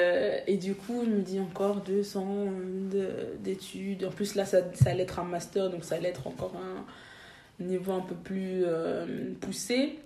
et 0.47 0.57
du 0.57 0.75
coup, 0.75 1.01
je 1.05 1.09
me 1.09 1.21
dis 1.21 1.39
encore 1.39 1.77
deux 1.77 2.17
ans 2.17 2.47
de- 2.91 3.37
d'études. 3.39 4.05
En 4.05 4.11
plus, 4.11 4.35
là, 4.35 4.45
ça, 4.45 4.59
ça 4.73 4.89
allait 4.91 5.03
être 5.03 5.19
un 5.19 5.23
master, 5.23 5.69
donc 5.69 5.83
ça 5.83 5.95
allait 5.95 6.09
être 6.09 6.27
encore 6.27 6.53
un 6.55 7.63
niveau 7.63 7.91
un 7.93 8.01
peu 8.01 8.15
plus 8.15 8.63
poussé. 9.39 9.99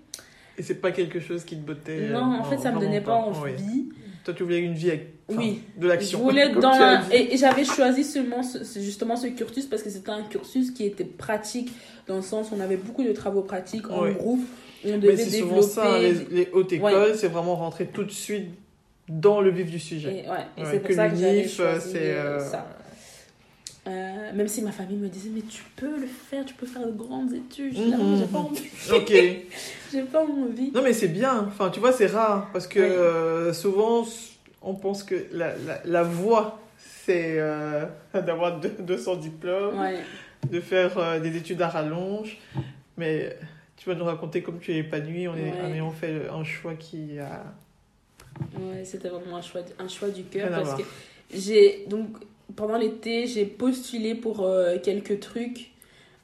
Et 0.58 0.64
c'est 0.64 0.76
pas 0.76 0.92
quelque 0.92 1.20
chose 1.20 1.44
qui 1.44 1.58
te 1.58 1.66
bottait. 1.66 2.10
non, 2.10 2.40
en 2.40 2.44
fait, 2.44 2.58
ça 2.58 2.72
me 2.72 2.80
donnait 2.80 3.02
pas 3.02 3.16
envie. 3.16 3.90
Toi, 4.26 4.34
tu 4.34 4.44
voulais 4.44 4.58
une 4.60 4.74
vie 4.74 4.90
avec 4.90 5.08
enfin, 5.30 5.40
Oui. 5.40 5.62
de 5.78 5.84
Je 5.84 5.88
l'action. 5.88 6.20
voulais 6.20 6.52
comme 6.52 6.62
dans 6.62 6.72
la... 6.78 7.04
Et, 7.14 7.34
et 7.34 7.38
j'avais 7.38 7.64
choisi 7.64 8.04
seulement 8.04 8.42
ce- 8.44 8.64
justement 8.82 9.16
ce 9.16 9.28
cursus 9.28 9.66
parce 9.68 9.84
que 9.84 9.90
c'était 9.92 10.10
un 10.10 10.24
cursus 10.24 10.72
qui 10.72 10.84
était 10.86 11.06
pratique 11.06 11.72
dans 12.08 12.16
le 12.18 12.22
sens 12.24 12.50
où 12.52 12.56
on 12.58 12.60
avait 12.60 12.76
beaucoup 12.78 13.04
de 13.04 13.12
travaux 13.12 13.42
pratiques 13.44 13.90
en 13.92 14.02
Ouais. 14.04 14.14
groupe. 14.14 14.42
où 14.84 14.88
On 14.88 14.92
Mais 14.94 14.98
devait 14.98 15.18
c'est 15.18 15.30
développer. 15.30 15.62
souvent 15.62 15.62
ça, 15.62 15.96
hein, 15.96 16.00
les, 16.02 16.14
les 16.44 16.50
hautes 16.54 16.72
Ouais. 16.72 16.78
écoles, 16.78 17.16
c'est 17.16 17.28
vraiment 17.28 17.56
rentrer 17.56 17.86
tout 17.86 18.04
de 18.04 18.12
suite 18.12 18.48
dans 19.08 19.42
le 19.42 19.52
vif 19.52 19.70
du 19.70 19.76
Et, 19.76 19.80
sujet. 19.80 20.10
ouais, 20.10 20.24
et 20.58 20.62
Ouais, 20.62 20.68
c'est 20.72 20.80
pour 20.80 20.88
que 20.90 20.96
ça 20.96 21.08
que 21.10 21.16
j'avais 21.18 21.46
euh, 21.46 21.48
choisi 21.48 21.90
c'est. 21.92 21.98
euh, 22.16 22.40
ça. 22.40 22.68
Euh, 23.88 24.34
même 24.34 24.48
si 24.48 24.64
ma 24.64 24.72
famille 24.72 24.98
me 24.98 25.08
disait, 25.10 25.30
mais 25.32 25.42
tu 25.42 25.62
peux 25.76 26.00
le 26.00 26.08
faire, 26.08 26.44
tu 26.44 26.56
peux 26.56 26.66
faire 26.66 26.86
de 26.88 26.92
grandes 26.92 27.34
études. 27.34 27.78
Non, 27.78 27.98
Mhm. 28.04 28.18
j'ai 28.20 28.26
pas 28.26 28.38
envie. 28.40 28.70
Ok. 28.94 29.14
J'ai 29.92 30.02
pas 30.02 30.24
envie. 30.26 30.72
Non, 30.72 30.82
mais 30.82 30.92
c'est 30.92 31.08
bien. 31.08 31.46
Enfin, 31.48 31.70
tu 31.70 31.80
vois, 31.80 31.92
c'est 31.94 32.08
rare. 32.08 32.50
Parce 32.52 32.68
que 32.68 32.80
euh, 32.80 33.54
souvent, 33.54 34.06
on 34.62 34.74
pense 34.74 35.04
que 35.04 35.16
la, 35.32 35.56
la, 35.66 35.82
la 35.86 36.04
voie, 36.04 36.60
c'est 37.06 37.36
euh, 37.40 37.86
d'avoir 38.14 38.60
deux- 38.60 38.74
200 38.80 39.18
diplômes, 39.18 39.80
Ouais. 39.80 40.00
de 40.50 40.60
faire 40.60 40.98
euh, 40.98 41.20
des 41.20 41.38
études 41.38 41.62
à 41.62 41.70
rallonge. 41.70 42.40
Mais 42.98 43.38
tu 43.78 43.88
vas 43.88 43.96
nous 43.96 44.04
raconter 44.06 44.42
comme 44.42 44.60
tu 44.60 44.74
es 44.74 44.78
épanoui. 44.80 45.28
On 45.28 45.36
est, 45.36 45.52
Ouais. 45.82 45.92
fait 46.00 46.28
un 46.30 46.44
choix 46.44 46.74
qui 46.74 47.20
a. 47.20 47.44
Ouais, 48.60 48.84
c'était 48.84 49.10
vraiment 49.10 49.38
un 49.38 49.42
choix, 49.42 49.62
un 49.80 49.88
choix 49.88 50.10
du 50.10 50.24
cœur 50.24 50.50
parce 50.50 50.74
que 50.82 50.84
j'ai 51.34 51.86
donc 51.88 52.08
pendant 52.56 52.78
l'été 52.78 53.28
j'ai 53.28 53.46
postulé 53.46 54.16
pour 54.16 54.44
euh, 54.44 54.78
quelques 54.82 55.20
trucs, 55.20 55.72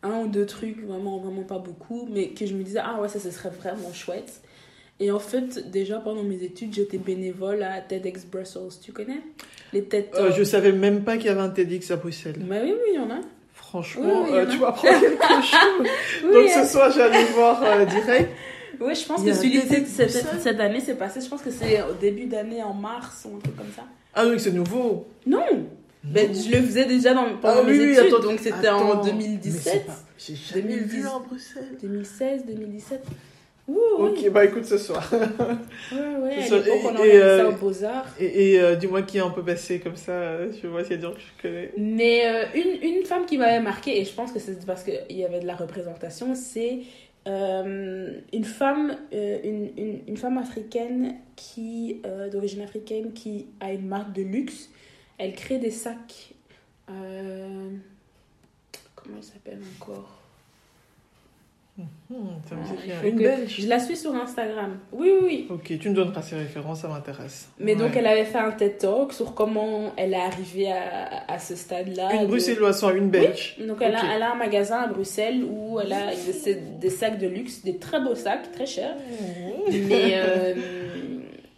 un 0.04 0.20
ou 0.20 0.28
deux 0.28 0.46
trucs 0.46 0.84
vraiment 0.86 1.18
vraiment 1.20 1.44
pas 1.44 1.60
beaucoup, 1.60 2.08
mais 2.12 2.30
que 2.30 2.46
je 2.46 2.54
me 2.54 2.64
disais 2.64 2.80
ah 2.84 3.00
ouais 3.02 3.08
ça 3.10 3.20
ce 3.20 3.32
serait 3.32 3.50
vraiment 3.50 3.94
chouette. 3.94 4.42
Et 5.00 5.12
en 5.12 5.20
fait 5.20 5.72
déjà 5.72 5.98
pendant 6.00 6.24
mes 6.24 6.44
études 6.44 6.74
j'étais 6.74 6.98
bénévole 7.00 7.64
à 7.64 7.82
TEDx 7.82 8.26
Brussels, 8.26 8.80
tu 8.84 8.92
connais? 8.92 9.22
Les 9.74 9.84
TED 9.84 10.10
Euh, 10.16 10.32
je 10.32 10.44
savais 10.44 10.72
même 10.72 11.04
pas 11.04 11.18
qu'il 11.18 11.28
y 11.28 11.30
avait 11.30 11.42
un 11.42 11.50
TEDx 11.50 11.90
à 11.92 11.96
Bruxelles. 11.96 12.36
Bah 12.40 12.58
oui 12.64 12.72
oui 12.74 12.90
il 12.94 12.96
y 12.96 13.00
en 13.00 13.10
a. 13.10 13.20
Franchement, 13.54 14.24
Oui, 14.24 14.30
oui, 14.32 14.38
euh, 14.38 14.46
tu 14.48 14.58
m'apprends 14.60 14.82
quelque 15.00 15.24
chose. 15.44 15.88
Oui, 16.26 16.34
Donc 16.34 16.50
hein. 16.50 16.64
ce 16.64 16.72
soir, 16.72 16.92
j'allais 16.92 17.24
voir 17.26 17.64
euh, 17.64 17.86
direct. 17.86 18.30
Ouais, 18.82 18.96
je 18.96 19.06
pense 19.06 19.24
que 19.24 19.32
celui 19.34 19.60
cette, 19.62 19.88
cette 19.88 20.60
année 20.60 20.80
c'est 20.82 20.96
passé. 20.96 21.22
Je 21.22 21.30
pense 21.30 21.42
que 21.42 21.52
c'est 21.52 21.82
au 21.84 21.94
début 21.94 22.26
d'année 22.26 22.62
en 22.64 22.74
mars 22.74 23.26
ou 23.30 23.38
un 23.38 23.40
truc 23.40 23.56
comme 23.56 23.72
ça. 23.76 23.84
Ah 24.14 24.26
oui, 24.28 24.40
c'est 24.40 24.52
nouveau. 24.52 25.08
Non, 25.26 25.46
ben, 26.04 26.34
je 26.34 26.50
le 26.52 26.58
faisais 26.64 26.86
déjà 26.86 27.14
dans, 27.14 27.38
pendant 27.38 27.62
Ah 27.62 27.64
mes 27.64 27.78
oui, 27.78 27.92
études, 27.92 28.14
attends, 28.14 28.20
donc 28.24 28.40
c'était 28.40 28.70
en 28.70 28.96
Mais 28.96 29.04
c'est 29.04 29.12
2017, 29.12 29.86
pas- 29.86 29.94
J'ai 30.18 30.36
jamais 30.36 30.62
2010. 30.78 30.88
vu 30.96 31.08
à 31.08 31.20
Bruxelles. 31.20 31.78
2016, 31.82 32.46
2017. 32.48 33.04
Ouh, 33.68 33.78
oui. 34.00 34.10
Ok, 34.26 34.32
bah 34.32 34.44
écoute 34.46 34.66
ce 34.66 34.78
soir. 34.80 35.08
Ouais, 35.14 35.98
ouais, 35.98 36.34
à 36.34 36.40
l'époque 36.42 36.68
on 36.84 36.88
organisait 36.96 37.20
ça 37.20 37.26
euh, 37.26 37.50
aux 37.50 37.56
Beaux-Arts. 37.56 38.08
Et, 38.20 38.54
et, 38.54 38.60
euh, 38.60 38.76
dis-moi 38.76 39.04
qui 39.04 39.18
est 39.18 39.22
un 39.22 39.30
peu 39.30 39.44
passé 39.44 39.80
comme 39.80 39.96
ça, 39.96 40.12
euh, 40.12 40.52
je 40.62 40.68
vois 40.68 40.84
s'il 40.84 40.94
y 40.94 40.96
a 40.96 40.98
des 40.98 41.04
gens 41.04 41.14
que 41.14 41.20
je 41.20 41.42
connais. 41.42 41.72
Mais 41.78 42.22
euh, 42.26 42.46
une, 42.56 42.98
une 42.98 43.06
femme 43.06 43.26
qui 43.28 43.38
m'avait 43.38 43.62
marqué, 43.62 44.02
et 44.02 44.04
je 44.04 44.12
pense 44.14 44.32
que 44.32 44.40
c'est 44.40 44.66
parce 44.66 44.84
qu'il 44.84 45.16
y 45.18 45.24
avait 45.24 45.40
de 45.40 45.46
la 45.48 45.56
représentation, 45.56 46.34
c'est 46.36 46.80
une, 47.28 48.44
femme, 48.44 48.98
une, 49.12 49.70
une, 49.78 50.00
une 50.08 50.18
femme 50.18 50.40
africaine 50.40 51.16
qui, 51.36 52.02
d'origine 52.32 52.62
africaine 52.62 53.14
qui 53.14 53.46
a 53.60 53.72
une 53.72 53.86
marque 53.88 54.12
de 54.14 54.24
luxe. 54.24 54.70
Elle 55.24 55.34
crée 55.34 55.58
des 55.60 55.72
sacs. 55.72 56.34
euh, 56.90 57.70
comment 58.96 59.18
elle 59.18 59.24
s'appelle 59.24 59.60
encore? 59.80 60.18
Hmm, 61.78 62.28
ça 62.48 62.56
me 62.56 62.64
dit 62.64 62.92
Ah, 62.92 62.94
il 63.04 63.10
Une 63.10 63.18
belge. 63.18 63.56
Je 63.62 63.68
la 63.68 63.80
suis 63.80 63.96
sur 63.96 64.14
Instagram. 64.14 64.78
Oui, 64.92 65.10
oui, 65.14 65.20
oui. 65.24 65.48
Ok, 65.50 65.80
tu 65.80 65.90
me 65.90 65.96
donneras 65.96 66.22
ses 66.22 66.36
références, 66.36 66.82
ça 66.82 66.88
m'intéresse. 66.90 67.50
Mais 67.60 67.76
donc, 67.76 67.96
elle 67.96 68.06
avait 68.08 68.26
fait 68.26 68.38
un 68.40 68.52
TED 68.52 68.78
Talk 68.78 69.14
sur 69.14 69.34
comment 69.34 69.94
elle 69.96 70.14
est 70.14 70.18
arrivée 70.18 70.72
à, 70.72 71.24
à 71.32 71.40
ce 71.40 71.56
stade-là. 71.56 72.14
Une 72.14 72.22
de- 72.24 72.28
bruxelloise, 72.28 72.84
une 72.96 73.10
belge. 73.10 73.56
Donc 73.66 73.78
elle, 73.82 73.96
a, 73.96 74.16
elle 74.16 74.22
a 74.22 74.34
un 74.34 74.36
magasin 74.36 74.80
à 74.82 74.88
Bruxelles 74.88 75.44
où 75.44 75.80
elle 75.80 75.94
a 75.94 76.12
des, 76.14 76.56
des 76.56 76.90
sacs 76.90 77.18
de 77.18 77.28
luxe, 77.28 77.64
des 77.64 77.78
très 77.78 78.02
beaux 78.02 78.16
sacs, 78.16 78.52
très 78.52 78.66
chers. 78.66 78.96
Mais 79.72 80.14
euh, 80.16 80.54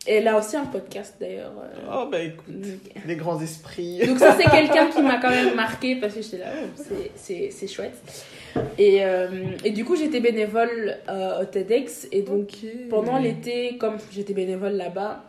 elle 0.05 0.27
a 0.27 0.37
aussi 0.37 0.55
un 0.57 0.65
podcast 0.65 1.15
d'ailleurs. 1.19 1.53
Oh 1.91 2.07
bah 2.11 2.19
écoute, 2.21 2.59
donc- 2.59 3.05
des 3.05 3.15
grands 3.15 3.41
esprits. 3.41 4.05
Donc 4.05 4.19
ça 4.19 4.35
c'est 4.37 4.49
quelqu'un 4.51 4.87
qui 4.87 5.01
m'a 5.01 5.17
quand 5.17 5.29
même 5.29 5.55
marqué 5.55 5.95
parce 5.95 6.13
que 6.15 6.21
j'étais 6.21 6.37
là, 6.39 6.51
oh, 6.63 6.83
c'est- 7.15 7.67
chouette. 7.67 7.95
Et, 8.77 9.03
euh, 9.03 9.27
et 9.63 9.71
du 9.71 9.83
coup 9.83 9.95
j'étais 9.95 10.19
bénévole 10.19 10.97
euh, 11.09 11.41
au 11.41 11.45
TEDx 11.45 12.07
et 12.11 12.21
donc 12.21 12.49
pendant 12.89 13.17
l'été, 13.17 13.77
comme 13.77 13.97
j'étais 14.11 14.33
bénévole 14.33 14.73
là-bas, 14.73 15.23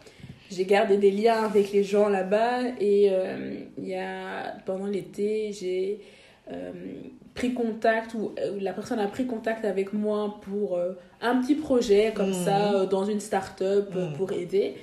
j'ai 0.50 0.64
gardé 0.66 0.98
des 0.98 1.10
liens 1.10 1.44
avec 1.44 1.72
les 1.72 1.84
gens 1.84 2.08
là-bas 2.08 2.60
et 2.80 3.08
euh, 3.10 3.54
y 3.78 3.94
a, 3.94 4.56
pendant 4.66 4.86
l'été, 4.86 5.52
j'ai 5.52 6.00
pris 7.34 7.52
contact 7.52 8.14
ou 8.14 8.32
euh, 8.38 8.58
la 8.60 8.72
personne 8.72 9.00
a 9.00 9.06
pris 9.08 9.26
contact 9.26 9.64
avec 9.64 9.92
moi 9.92 10.38
pour 10.42 10.76
euh, 10.76 10.92
un 11.20 11.40
petit 11.40 11.56
projet 11.56 12.12
comme 12.14 12.28
Mhm. 12.28 12.44
ça 12.44 12.74
euh, 12.74 12.86
dans 12.86 13.04
une 13.04 13.20
start-up 13.20 13.92
Mhm. 13.94 14.12
pour 14.16 14.32
aider. 14.32 14.74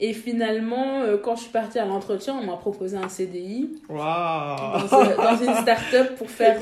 Et 0.00 0.12
finalement, 0.12 1.02
euh, 1.02 1.16
quand 1.18 1.36
je 1.36 1.42
suis 1.42 1.52
partie 1.52 1.78
à 1.78 1.84
l'entretien, 1.86 2.36
on 2.40 2.44
m'a 2.44 2.56
proposé 2.56 2.96
un 2.96 3.08
CDI 3.08 3.70
dans, 3.88 5.36
une 5.40 5.54
start-up 5.62 6.16
pour 6.16 6.28
faire 6.40 6.58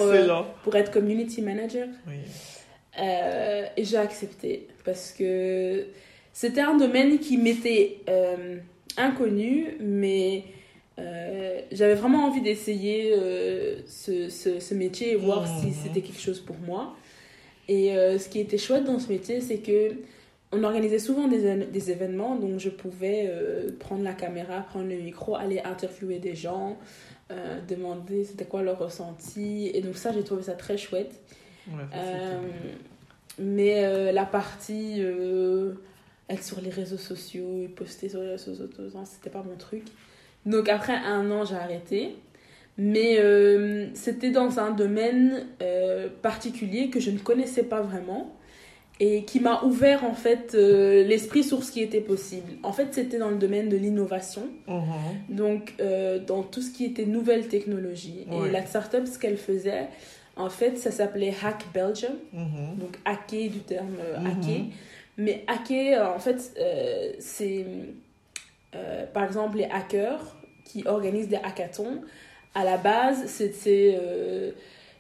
pour 0.63 0.77
être 0.77 0.91
community 0.91 1.41
manager. 1.41 1.89
Oui. 2.07 2.15
Et 3.77 3.85
j'ai 3.85 3.97
accepté 3.97 4.69
parce 4.85 5.13
que 5.13 5.87
c'était 6.31 6.61
un 6.61 6.77
domaine 6.77 7.19
qui 7.19 7.39
m'était 7.39 8.01
inconnu, 8.99 9.79
mais 9.81 10.45
euh, 10.99 11.61
j'avais 11.73 11.95
vraiment 11.95 12.27
envie 12.27 12.43
d'essayer 12.43 13.13
euh, 13.17 13.79
ce, 13.87 14.29
ce, 14.29 14.61
ce 14.61 14.75
métier 14.75 15.13
et 15.13 15.17
voir 15.17 15.43
Mhm. 15.43 15.61
si 15.61 15.73
c'était 15.73 16.01
quelque 16.03 16.21
chose 16.21 16.41
pour 16.41 16.57
moi. 16.59 16.95
Et 17.69 17.97
euh, 17.97 18.19
ce 18.19 18.29
qui 18.29 18.41
était 18.41 18.59
chouette 18.59 18.85
dans 18.85 18.99
ce 18.99 19.09
métier, 19.09 19.41
c'est 19.41 19.59
que 19.59 19.95
on 20.53 20.65
organisait 20.65 20.99
souvent 20.99 21.29
des, 21.29 21.65
des 21.65 21.91
événements, 21.91 22.37
donc 22.37 22.59
je 22.59 22.69
pouvais 22.69 23.31
prendre 23.81 24.03
la 24.05 24.13
caméra, 24.13 24.61
prendre 24.61 24.87
le 24.87 24.97
micro, 24.97 25.35
aller 25.35 25.61
interviewer 25.65 26.19
des 26.19 26.35
gens, 26.35 26.77
demander 27.71 28.25
c'était 28.25 28.45
quoi 28.45 28.61
leur 28.63 28.79
ressenti. 28.79 29.71
Et 29.73 29.81
donc 29.81 29.97
ça, 29.97 30.13
j'ai 30.13 30.23
trouvé 30.23 30.43
ça 30.43 30.53
très 30.53 30.77
chouette. 30.77 31.13
Ouais, 31.69 31.85
mais 33.39 34.13
la 34.13 34.27
partie 34.27 35.01
être 36.29 36.45
sur 36.45 36.61
les 36.61 36.69
réseaux 36.69 36.99
sociaux 36.99 37.63
et 37.65 37.69
poster 37.69 38.11
sur 38.11 38.21
les 38.21 38.33
réseaux 38.33 38.55
sociaux, 38.55 38.69
c'était 39.07 39.31
pas 39.31 39.43
mon 39.43 39.57
truc. 39.57 39.85
Donc 40.47 40.69
après 40.69 40.95
un 40.97 41.31
an, 41.31 41.45
j'ai 41.45 41.55
arrêté. 41.57 42.17
Mais 42.79 43.19
euh, 43.19 43.89
c'était 43.95 44.31
dans 44.31 44.59
un 44.59 44.71
domaine 44.71 45.47
euh, 45.63 46.09
particulier 46.23 46.89
que 46.89 47.01
je 47.01 47.11
ne 47.11 47.19
connaissais 47.19 47.65
pas 47.65 47.83
vraiment 47.83 48.35
et 48.99 49.25
qui 49.25 49.41
m'a 49.41 49.63
ouvert 49.65 50.05
en 50.05 50.15
fait 50.15 50.55
euh, 50.55 51.05
l'esprit 51.05 51.45
sur 51.45 51.63
ce 51.65 51.71
qui 51.71 51.83
était 51.83 52.01
possible. 52.01 52.53
En 52.63 52.73
fait, 52.73 52.89
c'était 52.93 53.19
dans 53.19 53.29
le 53.29 53.37
domaine 53.37 53.69
de 53.69 53.77
l'innovation, 53.77 54.43
Mhm. 54.69 55.37
donc 55.37 55.75
dans 56.27 56.43
tout 56.43 56.63
ce 56.63 56.71
qui 56.71 56.85
était 56.87 57.05
nouvelles 57.05 57.49
technologies. 57.49 58.27
Ouais. 58.31 58.49
Et 58.49 58.51
la 58.51 58.65
startup, 58.65 59.07
ce 59.07 59.19
qu'elle 59.19 59.37
faisait, 59.39 59.89
en 60.37 60.49
fait, 60.49 60.79
ça 60.79 60.91
s'appelait 60.91 61.35
Hack 61.45 61.65
Belgium, 61.75 62.13
Mhm. 62.33 62.79
donc 62.79 62.97
hacker 63.05 63.51
du 63.51 63.59
terme 63.61 63.97
Mhm. 64.19 64.27
hacker. 64.27 64.61
Mais 65.19 65.45
hacker, 65.47 66.11
en 66.15 66.19
fait, 66.19 66.55
c'est 67.19 67.67
euh, 68.75 69.05
par 69.13 69.25
exemple 69.25 69.59
les 69.59 69.65
hackers 69.73 70.37
qui 70.65 70.85
organisent 70.87 71.29
des 71.29 71.37
hackathons. 71.37 72.03
À 72.55 72.65
la 72.65 72.77
base, 72.77 73.25
c'était 73.27 73.97
euh, 73.99 74.51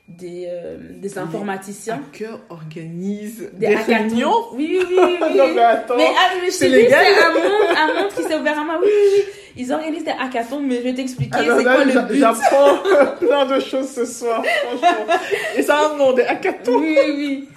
des, 0.08 0.46
euh, 0.48 0.76
des 0.96 1.18
informaticiens. 1.18 2.00
Hacker 2.12 2.38
organise 2.48 3.50
Des, 3.52 3.66
des, 3.68 3.74
hackathons. 3.74 3.92
réunions? 4.08 4.34
Oui, 4.54 4.78
oui, 4.80 4.86
oui. 4.88 4.96
oui, 4.98 5.18
oui. 5.30 5.36
non, 5.36 5.54
mais 5.54 5.62
attends. 5.62 5.96
Mais, 5.96 6.06
ah, 6.18 6.30
mais 6.42 6.50
c'est 6.50 6.68
légal. 6.68 7.04
c'est 7.06 7.22
un 7.24 7.32
monde, 7.32 7.76
un 7.76 8.02
monde 8.02 8.12
qui 8.14 8.22
s'est 8.22 8.34
ouvert 8.34 8.58
à 8.58 8.64
moi. 8.64 8.78
Oui, 8.82 8.88
oui, 8.90 9.08
oui. 9.18 9.24
Ils 9.54 9.70
organisent 9.72 10.04
des 10.04 10.12
hackathons, 10.12 10.60
mais 10.60 10.76
je 10.76 10.80
vais 10.82 10.94
t'expliquer 10.94 11.38
c'est 11.38 11.62
quoi 11.62 11.84
le 11.84 12.00
but. 12.08 12.18
J'apprends 12.18 12.78
plein 13.20 13.44
de 13.44 13.60
choses 13.60 13.90
ce 13.90 14.06
soir, 14.06 14.42
franchement. 14.44 15.14
Et 15.56 15.62
ça 15.62 15.76
a 15.78 15.92
un 15.92 15.96
nom, 15.98 16.12
des 16.14 16.22
hackathons? 16.22 16.78
Oui, 16.78 16.96
oui. 17.14 17.48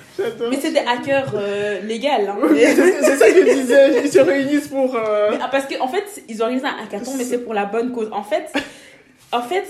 Mais 0.49 0.57
c'est 0.59 0.71
des 0.71 0.79
hackers 0.79 1.31
euh. 1.35 1.79
Hein. 1.81 2.37
C'est 3.01 3.17
ça 3.17 3.29
que 3.31 3.45
je 3.45 3.53
disais, 3.53 4.01
ils 4.05 4.11
se 4.11 4.19
réunissent 4.19 4.67
pour... 4.67 4.95
euh, 4.95 5.29
Mais, 5.31 5.37
ah, 5.41 5.49
parce 5.51 5.65
qu'en 5.65 5.87
fait, 5.87 6.03
ils 6.29 6.41
organisent 6.41 6.65
un 6.65 6.83
hackathon, 6.83 7.11
mais 7.17 7.23
c'est 7.23 7.39
pour 7.39 7.53
la 7.53 7.65
bonne 7.65 7.91
cause. 7.91 8.09
En 8.11 8.23
fait, 8.23 8.51
en 9.31 9.41
fait 9.41 9.65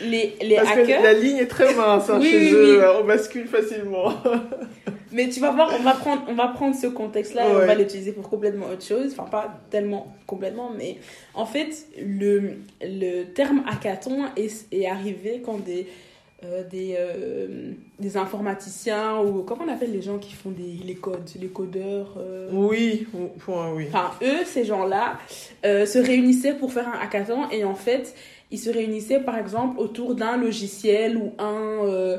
les, 0.00 0.36
les 0.42 0.56
Parce 0.56 0.72
que 0.74 0.80
hackers. 0.80 1.02
la 1.02 1.12
ligne 1.14 1.38
est 1.38 1.46
très 1.46 1.74
mince 1.74 2.08
hein, 2.08 2.18
Oui, 2.20 2.30
chez 2.30 2.38
oui, 2.38 2.52
eux, 2.52 2.80
oui. 2.80 2.86
on 3.00 3.04
bascule 3.04 3.46
facilement. 3.48 4.12
Mais 5.10 5.28
tu 5.30 5.40
vas 5.40 5.50
voir, 5.50 5.72
on 5.78 5.82
va 5.82 5.92
prendre, 5.94 6.22
on 6.28 6.34
va 6.34 6.48
prendre 6.48 6.76
ce 6.76 6.86
contexte-là 6.86 7.48
et 7.48 7.50
on 7.50 7.66
va 7.66 7.74
l'utiliser 7.74 8.12
pour 8.12 8.28
complètement 8.28 8.66
autre 8.66 8.84
chose. 8.84 9.12
Enfin, 9.12 9.24
pas 9.28 9.58
tellement 9.70 10.14
complètement, 10.26 10.70
mais 10.76 10.98
en 11.32 11.46
fait, 11.46 11.86
le, 11.98 12.58
le 12.82 13.24
terme 13.24 13.62
hackathon 13.66 14.26
est, 14.36 14.66
est 14.70 14.86
arrivé 14.86 15.40
quand 15.42 15.64
des, 15.64 15.86
euh, 16.44 16.62
des, 16.70 16.94
euh, 16.98 17.72
des 17.98 18.16
informaticiens 18.16 19.18
ou 19.20 19.42
comment 19.42 19.64
on 19.66 19.72
appelle 19.72 19.92
les 19.92 20.02
gens 20.02 20.18
qui 20.18 20.32
font 20.34 20.50
des, 20.50 20.84
les 20.84 20.94
codes, 20.94 21.28
les 21.40 21.48
codeurs. 21.48 22.14
euh, 22.18 22.48
Oui, 22.52 23.06
ou- 23.12 23.28
point, 23.38 23.72
oui. 23.72 23.86
Enfin, 23.88 24.12
eux, 24.22 24.44
ces 24.44 24.64
gens-là, 24.64 25.18
euh, 25.66 25.84
se 25.86 25.98
réunissaient 25.98 26.54
pour 26.54 26.72
faire 26.72 26.88
un 26.88 26.98
hackathon 27.02 27.50
et 27.50 27.64
en 27.64 27.74
fait, 27.74 28.14
ils 28.50 28.58
se 28.58 28.70
réunissaient 28.70 29.20
par 29.20 29.36
exemple 29.36 29.78
autour 29.80 30.14
d'un 30.14 30.36
logiciel 30.36 31.16
ou 31.16 31.32
un, 31.38 31.84
euh, 31.86 32.18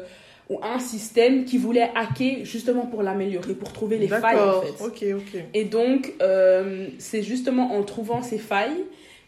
ou 0.49 0.59
un 0.63 0.79
système 0.79 1.45
qui 1.45 1.57
voulait 1.57 1.89
hacker 1.95 2.43
justement 2.43 2.85
pour 2.85 3.01
l'améliorer, 3.03 3.53
pour 3.53 3.71
trouver 3.71 3.97
les 3.97 4.07
failles 4.07 4.37
en 4.37 4.61
fait. 4.61 4.83
ok, 4.83 5.05
ok. 5.17 5.41
Et 5.53 5.63
donc, 5.63 6.13
euh, 6.21 6.87
c'est 6.97 7.23
justement 7.23 7.73
en 7.77 7.83
trouvant 7.83 8.21
ces 8.21 8.37
failles 8.39 8.83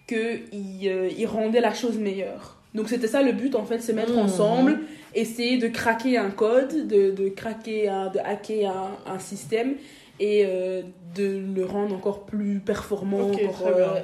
qu'ils 0.08 0.88
euh, 0.88 1.10
ils 1.18 1.26
rendaient 1.28 1.62
la 1.62 1.74
chose 1.74 1.97
meilleure. 1.97 2.58
Donc, 2.74 2.89
c'était 2.89 3.08
ça 3.08 3.22
le 3.22 3.32
but 3.34 3.56
en 3.56 3.66
fait, 3.66 3.80
se 3.80 3.91
mettre 3.91 4.14
Mhm. 4.14 4.20
ensemble, 4.20 4.80
essayer 5.14 5.57
de 5.57 5.68
craquer 5.68 6.18
un 6.18 6.32
code, 6.32 6.88
de, 6.88 7.12
de 7.12 7.30
craquer, 7.30 7.89
un, 7.89 8.09
de 8.09 8.20
hacker 8.20 8.72
un, 8.72 9.14
un 9.14 9.20
système 9.20 9.76
et 10.20 10.45
euh, 10.45 10.82
de 11.16 11.41
le 11.55 11.66
rendre 11.66 11.95
encore 11.95 12.26
plus 12.26 12.59
performant. 12.59 13.32
Encore. 13.32 13.66
Ouais. 13.66 14.03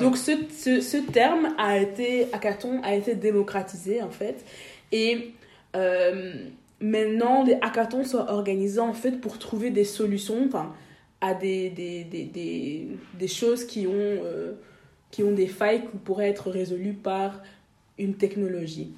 Donc, 0.00 0.16
ce, 0.16 0.32
ce, 0.56 0.80
ce 0.80 0.96
terme 0.98 1.54
a 1.58 1.78
été, 1.78 2.26
hackathon, 2.32 2.80
a 2.82 2.94
été 2.94 3.14
démocratisé 3.14 4.02
en 4.02 4.10
fait. 4.10 4.44
Et 4.92 5.32
euh, 5.74 6.32
maintenant, 6.80 7.44
des 7.44 7.54
hackathons 7.54 8.04
sont 8.04 8.24
organisés 8.28 8.80
en 8.80 8.94
fait 8.94 9.20
pour 9.20 9.38
trouver 9.38 9.70
des 9.70 9.84
solutions 9.84 10.48
à 11.20 11.34
des, 11.34 11.70
des, 11.70 12.04
des, 12.04 12.24
des, 12.24 12.88
des 13.18 13.28
choses 13.28 13.64
qui 13.64 13.86
ont, 13.86 13.92
euh, 13.94 14.52
qui 15.10 15.22
ont 15.22 15.32
des 15.32 15.48
failles 15.48 15.82
qui 15.82 15.98
pourraient 16.04 16.30
être 16.30 16.50
résolues 16.50 16.94
par 16.94 17.42
une 17.98 18.14
technologie. 18.14 18.92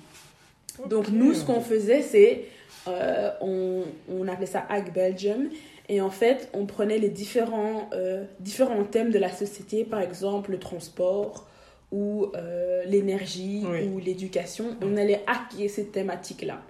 Donc, 0.88 1.08
nous, 1.08 1.34
ce 1.34 1.44
qu'on 1.44 1.60
faisait, 1.60 2.02
c'est 2.02 2.44
euh, 2.88 3.30
on, 3.40 3.82
on 4.10 4.26
appelait 4.28 4.46
ça 4.46 4.64
Hack 4.68 4.92
Belgium. 4.92 5.48
Et 5.88 6.00
en 6.00 6.10
fait, 6.10 6.48
on 6.54 6.64
prenait 6.66 6.98
les 6.98 7.08
différents, 7.10 7.90
euh, 7.92 8.24
différents 8.40 8.84
thèmes 8.84 9.10
de 9.10 9.18
la 9.18 9.30
société, 9.30 9.84
par 9.84 10.00
exemple 10.00 10.52
le 10.52 10.58
transport 10.58 11.46
ou 11.90 12.26
euh, 12.34 12.84
l'énergie 12.86 13.64
Oui. 13.68 13.88
ou 13.88 13.98
l'éducation. 13.98 14.76
On 14.82 14.96
allait 14.96 15.22
hacker 15.26 15.68
ces 15.68 15.86
thématiques-là. 15.86 16.60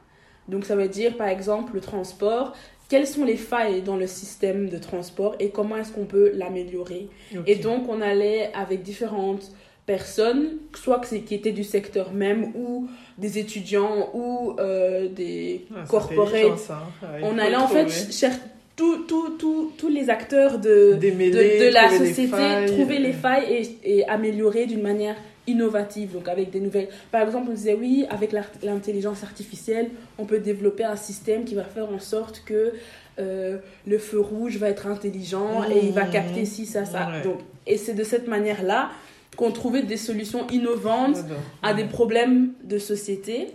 Donc 0.48 0.64
ça 0.64 0.74
veut 0.74 0.88
dire, 0.88 1.16
par 1.16 1.28
exemple, 1.28 1.74
le 1.74 1.80
transport. 1.80 2.52
Quelles 2.88 3.06
sont 3.06 3.24
les 3.24 3.36
failles 3.36 3.82
dans 3.82 3.96
le 3.96 4.06
système 4.06 4.68
de 4.68 4.76
transport 4.76 5.36
et 5.38 5.50
comment 5.50 5.76
est-ce 5.76 5.92
qu'on 5.92 6.04
peut 6.04 6.32
l'améliorer? 6.34 7.08
Et 7.46 7.54
donc, 7.56 7.88
on 7.88 8.00
allait 8.02 8.50
avec 8.54 8.82
différentes 8.82 9.52
personnes, 9.86 10.50
soit 10.74 10.98
que 11.00 11.06
c'est- 11.06 11.20
qui 11.20 11.34
étaient 11.34 11.52
du 11.52 11.64
secteur 11.64 12.12
même, 12.12 12.52
ou 12.54 12.88
des 13.18 13.38
étudiants, 13.38 14.10
ou 14.14 14.54
euh, 14.58 15.08
des 15.08 15.66
Ah, 15.74 15.84
corporates. 15.88 16.70
hein. 16.70 17.08
Il 17.18 17.24
On 17.24 17.38
allait 17.38 17.56
en 17.56 17.66
fait 17.68 17.88
chercher 18.12 18.38
tous 18.76 19.04
tout, 19.38 19.72
tous 19.76 19.88
les 19.88 20.08
acteurs 20.08 20.58
de, 20.58 20.92
de, 20.92 20.94
Démêler, 20.94 21.58
de 21.68 21.72
la 21.74 21.88
trouver 21.88 22.08
société, 22.08 22.66
trouver 22.68 22.98
les 22.98 23.12
failles 23.12 23.52
et, 23.84 23.98
et 23.98 24.08
améliorer 24.08 24.66
d'une 24.66 24.80
manière 24.82 25.16
innovative, 25.46 26.12
donc 26.12 26.28
avec 26.28 26.50
des 26.50 26.60
nouvelles. 26.60 26.88
Par 27.10 27.22
exemple, 27.22 27.48
on 27.50 27.54
disait 27.54 27.74
oui, 27.74 28.06
avec 28.08 28.32
l'intelligence 28.62 29.24
artificielle, 29.24 29.90
on 30.16 30.24
peut 30.24 30.38
développer 30.38 30.84
un 30.84 30.96
système 30.96 31.44
qui 31.44 31.54
va 31.56 31.64
faire 31.64 31.90
en 31.92 31.98
sorte 31.98 32.42
que 32.46 32.72
euh, 33.18 33.58
le 33.86 33.98
feu 33.98 34.20
rouge 34.20 34.56
va 34.56 34.68
être 34.70 34.86
intelligent 34.86 35.64
et 35.64 35.84
il 35.86 35.92
va 35.92 36.04
Mhm. 36.04 36.10
capter 36.12 36.44
ci, 36.46 36.64
ça, 36.64 36.84
ça. 36.86 37.08
Ouais. 37.10 37.22
Donc, 37.24 37.40
et 37.66 37.76
c'est 37.76 37.92
de 37.94 38.04
cette 38.04 38.26
manière-là 38.28 38.90
qu'on 39.36 39.50
trouvait 39.50 39.82
des 39.82 39.96
solutions 39.96 40.46
innovantes 40.48 41.16
à 41.62 41.74
des 41.74 41.84
problèmes 41.84 42.52
de 42.64 42.78
société. 42.78 43.48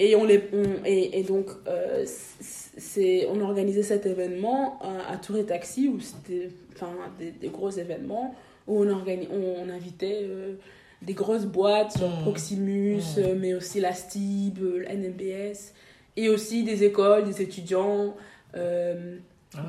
Et, 0.00 0.14
on 0.16 0.24
les, 0.24 0.44
on- 0.52 0.84
et, 0.84 1.18
et 1.18 1.22
donc, 1.24 1.46
euh, 1.66 2.04
c'est, 2.06 3.26
on 3.32 3.40
organisait 3.40 3.82
cet 3.82 4.06
événement 4.06 4.78
à, 4.80 5.12
à 5.12 5.16
Tour 5.16 5.36
et 5.38 5.44
Taxi, 5.44 5.88
où 5.88 5.98
c'était 6.00 6.50
enfin, 6.74 6.92
des, 7.18 7.32
des 7.32 7.48
gros 7.48 7.70
événements, 7.70 8.34
où 8.68 8.80
on, 8.82 8.86
organi- 8.86 9.28
on, 9.32 9.66
on 9.66 9.68
invitait 9.70 10.20
euh, 10.22 10.54
des 11.02 11.14
grosses 11.14 11.46
boîtes, 11.46 11.98
genre 11.98 12.20
Mm. 12.20 12.22
Proximus, 12.22 12.96
Mm. 13.16 13.18
euh, 13.20 13.34
mais 13.36 13.54
aussi 13.54 13.80
la 13.80 13.92
STIB, 13.92 14.58
la 14.84 14.94
NMBS, 14.94 15.72
et 16.16 16.28
aussi 16.28 16.62
des 16.64 16.84
écoles, 16.84 17.24
des 17.24 17.42
étudiants, 17.42 18.14
Ah 18.54 18.58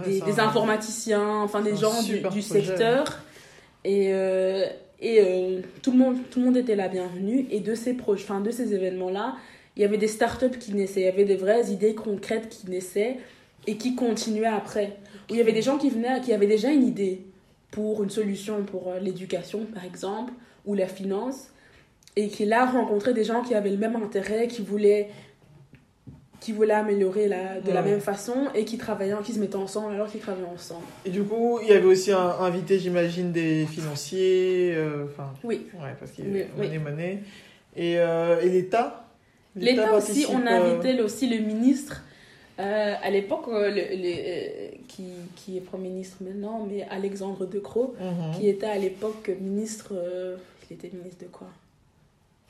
ouais, 0.06 0.20
des, 0.26 0.40
informaticiens, 0.40 1.42
enfin 1.42 1.62
des 1.62 1.76
gens 1.76 2.02
du, 2.04 2.20
du 2.20 2.42
secteur. 2.42 3.20
Et, 3.84 4.14
et 5.02 5.22
euh, 5.22 5.62
tout, 5.82 5.92
le 5.92 5.98
monde, 5.98 6.18
tout 6.30 6.40
le 6.40 6.46
monde 6.46 6.58
était 6.58 6.76
la 6.76 6.88
bienvenue. 6.88 7.48
Et 7.52 7.60
de 7.60 7.76
ces, 7.76 7.96
enfin, 8.08 8.42
de 8.42 8.52
ces 8.52 8.74
événements-là, 8.74 9.36
il 9.76 9.82
y 9.82 9.86
avait 9.86 9.98
des 9.98 10.08
startups 10.08 10.58
qui 10.60 10.74
naissaient, 10.74 11.02
il 11.02 11.06
y 11.06 11.10
avait 11.10 11.26
des 11.26 11.38
vraies 11.38 11.72
idées 11.72 11.96
concrètes 11.96 12.50
qui 12.50 12.70
naissaient 12.70 13.18
et 13.66 13.78
qui 13.78 13.96
continuaient 13.96 14.46
après. 14.46 14.98
Où 15.30 15.36
il 15.36 15.38
y 15.38 15.42
avait 15.42 15.54
des 15.54 15.62
gens 15.62 15.78
qui 15.78 15.90
venaient, 15.90 16.20
qui 16.22 16.34
avaient 16.34 16.48
déjà 16.48 16.70
une 16.70 16.86
idée 16.86 17.22
pour 17.72 18.04
une 18.04 18.10
solution 18.10 18.64
pour 18.64 18.90
euh, 18.90 19.00
l'éducation, 19.00 19.66
par 19.74 19.86
exemple, 19.86 20.34
ou 20.66 20.74
la 20.74 20.88
finance, 20.88 21.50
et 22.16 22.28
qui 22.28 22.46
là 22.46 22.66
rencontraient 22.66 23.14
des 23.14 23.24
gens 23.24 23.42
qui 23.42 23.56
avaient 23.56 23.70
le 23.70 23.78
même 23.78 23.96
intérêt, 23.96 24.48
qui 24.48 24.62
voulaient 24.62 25.10
qui 26.40 26.54
voulaient 26.54 26.74
améliorer 26.74 27.28
la, 27.28 27.60
de 27.60 27.72
la 27.72 27.82
même 27.82 28.00
façon 28.00 28.48
et 28.56 28.64
qui 28.64 28.78
travaillaient, 28.78 29.16
qui 29.24 29.34
se 29.34 29.40
mettaient 29.40 29.56
ensemble 29.58 29.94
alors 29.96 30.10
qu'ils 30.10 30.22
travaillaient 30.22 30.48
ensemble. 30.48 30.86
Et 31.06 31.10
du 31.10 31.24
coup, 31.24 31.60
il 31.62 31.68
y 31.70 31.74
avait 31.74 31.86
aussi 31.86 32.12
un, 32.12 32.30
invité, 32.40 32.80
j'imagine, 32.80 33.32
des 33.32 33.66
financiers. 33.66 34.74
euh, 34.76 35.06
Enfin, 35.06 35.34
Oui. 35.44 35.68
ouais, 35.74 35.96
parce 36.00 36.12
qu'il 36.12 36.26
y 36.26 36.32
oui. 36.32 36.44
monnaie, 36.58 36.80
monnaie. 36.80 37.20
Et, 37.76 38.00
euh, 38.00 38.40
et 38.42 38.50
l'État? 38.50 39.06
L'État 39.56 39.94
aussi, 39.96 40.26
on 40.30 40.46
a 40.48 40.62
euh, 40.62 40.74
invité 40.80 41.02
aussi 41.02 41.28
le 41.28 41.44
ministre, 41.46 42.04
euh, 42.60 42.94
à 43.02 43.10
l'époque, 43.10 43.48
euh, 43.50 43.70
le- 43.70 43.76
le- 43.76 44.16
euh, 44.18 44.68
qui, 44.88 45.08
qui 45.36 45.58
est 45.58 45.62
Premier 45.62 45.90
ministre 45.90 46.18
maintenant, 46.22 46.66
mais 46.70 46.86
Alexandre 46.90 47.46
De 47.46 47.60
Croo, 47.60 47.96
mhm. 48.00 48.38
qui 48.40 48.48
était 48.48 48.68
à 48.68 48.78
l'époque 48.78 49.30
ministre. 49.42 49.94
il 50.70 50.76
était 50.76 50.90
ministre 50.96 51.24
de 51.26 51.30
quoi? 51.30 51.48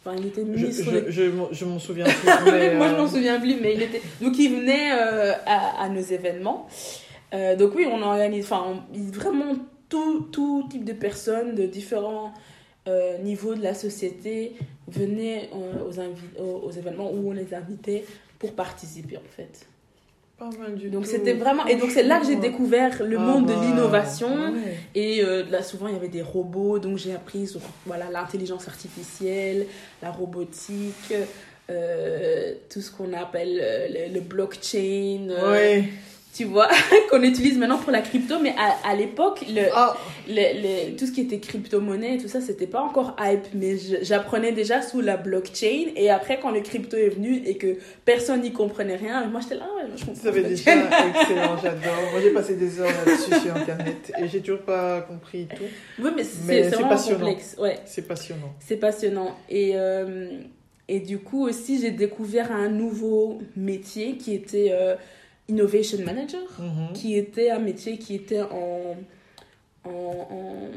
Enfin, 0.05 0.15
il 0.17 0.27
était 0.27 0.41
Je, 0.41 0.45
ministre 0.47 0.91
je, 1.07 1.11
je, 1.11 1.23
m'en- 1.29 1.49
je 1.51 1.65
m'en 1.65 1.77
souviens 1.79 2.05
plus. 2.05 2.29
mais, 2.51 2.75
Moi, 2.75 2.87
je 2.89 2.93
euh, 2.93 2.97
m'en 2.97 3.07
souviens 3.07 3.39
plus, 3.39 3.55
mais 3.61 3.73
il 3.75 3.81
était. 3.81 4.01
Donc, 4.21 4.37
il 4.39 4.49
venait 4.49 4.91
euh, 4.93 5.33
à, 5.45 5.83
à 5.83 5.89
nos 5.89 5.99
événements. 6.01 6.67
Euh, 7.33 7.55
donc, 7.55 7.75
oui, 7.75 7.85
on 7.91 8.01
organise. 8.01 8.45
Enfin, 8.45 8.63
on- 8.93 8.97
vraiment 9.11 9.55
tout, 9.89 10.21
tout 10.31 10.65
type 10.69 10.85
de 10.85 10.93
personnes 10.93 11.53
de 11.55 11.65
différents 11.65 12.33
euh, 12.87 13.17
niveaux 13.19 13.55
de 13.55 13.61
la 13.61 13.73
société 13.73 14.53
venaient 14.87 15.49
aux, 15.53 16.41
aux, 16.41 16.67
aux 16.67 16.71
événements 16.71 17.11
où 17.11 17.29
on 17.29 17.33
les 17.33 17.53
invitait 17.53 18.05
pour 18.39 18.53
participer, 18.53 19.17
en 19.17 19.29
fait. 19.35 19.67
Pas 20.39 20.49
mal 20.57 20.75
du 20.75 20.89
Donc 20.89 21.05
c'était 21.05 21.33
vraiment 21.33 21.65
et 21.65 21.75
donc 21.75 21.91
c'est 21.91 22.03
là 22.03 22.19
que 22.19 22.25
j'ai 22.25 22.37
découvert 22.37 23.03
le 23.03 23.17
Ah 23.17 23.21
monde 23.21 23.45
bah, 23.47 23.55
de 23.55 23.61
l'innovation. 23.61 24.53
Ouais. 24.53 24.77
et 24.95 25.21
euh, 25.23 25.43
là 25.51 25.61
souvent 25.63 25.87
il 25.87 25.93
y 25.93 25.97
avait 25.97 26.07
des 26.07 26.21
robots. 26.21 26.79
Donc 26.79 26.97
j'ai 26.97 27.13
appris 27.13 27.45
sur 27.45 27.59
voilà 27.85 28.09
l'intelligence 28.09 28.67
artificielle, 28.69 29.65
la 30.01 30.11
robotique, 30.11 31.13
euh, 31.69 32.53
tout 32.69 32.79
ce 32.81 32.89
qu'on 32.91 33.11
appelle 33.13 33.59
euh, 33.61 33.87
le, 34.07 34.13
le 34.13 34.21
blockchain, 34.21 35.27
Ouais. 35.51 35.83
Tu 36.39 36.45
vois 36.45 36.69
qu'on 37.09 37.21
utilise 37.23 37.57
maintenant 37.57 37.77
pour 37.77 37.91
la 37.91 38.01
crypto 38.01 38.35
mais 38.41 38.53
à, 38.57 38.89
à 38.89 38.95
l'époque 38.95 39.43
le, 39.49 39.63
Ah, 39.73 39.97
le- 40.27 40.33
le- 40.91 40.95
tout 40.95 41.05
ce 41.05 41.11
qui 41.11 41.21
était 41.21 41.39
crypto-monnaie 41.39 42.15
et 42.15 42.17
tout 42.17 42.27
ça, 42.29 42.39
c'était 42.39 42.67
pas 42.67 42.81
encore 42.81 43.15
hype, 43.19 43.47
mais 43.53 43.75
j'apprenais 44.01 44.51
déjà 44.53 44.81
sous 44.81 45.01
la 45.01 45.17
blockchain. 45.17 45.87
Et 45.95 46.09
après, 46.09 46.39
quand 46.41 46.51
le 46.51 46.61
crypto 46.61 46.95
est 46.95 47.09
venu 47.09 47.41
et 47.45 47.57
que 47.57 47.77
personne 48.05 48.41
n'y 48.41 48.53
comprenait 48.53 48.95
rien, 48.95 49.25
moi 49.27 49.41
j'étais 49.41 49.55
là, 49.55 49.67
je 49.95 50.05
comprends. 50.05 50.21
ça 50.23 50.31
déjà 50.31 50.71
excellent, 51.09 51.57
j'adore. 51.61 52.01
Moi 52.11 52.21
j'ai 52.23 52.31
passé 52.31 52.55
des 52.55 52.79
heures 52.79 52.89
là-dessus 53.05 53.33
sur 53.45 53.55
internet 53.55 54.11
et 54.21 54.27
j'ai 54.29 54.39
toujours 54.39 54.61
pas 54.61 55.01
compris 55.01 55.47
tout. 55.53 55.63
Oui, 56.01 56.11
mais 56.15 56.23
c'est 56.23 56.61
vraiment 56.69 56.89
passionnant. 56.89 57.19
complexe. 57.25 57.55
Ouais, 57.59 57.79
C'est 57.85 58.07
passionnant. 58.07 58.53
c'est 58.65 58.77
passionnant. 58.77 59.35
Et, 59.49 59.71
euh, 59.75 60.29
et 60.87 60.99
du 61.01 61.19
coup, 61.19 61.43
aussi, 61.47 61.79
j'ai 61.81 61.91
découvert 61.91 62.51
un 62.51 62.69
nouveau 62.69 63.39
métier 63.55 64.17
qui 64.17 64.33
était 64.33 64.69
euh, 64.71 64.95
Innovation 65.49 65.99
Manager. 66.05 66.41
Mhm. 66.59 66.93
qui 66.93 67.15
était 67.17 67.49
un 67.49 67.59
métier 67.59 67.97
qui 67.97 68.15
était 68.15 68.41
en, 68.41 68.95
en, 69.85 69.89
en- 69.89 70.69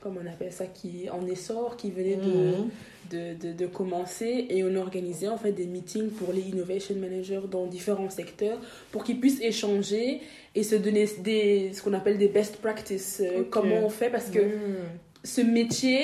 comment 0.00 0.20
on 0.22 0.30
appelle 0.30 0.52
ça 0.52 0.66
qui 0.66 1.08
en 1.10 1.26
essor 1.26 1.76
qui 1.76 1.90
venait 1.90 2.16
de, 2.16 2.22
Mhm. 2.22 2.70
de, 3.10 3.48
de, 3.48 3.52
de 3.52 3.66
commencer 3.66 4.46
et 4.50 4.62
on 4.64 4.74
organisait 4.76 5.28
en 5.28 5.38
fait 5.38 5.52
des 5.52 5.66
meetings 5.66 6.10
pour 6.10 6.32
les 6.32 6.42
innovation 6.42 6.94
managers 6.96 7.40
dans 7.50 7.66
différents 7.66 8.10
secteurs 8.10 8.58
pour 8.92 9.02
qu'ils 9.04 9.18
puissent 9.20 9.40
échanger 9.40 10.20
et 10.54 10.62
se 10.62 10.74
donner 10.76 11.06
des 11.22 11.70
ce 11.72 11.82
qu'on 11.82 11.94
appelle 11.94 12.18
des 12.18 12.28
best 12.28 12.56
practices 12.56 13.20
euh, 13.24 13.44
comment 13.50 13.78
on 13.84 13.88
fait 13.90 14.10
parce 14.10 14.28
que 14.30 14.38
Ouais. 14.40 14.54
ce 15.24 15.40
métier, 15.40 16.02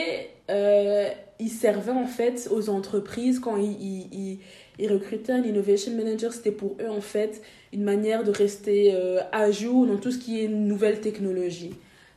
euh, 0.50 1.08
il 1.38 1.50
servait 1.50 1.92
en 1.92 2.06
fait 2.06 2.48
aux 2.50 2.68
entreprises 2.70 3.38
quand 3.38 3.56
ils, 3.58 4.08
ils- 4.12 4.38
ils 4.81 4.93
recrutaient 4.93 5.33
un 5.33 5.43
innovation 5.45 5.93
manager, 5.97 6.33
c'était 6.33 6.51
pour 6.53 6.76
eux 6.81 6.89
en 6.89 7.01
fait 7.01 7.41
une 7.72 7.83
manière 7.85 8.24
de 8.24 8.31
rester 8.31 8.93
euh, 8.95 9.20
à 9.33 9.51
jour 9.51 9.87
dans 9.87 9.97
tout 9.97 10.11
ce 10.11 10.18
qui 10.18 10.43
est 10.45 10.49
nouvelle 10.49 11.01
technologie. 11.01 11.74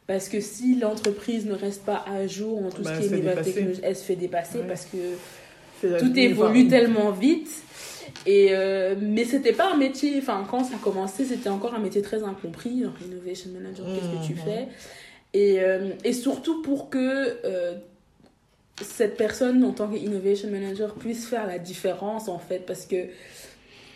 Parce 0.08 0.28
que 0.30 0.40
si 0.42 0.76
l'entreprise 0.80 1.46
ne 1.46 1.54
reste 1.54 1.84
pas 1.86 2.04
à 2.08 2.28
jour 2.28 2.62
dans 2.62 2.70
tout 2.70 2.82
Bah, 2.82 2.90
ce 2.90 3.02
elle 3.04 3.08
qui 3.10 3.14
est 3.14 3.18
nouvelle 3.18 3.36
dépasser. 3.36 3.54
technologie, 3.54 3.80
elle 3.84 3.96
se 3.96 4.04
fait 4.04 4.16
dépasser 4.16 4.58
Ouais. 4.60 4.68
parce 4.68 4.86
que 4.86 4.98
tout 6.00 6.14
vie, 6.14 6.22
évolue 6.22 6.62
enfin, 6.62 6.70
tellement 6.70 7.12
vite. 7.12 7.50
Et 8.26 8.48
euh, 8.52 8.96
mais 9.00 9.24
c'était 9.26 9.54
pas 9.54 9.72
un 9.74 9.78
métier, 9.78 10.16
enfin 10.18 10.46
quand 10.50 10.64
ça 10.66 10.76
a 10.76 10.78
commencé, 10.78 11.24
c'était 11.26 11.50
encore 11.50 11.74
un 11.74 11.80
métier 11.80 12.02
très 12.02 12.22
incompris, 12.24 12.70
innovation 13.06 13.50
manager, 13.54 13.86
qu'est-ce 13.94 14.10
que 14.10 14.26
tu 14.26 14.34
Mhm. 14.34 14.40
fais? 14.40 14.68
Et, 15.34 15.62
euh, 15.62 15.90
et 16.04 16.14
surtout 16.14 16.62
pour 16.62 16.90
que 16.90 16.98
euh, 17.46 17.74
cette 18.82 19.18
personne 19.18 19.64
en 19.64 19.72
tant 19.72 19.88
qu'innovation 19.88 20.50
manager 20.50 20.94
puisse 20.96 21.28
faire 21.28 21.46
la 21.48 21.60
différence 21.60 22.28
en 22.28 22.40
fait 22.40 22.66
parce 22.66 22.86
que 22.86 22.96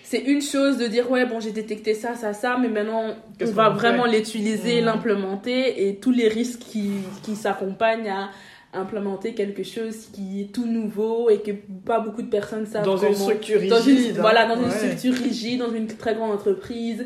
c'est 0.03 0.19
une 0.19 0.41
chose 0.41 0.77
de 0.77 0.85
dire 0.87 1.09
ouais 1.09 1.25
bon 1.25 1.39
j'ai 1.39 1.51
détecté 1.51 1.93
ça 1.95 2.15
ça 2.15 2.33
ça 2.33 2.57
mais 2.61 2.69
maintenant 2.69 3.15
on 3.41 3.45
va 3.45 3.69
vraiment 3.69 4.05
l'utiliser 4.05 4.79
Mhm. 4.79 4.85
l'implémenter 4.85 5.87
et 5.89 5.95
tous 5.95 6.11
les 6.11 6.27
risques 6.27 6.59
qui, 6.59 6.91
qui 7.23 7.35
s'accompagnent 7.35 8.09
à 8.09 8.29
implémenter 8.73 9.33
quelque 9.33 9.63
chose 9.63 10.07
qui 10.13 10.41
est 10.41 10.53
tout 10.53 10.67
nouveau 10.67 11.29
et 11.31 11.39
que 11.41 11.51
pas 11.85 11.99
beaucoup 11.99 12.21
de 12.21 12.29
personnes 12.29 12.67
savent 12.67 12.85
Dans 12.85 12.97
une 12.97 13.13
comment- 13.13 13.25
structure 13.25 13.59
rigide. 13.59 13.69
dans 13.71 13.81
une, 13.81 13.97
hein. 13.97 14.13
voilà, 14.19 14.45
dans 14.45 14.57
une 14.61 14.69
Ouais. 14.69 14.75
structure 14.77 15.13
rigide, 15.15 15.59
dans 15.59 15.71
une 15.73 15.87
très 15.87 16.13
grande 16.13 16.31
entreprise 16.31 17.03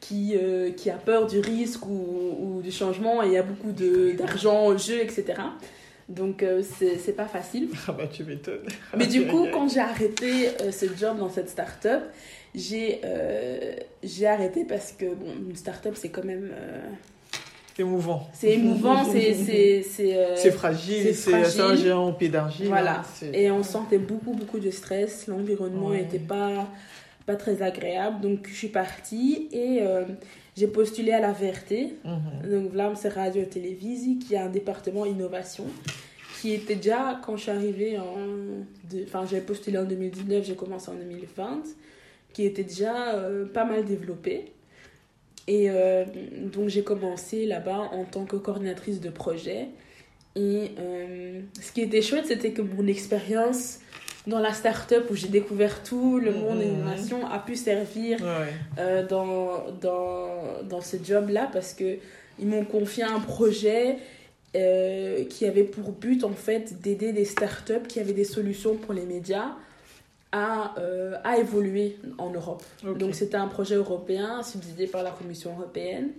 qui, 0.00 0.34
euh, 0.36 0.70
qui 0.72 0.90
a 0.90 0.94
peur 0.96 1.26
du 1.26 1.38
risque 1.40 1.86
ou, 1.86 2.36
ou 2.40 2.62
du 2.62 2.70
changement 2.70 3.22
et 3.22 3.28
il 3.28 3.32
y 3.32 3.38
a 3.38 3.42
beaucoup 3.42 3.72
de- 3.72 4.12
d'argent 4.18 4.66
au 4.66 4.76
jeu, 4.76 5.00
etc. 5.00 5.24
Donc 6.08 6.42
euh, 6.42 6.62
c'est 6.62 7.16
pas 7.16 7.26
facile. 7.26 7.68
Ah 7.88 7.92
bah 7.92 8.06
tu 8.06 8.24
m'étonnes. 8.24 8.66
Mais 8.96 9.06
du 9.06 9.26
coup, 9.26 9.46
quand 9.52 9.68
j'ai 9.72 9.80
arrêté 9.80 10.48
euh, 10.60 10.70
ce 10.70 10.86
job 10.98 11.18
dans 11.18 11.30
cette 11.30 11.48
start-up, 11.48 12.02
j'ai 12.54 13.00
euh, 13.04 13.74
j'ai 14.02 14.26
arrêté 14.26 14.64
parce 14.64 14.92
que 14.92 15.06
bon, 15.06 15.26
une 15.48 15.56
start-up 15.56 15.94
c'est 15.96 16.10
quand 16.10 16.24
même. 16.24 16.50
euh, 16.52 16.80
Émouvant. 17.76 18.28
c'est 18.32 18.52
émouvant, 18.52 19.02
c'est. 19.04 19.34
c'est- 19.82 20.50
fragile, 20.52 21.12
c'est 21.12 21.34
un 21.60 21.74
géant 21.74 22.12
pied 22.12 22.28
d'argile. 22.28 22.68
Voilà. 22.68 23.00
hein, 23.00 23.26
Et 23.32 23.50
on 23.50 23.64
sentait 23.64 23.98
beaucoup, 23.98 24.32
beaucoup 24.32 24.60
de 24.60 24.70
stress. 24.70 25.26
L'environnement 25.26 25.88
Ouais. 25.88 26.02
n'était 26.02 26.20
pas, 26.20 26.68
pas 27.26 27.36
très 27.36 27.62
agréable. 27.62 28.20
Donc, 28.20 28.48
je 28.48 28.54
suis 28.54 28.68
partie 28.68 29.48
et 29.52 29.82
euh, 29.82 30.04
j'ai 30.56 30.66
postulé 30.66 31.12
à 31.12 31.20
la 31.20 31.32
VRT. 31.32 31.94
Mhm. 32.04 32.50
Donc, 32.50 32.70
Vlam, 32.70 32.96
c'est 32.96 33.08
Radio 33.08 33.42
et 33.42 33.48
Télévisie, 33.48 34.18
qui 34.18 34.36
a 34.36 34.44
un 34.44 34.50
département 34.50 35.06
innovation. 35.06 35.66
Qui 36.40 36.52
était 36.52 36.74
déjà, 36.74 37.20
quand 37.24 37.36
je 37.36 37.42
suis 37.42 37.50
arrivée 37.50 37.98
en. 37.98 38.16
Enfin, 39.04 39.24
j'ai 39.28 39.40
postulé 39.40 39.78
en 39.78 39.84
2019, 39.84 40.44
j'ai 40.44 40.56
commencé 40.56 40.90
en 40.90 40.94
2020. 40.94 41.62
Qui 42.32 42.44
était 42.44 42.64
déjà 42.64 43.14
euh, 43.14 43.46
pas 43.46 43.64
mal 43.64 43.84
développé. 43.84 44.52
Et 45.46 45.70
euh, 45.70 46.04
donc, 46.52 46.68
j'ai 46.68 46.82
commencé 46.82 47.46
là-bas 47.46 47.90
en 47.92 48.04
tant 48.04 48.24
que 48.24 48.36
coordinatrice 48.36 49.00
de 49.00 49.10
projet. 49.10 49.68
Et 50.36 50.72
ce 51.60 51.70
qui 51.72 51.80
était 51.82 52.02
chouette, 52.02 52.26
c'était 52.26 52.50
que 52.50 52.60
mon 52.60 52.88
expérience 52.88 53.78
dans 54.26 54.38
la 54.38 54.52
start-up 54.54 55.06
où 55.10 55.14
j'ai 55.14 55.28
découvert 55.28 55.82
tout 55.82 56.18
le 56.18 56.32
monde 56.32 56.58
de 56.58 56.64
Mhm. 56.64 56.70
l'innovation 56.70 57.26
a 57.26 57.38
pu 57.38 57.56
servir 57.56 58.18
euh, 58.78 59.06
dans, 59.06 59.64
dans, 59.80 60.62
dans 60.68 60.80
ce 60.80 60.96
job-là 61.02 61.50
parce 61.52 61.74
que 61.74 61.98
ils 62.38 62.46
m'ont 62.46 62.64
confié 62.64 63.02
un 63.04 63.20
projet 63.20 63.98
euh, 64.56 65.24
qui 65.26 65.46
avait 65.46 65.62
pour 65.64 65.92
but 65.92 66.24
en 66.24 66.32
fait 66.32 66.80
d'aider 66.80 67.12
des 67.12 67.24
startups 67.24 67.86
qui 67.88 68.00
avaient 68.00 68.12
des 68.12 68.24
solutions 68.24 68.76
pour 68.76 68.92
les 68.94 69.04
médias 69.04 69.52
à, 70.32 70.74
euh, 70.78 71.16
à 71.22 71.38
évoluer 71.38 71.96
en 72.18 72.30
Europe. 72.30 72.62
Donc 72.98 73.14
c'était 73.14 73.36
un 73.36 73.46
projet 73.48 73.74
européen 73.76 74.42
subsidié 74.42 74.86
par 74.86 75.02
la 75.02 75.10
Commission 75.10 75.52
européenne 75.56 76.10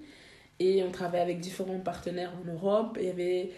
et 0.59 0.83
on 0.83 0.91
travaillait 0.91 1.23
avec 1.23 1.39
différents 1.41 1.79
partenaires 1.79 2.31
en 2.41 2.49
Europe. 2.53 2.97
Il 3.01 3.07
y 3.07 3.09
avait, 3.09 3.49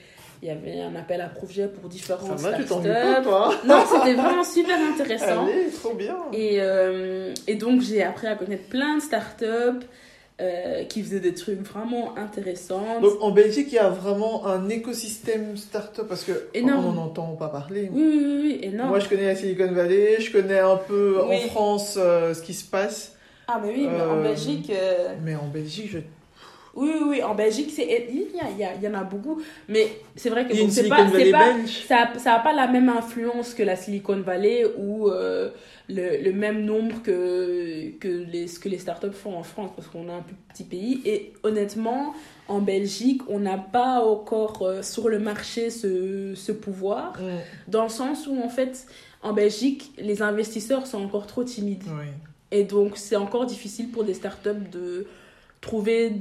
il 0.42 0.48
y 0.48 0.52
avait 0.52 0.82
un 0.82 0.96
appel 0.96 1.22
à 1.22 1.30
projet 1.30 1.68
pour 1.68 1.84
Ça 1.84 1.90
différentes 1.90 2.40
va, 2.40 2.54
tu 2.54 2.64
t'en 2.66 2.80
startups. 2.82 2.90
pas, 3.16 3.22
toi 3.22 3.54
Non, 3.66 3.84
c'était 3.86 4.14
vraiment 4.14 4.44
super 4.44 4.78
intéressant. 4.94 5.46
Allez, 5.48 5.68
trop 5.72 5.94
bien. 5.96 6.16
Et, 6.34 6.58
euh, 6.62 7.34
et 7.48 7.56
donc, 7.56 7.82
j'ai 7.82 8.04
appris 8.04 8.28
à 8.28 8.36
connaître 8.36 8.68
plein 8.70 8.98
de 8.98 9.02
startups 9.02 9.86
euh, 10.40 10.84
qui 10.84 11.02
faisaient 11.02 11.20
des 11.20 11.34
trucs 11.34 11.62
vraiment 11.62 12.16
intéressants. 12.16 13.02
Donc 13.02 13.14
en 13.22 13.32
Belgique, 13.32 13.70
il 13.72 13.76
y 13.76 13.80
a 13.80 13.90
vraiment 13.90 14.46
un 14.46 14.70
écosystème 14.70 15.58
start-up 15.58 16.06
parce 16.08 16.24
que 16.24 16.50
Énorme. 16.54 16.86
on 16.86 16.92
n'en 16.92 17.04
entend 17.06 17.36
pas 17.36 17.48
parler. 17.48 17.90
oui, 17.92 18.04
oui, 18.06 18.24
oui, 18.24 18.40
oui, 18.44 18.60
énorme. 18.62 18.90
Moi, 18.90 19.00
je 19.00 19.10
connais 19.10 19.26
la 19.26 19.36
Silicon 19.36 19.72
Valley, 19.72 20.18
je 20.22 20.32
connais 20.32 20.60
un 20.60 20.76
peu 20.78 21.20
Oui. 21.28 21.38
en 21.46 21.48
France 21.50 21.98
euh, 22.00 22.36
ce 22.36 22.44
qui 22.44 22.54
se 22.54 22.66
passe, 22.70 23.16
Ah, 23.48 23.60
mais 23.64 23.72
oui, 23.72 23.88
mais 23.92 24.02
en 24.02 24.22
Belgique. 24.22 24.72
euh, 24.72 25.16
mais 25.24 25.34
en 25.36 25.48
Belgique, 25.48 25.90
je... 25.92 25.98
Oui, 26.80 26.92
oui, 26.94 27.06
oui, 27.10 27.24
en 27.24 27.34
Belgique, 27.36 27.72
c'est... 27.76 28.08
il, 28.12 28.18
y 28.36 28.40
a- 28.40 28.50
il 28.52 28.58
y, 28.60 28.64
a- 28.64 28.76
il 28.76 28.84
y 28.84 28.88
en 28.88 28.94
a 28.94 29.04
beaucoup. 29.04 29.42
Mais 29.68 29.88
c'est 30.16 30.30
vrai 30.30 30.46
que 30.48 30.54
bon, 30.54 30.70
c'est 30.70 30.84
pas. 30.90 30.98
pas 31.38 32.20
ça 32.20 32.32
n'a 32.34 32.40
pas 32.40 32.54
la 32.54 32.68
même 32.68 32.88
influence 32.90 33.54
que 33.54 33.64
la 33.64 33.76
Silicon 33.76 34.22
Valley 34.22 34.64
ou 34.78 35.10
euh, 35.10 35.50
le, 35.90 36.22
le 36.24 36.34
même 36.34 36.64
nombre 36.66 37.02
que, 37.02 37.90
que, 38.00 38.08
les, 38.08 38.48
ce 38.48 38.60
que 38.60 38.70
les 38.70 38.78
startups 38.78 39.12
font 39.24 39.36
en 39.36 39.44
France 39.44 39.72
parce 39.76 39.88
qu'on 39.88 40.08
a 40.10 40.14
un 40.14 40.22
plus 40.22 40.36
petit 40.54 40.64
pays. 40.66 41.02
Et 41.06 41.34
honnêtement, 41.44 42.14
en 42.48 42.60
Belgique, 42.60 43.22
on 43.28 43.40
n'a 43.40 43.58
pas 43.58 44.02
encore 44.06 44.62
euh, 44.62 44.82
sur 44.84 45.10
le 45.10 45.20
marché 45.20 45.70
ce, 45.72 46.34
ce 46.36 46.52
pouvoir 46.52 47.14
dans 47.68 47.84
le 47.84 47.90
sens 47.90 48.28
où 48.28 48.40
en 48.42 48.50
fait, 48.50 48.86
en 49.24 49.34
Belgique, 49.34 49.92
les 49.98 50.22
investisseurs 50.22 50.86
sont 50.86 51.04
encore 51.04 51.26
trop 51.26 51.44
timides. 51.44 51.84
Et 52.52 52.64
donc, 52.64 52.98
c'est 52.98 53.16
encore 53.18 53.46
difficile 53.46 53.90
pour 53.90 54.04
des 54.06 54.14
startups 54.14 54.70
de 54.72 55.08
trouver 55.60 56.14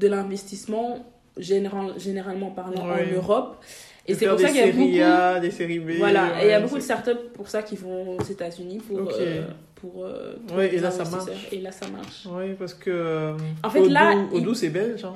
de 0.00 0.08
l'investissement, 0.08 1.04
général, 1.36 1.92
généralement 1.98 2.50
parlant, 2.50 2.88
Ouais. 2.88 3.08
en 3.12 3.16
Europe. 3.16 3.62
Et 4.06 4.14
c'est 4.14 4.26
pour 4.26 4.40
ça 4.40 4.48
qu'il 4.48 4.56
y 4.56 4.60
a 4.60 4.72
beaucoup. 4.72 5.36
A, 5.36 5.40
des 5.40 5.50
séries 5.50 5.78
B. 5.78 5.90
Voilà, 5.98 6.42
et 6.42 6.46
il 6.46 6.50
y 6.50 6.52
a 6.54 6.60
beaucoup 6.60 6.76
de 6.76 6.80
startups 6.82 7.28
pour 7.34 7.48
ça 7.48 7.62
qui 7.62 7.76
vont 7.76 8.16
aux 8.18 8.22
États-Unis 8.22 8.78
pour. 8.78 8.98
Euh, 9.18 9.46
pour 9.76 10.04
euh, 10.04 10.34
Ouais, 10.54 10.74
et 10.74 10.78
là, 10.78 10.90
ça 10.90 11.04
marche. 11.04 11.30
Et 11.52 11.60
là, 11.60 11.70
ça 11.70 11.86
marche. 11.88 12.26
Oui, 12.30 12.54
parce 12.58 12.74
que. 12.74 12.90
euh, 12.90 13.36
En 13.62 13.70
fait, 13.70 13.80
Odoo- 13.80 13.88
là, 13.92 14.14
il- 14.32 14.38
Odoo, 14.38 14.54
c'est 14.54 14.70
belge. 14.70 15.04
Hein. 15.04 15.14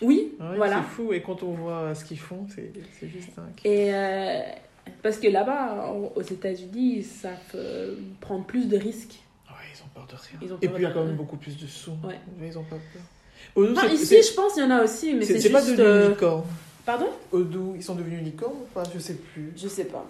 Oui, 0.00 0.32
Ouais, 0.40 0.56
voilà. 0.56 0.76
C'est 0.82 0.94
fou, 0.96 1.12
et 1.12 1.22
quand 1.22 1.42
on 1.44 1.52
voit 1.52 1.94
ce 1.94 2.04
qu'ils 2.04 2.18
font, 2.18 2.46
c'est 2.48 2.72
juste 3.08 3.28
dingue. 3.36 3.46
Et 3.64 3.94
euh, 3.94 4.40
parce 5.02 5.18
que 5.18 5.28
là-bas, 5.28 5.92
aux 6.16 6.22
États-Unis, 6.22 6.94
ils 6.98 7.04
savent 7.04 7.32
euh, 7.54 7.94
prendre 8.20 8.44
plus 8.44 8.66
de 8.68 8.76
risques. 8.76 9.20
Ouais, 9.48 9.54
ils 9.72 9.80
ont 9.82 9.88
peur 9.94 10.06
de 10.08 10.16
rien. 10.16 10.56
Et 10.60 10.68
puis 10.68 10.76
il 10.78 10.82
y 10.82 10.86
a 10.86 10.90
quand 10.90 11.04
même 11.04 11.16
beaucoup 11.16 11.36
plus 11.36 11.56
de 11.56 11.66
sous. 11.66 11.92
Ouais. 12.04 12.18
Mais 12.40 12.48
ils 12.48 12.58
ont 12.58 12.64
pas 12.64 12.76
peur. 12.92 13.02
Odoo, 13.54 13.74
c'est- 13.80 13.94
ici, 13.94 14.22
je 14.30 14.34
pense 14.34 14.54
qu'il 14.54 14.62
y 14.62 14.66
en 14.66 14.70
a 14.70 14.82
aussi, 14.84 15.14
mais 15.14 15.24
c'est 15.24 15.40
c'est 15.40 15.50
pas 15.50 15.60
juste. 15.62 15.72
devenu 15.76 15.88
euh, 15.88 16.04
une 16.06 16.10
licorne. 16.12 16.42
Pardon? 16.84 17.08
Odoo, 17.30 17.74
ils 17.76 17.82
sont 17.82 17.94
devenus 17.94 18.22
licorne 18.22 18.54
ou 18.54 18.66
pas? 18.74 18.82
Je 18.92 18.98
sais 18.98 19.14
plus. 19.14 19.52
Je 19.56 19.68
sais 19.68 19.84
pas. 19.84 20.04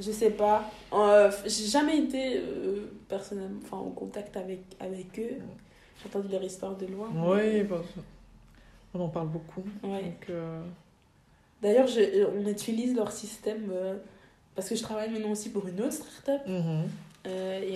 Je 0.00 0.10
sais 0.12 0.30
pas. 0.30 0.70
Euh, 0.92 1.30
j'ai 1.44 1.66
jamais 1.66 1.98
été 1.98 2.36
euh, 2.38 2.90
personnellement 3.08 3.58
enfin, 3.64 3.76
en 3.78 3.90
contact 3.90 4.36
avec, 4.36 4.60
avec 4.80 5.18
eux. 5.18 5.38
J'entends 6.02 6.26
leur 6.30 6.42
histoire 6.44 6.76
de 6.76 6.86
loin. 6.86 7.08
Oui, 7.16 7.62
bah, 7.64 7.82
on 8.94 9.00
en 9.00 9.08
parle 9.08 9.28
beaucoup. 9.28 9.64
Ouais. 9.82 10.14
Euh, 10.30 10.62
D'ailleurs, 11.60 11.88
je- 11.88 12.24
on 12.26 12.46
utilise 12.48 12.94
leur 12.94 13.10
système 13.10 13.68
euh, 13.72 13.96
parce 14.54 14.68
que 14.68 14.76
je 14.76 14.82
travaille 14.82 15.10
maintenant 15.10 15.32
aussi 15.32 15.48
pour 15.50 15.66
une 15.66 15.80
autre 15.80 15.92
start-up. 15.94 16.42
euh, 16.48 16.82
et 16.82 16.86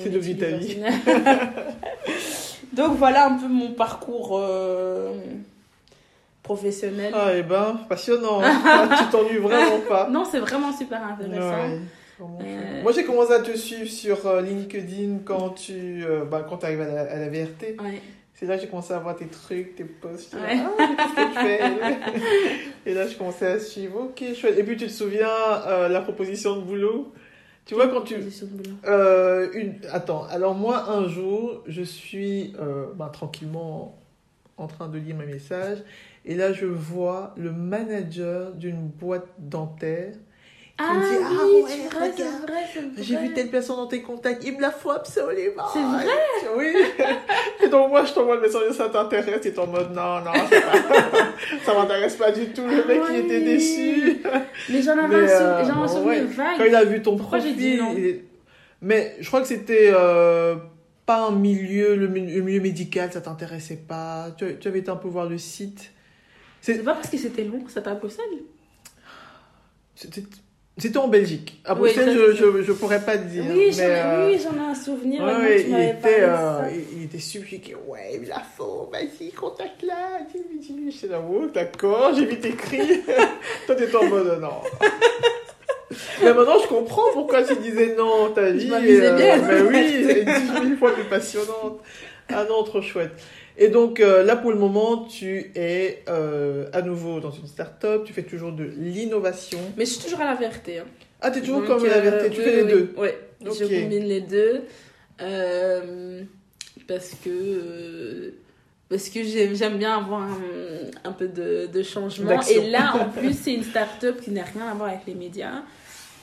C'est 0.02 0.08
on 0.08 0.12
devenu 0.12 0.36
ta 0.36 0.46
vie. 0.46 0.78
Donc 2.72 2.96
voilà 2.96 3.26
un 3.26 3.36
peu 3.38 3.48
mon 3.48 3.72
parcours 3.72 4.38
euh, 4.40 5.12
professionnel. 6.42 7.12
Ah, 7.14 7.34
et 7.34 7.42
ben, 7.42 7.80
passionnant. 7.88 8.40
hein. 8.42 8.88
tu 8.98 9.04
t'ennuies 9.10 9.38
vraiment 9.38 9.80
pas. 9.88 10.08
Non, 10.08 10.24
c'est 10.24 10.38
vraiment 10.40 10.72
super 10.76 11.00
intéressant. 11.04 11.50
Ouais, 11.68 11.78
Euh. 12.20 12.82
Moi, 12.82 12.92
j'ai 12.92 13.04
commencé 13.04 13.32
à 13.32 13.40
te 13.40 13.56
suivre 13.56 13.90
sur 13.90 14.26
euh, 14.26 14.40
LinkedIn 14.42 15.18
quand 15.24 15.50
tu 15.50 16.04
euh, 16.04 16.24
bah, 16.24 16.46
quand 16.48 16.62
arrives 16.62 16.80
à 16.80 16.86
la, 16.86 17.00
à 17.02 17.16
la 17.18 17.28
VRT. 17.28 17.80
Ouais. 17.82 18.00
C'est 18.34 18.46
là 18.46 18.56
que 18.56 18.62
j'ai 18.62 18.68
commencé 18.68 18.92
à 18.92 18.98
voir 18.98 19.16
tes 19.16 19.26
trucs, 19.26 19.74
tes 19.76 19.84
posts. 19.84 20.34
Ouais. 20.34 20.60
Ah, 20.78 20.88
qu'est-ce 21.16 22.86
Et 22.86 22.94
là, 22.94 23.06
je 23.06 23.16
commençais 23.16 23.46
à 23.46 23.58
suivre. 23.60 24.00
Ok, 24.00 24.22
chouette. 24.34 24.58
Et 24.58 24.62
puis, 24.62 24.76
tu 24.76 24.86
te 24.86 24.92
souviens 24.92 25.28
euh, 25.66 25.88
la 25.88 26.00
proposition 26.00 26.56
de 26.56 26.60
boulot? 26.62 27.12
Tu 27.64 27.74
vois, 27.74 27.88
quand 27.88 28.02
tu. 28.02 28.16
Euh, 28.86 29.48
une... 29.54 29.74
Attends, 29.90 30.24
alors 30.24 30.54
moi, 30.54 30.90
un 30.90 31.06
jour, 31.06 31.62
je 31.66 31.82
suis 31.82 32.54
euh, 32.58 32.86
bah, 32.94 33.10
tranquillement 33.12 33.98
en 34.56 34.66
train 34.66 34.88
de 34.88 34.98
lire 34.98 35.16
mes 35.16 35.26
messages. 35.26 35.78
Et 36.24 36.34
là, 36.34 36.52
je 36.52 36.66
vois 36.66 37.34
le 37.36 37.52
manager 37.52 38.52
d'une 38.52 38.88
boîte 38.88 39.28
dentaire 39.38 40.14
Ah, 40.78 40.94
me 40.94 41.00
dit, 41.00 41.16
oui, 41.18 41.24
ah 41.28 41.44
ouais, 41.44 41.62
c'est 41.68 41.94
vrai, 41.96 42.12
c'est 42.16 42.22
regarde, 42.24 42.42
vrai. 42.50 42.82
J'ai 42.98 43.16
vu 43.16 43.32
telle 43.34 43.50
personne 43.50 43.76
dans 43.76 43.86
tes 43.86 44.00
contacts, 44.02 44.42
il 44.44 44.56
me 44.56 44.60
la 44.62 44.70
faut 44.70 44.90
absolument. 44.90 45.64
C'est 45.72 45.82
vrai 45.82 46.06
Oui. 46.56 46.72
Et 47.64 47.68
donc 47.68 47.90
moi, 47.90 48.04
je 48.04 48.12
t'envoie 48.12 48.36
le 48.36 48.40
message, 48.42 48.72
ça 48.72 48.88
t'intéresse, 48.88 49.44
et 49.46 49.52
t'es 49.52 49.58
en 49.58 49.66
mode 49.66 49.92
non, 49.94 50.20
non, 50.20 50.32
ça 51.64 51.74
m'intéresse 51.74 52.16
pas 52.16 52.32
du 52.32 52.46
tout. 52.52 52.62
Le 52.66 52.84
mec, 52.84 53.00
il 53.10 53.16
était 53.16 53.34
Ouais. 53.38 53.40
déçu. 53.44 54.16
Mais 54.70 54.82
j'en 54.82 54.98
avais 54.98 55.30
euh, 55.30 55.62
un 55.62 55.88
souvenir 55.88 56.06
ouais. 56.06 56.20
vague. 56.22 56.58
Quand 56.58 56.64
il 56.64 56.74
a 56.74 56.84
vu 56.84 57.02
ton 57.02 57.16
Pourquoi 57.16 57.38
j'ai 57.38 57.50
profil, 57.52 57.70
dit 57.72 57.76
non 57.78 57.94
mais 58.84 59.14
je 59.20 59.26
crois 59.28 59.40
que 59.42 59.46
c'était 59.46 59.92
euh, 59.94 60.56
pas 61.06 61.26
un 61.26 61.30
milieu, 61.30 61.94
le, 61.94 62.08
mi- 62.08 62.32
le 62.34 62.42
milieu 62.42 62.60
médical, 62.60 63.12
ça 63.12 63.20
t'intéressait 63.20 63.76
pas. 63.86 64.30
Tu, 64.36 64.58
tu 64.58 64.66
avais 64.66 64.80
été 64.80 64.90
un 64.90 64.96
peu 64.96 65.06
voir 65.06 65.28
le 65.28 65.38
site. 65.38 65.92
C'est 66.60 66.82
pas 66.82 66.94
parce 66.94 67.08
que 67.08 67.16
c'était 67.16 67.44
long, 67.44 67.62
ça 67.68 67.80
t'a 67.80 67.94
Bruxelles 67.94 68.24
C'était 69.94 70.22
c'était 70.78 70.98
en 70.98 71.08
Belgique. 71.08 71.60
À 71.64 71.74
Oui, 71.74 71.80
Bruxelles, 71.80 72.06
ça, 72.06 72.12
je, 72.14 72.32
c'est- 72.32 72.36
je, 72.38 72.62
je 72.62 72.72
pourrais 72.72 73.00
pas 73.00 73.18
te 73.18 73.24
dire. 73.24 73.44
Oui, 73.48 73.72
j'en 73.72 73.82
euh, 73.82 74.28
oui, 74.28 74.40
ai 74.42 74.70
un 74.70 74.74
souvenir. 74.74 75.22
Ouais, 75.22 75.34
ouais, 75.34 75.64
il, 75.68 75.78
était, 75.80 76.20
euh, 76.20 76.70
il, 76.96 77.04
était 77.04 77.18
subjugué. 77.18 77.76
Ouais, 77.86 78.18
il 78.22 78.28
la 78.28 78.40
faut, 78.40 78.88
vas-y, 78.90 79.30
contacte-la. 79.32 80.20
dis-lui, 80.32 80.58
dis-lui. 80.58 80.90
J'étais 80.90 81.08
là, 81.08 81.22
oh, 81.22 81.46
d'accord, 81.52 82.14
j'ai 82.16 82.24
vite 82.24 82.46
écrit. 82.46 83.02
Toi, 83.66 83.74
t'étais 83.74 83.96
en 83.96 84.08
mode 84.08 84.40
non. 84.40 84.62
Mais 86.22 86.32
maintenant, 86.32 86.58
je 86.62 86.68
comprends 86.68 87.12
pourquoi 87.12 87.42
tu 87.42 87.54
disais 87.56 87.94
non, 87.94 88.30
ta 88.30 88.50
vie. 88.50 88.68
m'amusais 88.68 89.14
bien. 89.14 89.42
Mais 89.42 89.60
oui, 89.60 90.04
c'est 90.06 90.60
mille 90.64 90.78
fois 90.78 90.94
plus 90.94 91.04
passionnante. 91.04 91.80
Ah 92.30 92.44
non, 92.48 92.62
trop 92.64 92.80
chouette. 92.80 93.12
Et 93.58 93.68
donc, 93.68 94.00
euh, 94.00 94.22
là, 94.24 94.36
pour 94.36 94.50
le 94.50 94.58
moment, 94.58 95.04
tu 95.04 95.52
es 95.54 96.02
euh, 96.08 96.66
à 96.72 96.80
nouveau 96.82 97.20
dans 97.20 97.30
une 97.30 97.46
start-up, 97.46 98.02
tu 98.04 98.12
fais 98.12 98.22
toujours 98.22 98.52
de 98.52 98.64
l'innovation. 98.64 99.58
Mais 99.76 99.84
je 99.84 99.90
suis 99.92 100.02
toujours 100.04 100.20
à 100.20 100.24
la 100.24 100.34
vérité. 100.34 100.78
hein. 100.78 100.84
Ah, 101.20 101.30
t'es 101.30 101.40
toujours 101.40 101.58
Donc, 101.60 101.66
comme 101.68 101.84
la 101.86 101.96
euh, 101.96 102.00
vérité, 102.00 102.30
tu 102.30 102.38
oui, 102.40 102.44
fais 102.44 102.56
les 102.56 102.62
oui, 102.62 102.70
deux. 102.72 102.94
Ouais, 102.96 103.18
je 103.44 103.64
combine 103.64 104.04
les 104.04 104.20
deux. 104.22 104.62
Euh, 105.20 106.22
parce 106.88 107.10
que. 107.24 107.30
euh, 107.30 108.30
parce 108.88 109.08
que 109.08 109.20
j'aime 109.24 109.78
bien 109.78 109.96
avoir 109.96 110.20
un, 110.22 110.38
un 111.08 111.12
peu 111.12 111.26
de, 111.28 111.66
de 111.72 111.82
changement. 111.82 112.40
Et 112.50 112.68
là, 112.68 112.94
en 112.96 113.08
plus, 113.20 113.32
c'est 113.38 113.54
une 113.54 113.62
start-up 113.64 114.20
qui 114.20 114.30
n'a 114.32 114.42
rien 114.44 114.66
à 114.70 114.74
voir 114.74 114.88
avec 114.90 115.00
les 115.06 115.14
médias. 115.14 115.62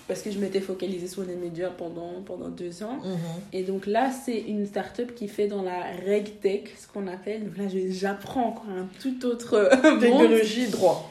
Parce 0.10 0.22
que 0.24 0.32
je 0.32 0.40
m'étais 0.40 0.60
focalisée 0.60 1.08
sur 1.08 1.22
les 1.24 1.36
médias 1.36 1.70
pendant, 1.70 2.22
pendant 2.26 2.50
deux 2.50 2.84
ans. 2.84 2.98
Mhm. 3.04 3.18
Et 3.54 3.64
donc 3.64 3.86
là, 3.86 4.10
c'est 4.12 4.40
une 4.40 4.66
start-up 4.66 5.14
qui 5.16 5.28
fait 5.30 5.48
dans 5.48 5.62
la 5.62 5.80
RegTech, 6.06 6.74
ce 6.78 6.88
qu'on 6.88 7.08
appelle. 7.08 7.46
Donc 7.46 7.58
là, 7.58 7.64
j'apprends 7.92 8.48
encore 8.48 8.66
un 8.76 8.88
tout 9.02 9.26
autre 9.28 9.54
euh. 9.54 10.00
Technologie, 10.00 10.68
droit. 10.68 11.10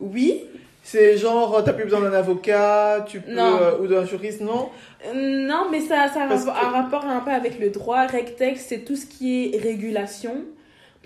Oui, 0.00 0.44
C'est 0.82 1.16
genre, 1.18 1.64
t'as 1.64 1.72
plus 1.72 1.82
besoin 1.84 2.00
d'un 2.00 2.12
avocat, 2.12 3.04
tu 3.08 3.20
peux, 3.20 3.36
euh, 3.36 3.78
ou 3.80 3.88
d'un 3.88 4.04
juriste, 4.04 4.40
non? 4.40 4.68
Euh, 5.06 5.46
Non, 5.46 5.66
mais 5.70 5.80
ça, 5.80 6.06
ça 6.06 6.22
a 6.22 6.28
que- 6.28 6.48
un 6.48 6.70
rapport 6.70 7.04
un 7.04 7.18
peu 7.20 7.32
avec 7.32 7.58
le 7.58 7.70
droit. 7.70 8.06
RegTech, 8.06 8.56
c'est 8.58 8.84
tout 8.84 8.94
ce 8.94 9.06
qui 9.06 9.50
est 9.52 9.58
régulation 9.58 10.44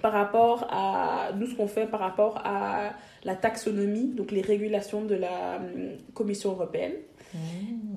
par 0.03 0.13
rapport 0.13 0.67
à 0.71 1.31
nous, 1.35 1.47
ce 1.47 1.55
qu'on 1.55 1.67
fait 1.69 1.87
par 1.87 2.01
rapport 2.01 2.43
à 2.45 2.91
la 3.25 3.35
taxonomie, 3.35 4.09
donc 4.15 4.31
les 4.33 4.43
régulations 4.43 5.03
de 5.05 5.15
la 5.15 5.57
hum, 5.57 5.93
Commission 6.13 6.51
européenne. 6.51 6.93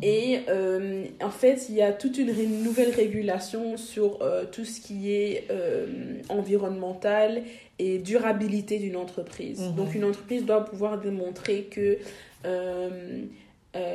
Et 0.01 0.39
euh, 0.49 1.05
en 1.21 1.29
fait, 1.29 1.67
il 1.69 1.75
y 1.75 1.81
a 1.81 1.91
toute 1.93 2.17
une 2.17 2.29
ré- 2.29 2.45
nouvelle 2.47 2.91
régulation 2.91 3.77
sur 3.77 4.21
euh, 4.21 4.45
tout 4.51 4.65
ce 4.65 4.79
qui 4.81 5.11
est 5.11 5.47
euh, 5.49 6.17
environnemental 6.29 7.43
et 7.79 7.99
durabilité 7.99 8.77
d'une 8.79 8.95
entreprise. 8.97 9.61
Mhm. 9.61 9.75
Donc, 9.75 9.95
une 9.95 10.03
entreprise 10.05 10.45
doit 10.45 10.65
pouvoir 10.65 10.99
démontrer 10.99 11.63
que 11.63 11.97
euh, 12.45 13.23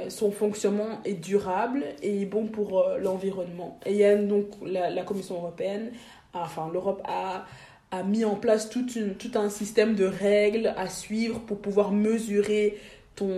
son 0.08 0.32
fonctionnement 0.32 1.00
est 1.04 1.14
durable 1.14 1.84
et 2.02 2.24
bon 2.24 2.46
pour 2.46 2.80
euh, 2.80 2.98
l'environnement. 2.98 3.78
Et 3.86 3.92
il 3.92 3.98
y 3.98 4.04
a 4.04 4.16
donc 4.16 4.46
la, 4.66 4.90
la 4.90 5.02
Commission 5.04 5.36
européenne, 5.36 5.92
enfin 6.32 6.68
l'Europe 6.72 7.02
a 7.06 7.46
a 7.90 8.02
mis 8.02 8.22
en 8.26 8.34
place 8.34 8.68
toute 8.68 8.96
une- 8.96 9.14
tout 9.14 9.30
un 9.36 9.48
système 9.48 9.94
de 9.94 10.04
règles 10.04 10.74
à 10.76 10.90
suivre 10.90 11.40
pour 11.40 11.56
pouvoir 11.58 11.90
mesurer 11.90 12.76
ton, 13.16 13.30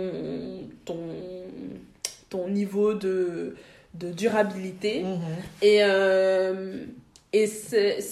ton, 0.83 0.97
ton 2.31 2.47
niveau 2.47 2.95
de, 2.95 3.55
de 3.93 4.09
durabilité. 4.11 5.03
Mhm. 5.03 5.19
Et, 5.61 5.77
euh, 5.83 6.77
et 7.33 7.47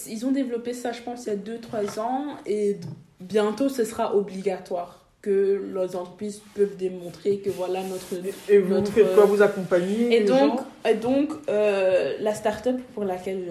ils 0.08 0.26
ont 0.28 0.32
développé 0.32 0.74
ça, 0.74 0.92
je 0.92 1.02
pense, 1.02 1.26
il 1.26 1.30
y 1.30 1.32
a 1.32 1.84
2-3 1.84 2.00
ans. 2.00 2.26
Et 2.46 2.78
bientôt, 3.20 3.70
ce 3.70 3.84
sera 3.84 4.16
obligatoire 4.16 4.98
que 5.22 5.62
les 5.76 5.96
entreprises 5.96 6.42
peuvent 6.56 6.78
démontrer 6.78 7.38
que 7.40 7.50
voilà 7.50 7.82
notre... 7.84 8.06
Et 8.50 8.60
vous, 8.60 8.76
Notre- 8.76 8.92
faites 8.92 9.16
quoi 9.16 9.26
Vous 9.26 9.42
accompagnez 9.42 10.16
Et 10.16 10.24
donc, 10.24 10.60
et 10.90 10.94
donc 10.94 11.32
euh, 11.50 12.14
la 12.22 12.34
start-up 12.34 12.78
pour 12.94 13.04
laquelle 13.04 13.44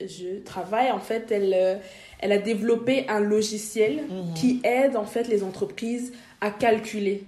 je, 0.00 0.06
je 0.06 0.40
travaille, 0.44 0.90
en 0.90 0.98
fait, 0.98 1.30
elle, 1.30 1.54
euh, 1.54 1.74
elle 2.18 2.32
a 2.32 2.38
développé 2.38 3.06
un 3.08 3.20
logiciel 3.20 4.00
Mhm. 4.08 4.34
qui 4.34 4.60
aide 4.64 4.96
en 4.96 5.04
fait 5.04 5.28
les 5.28 5.44
entreprises 5.44 6.12
à 6.40 6.50
calculer 6.50 7.22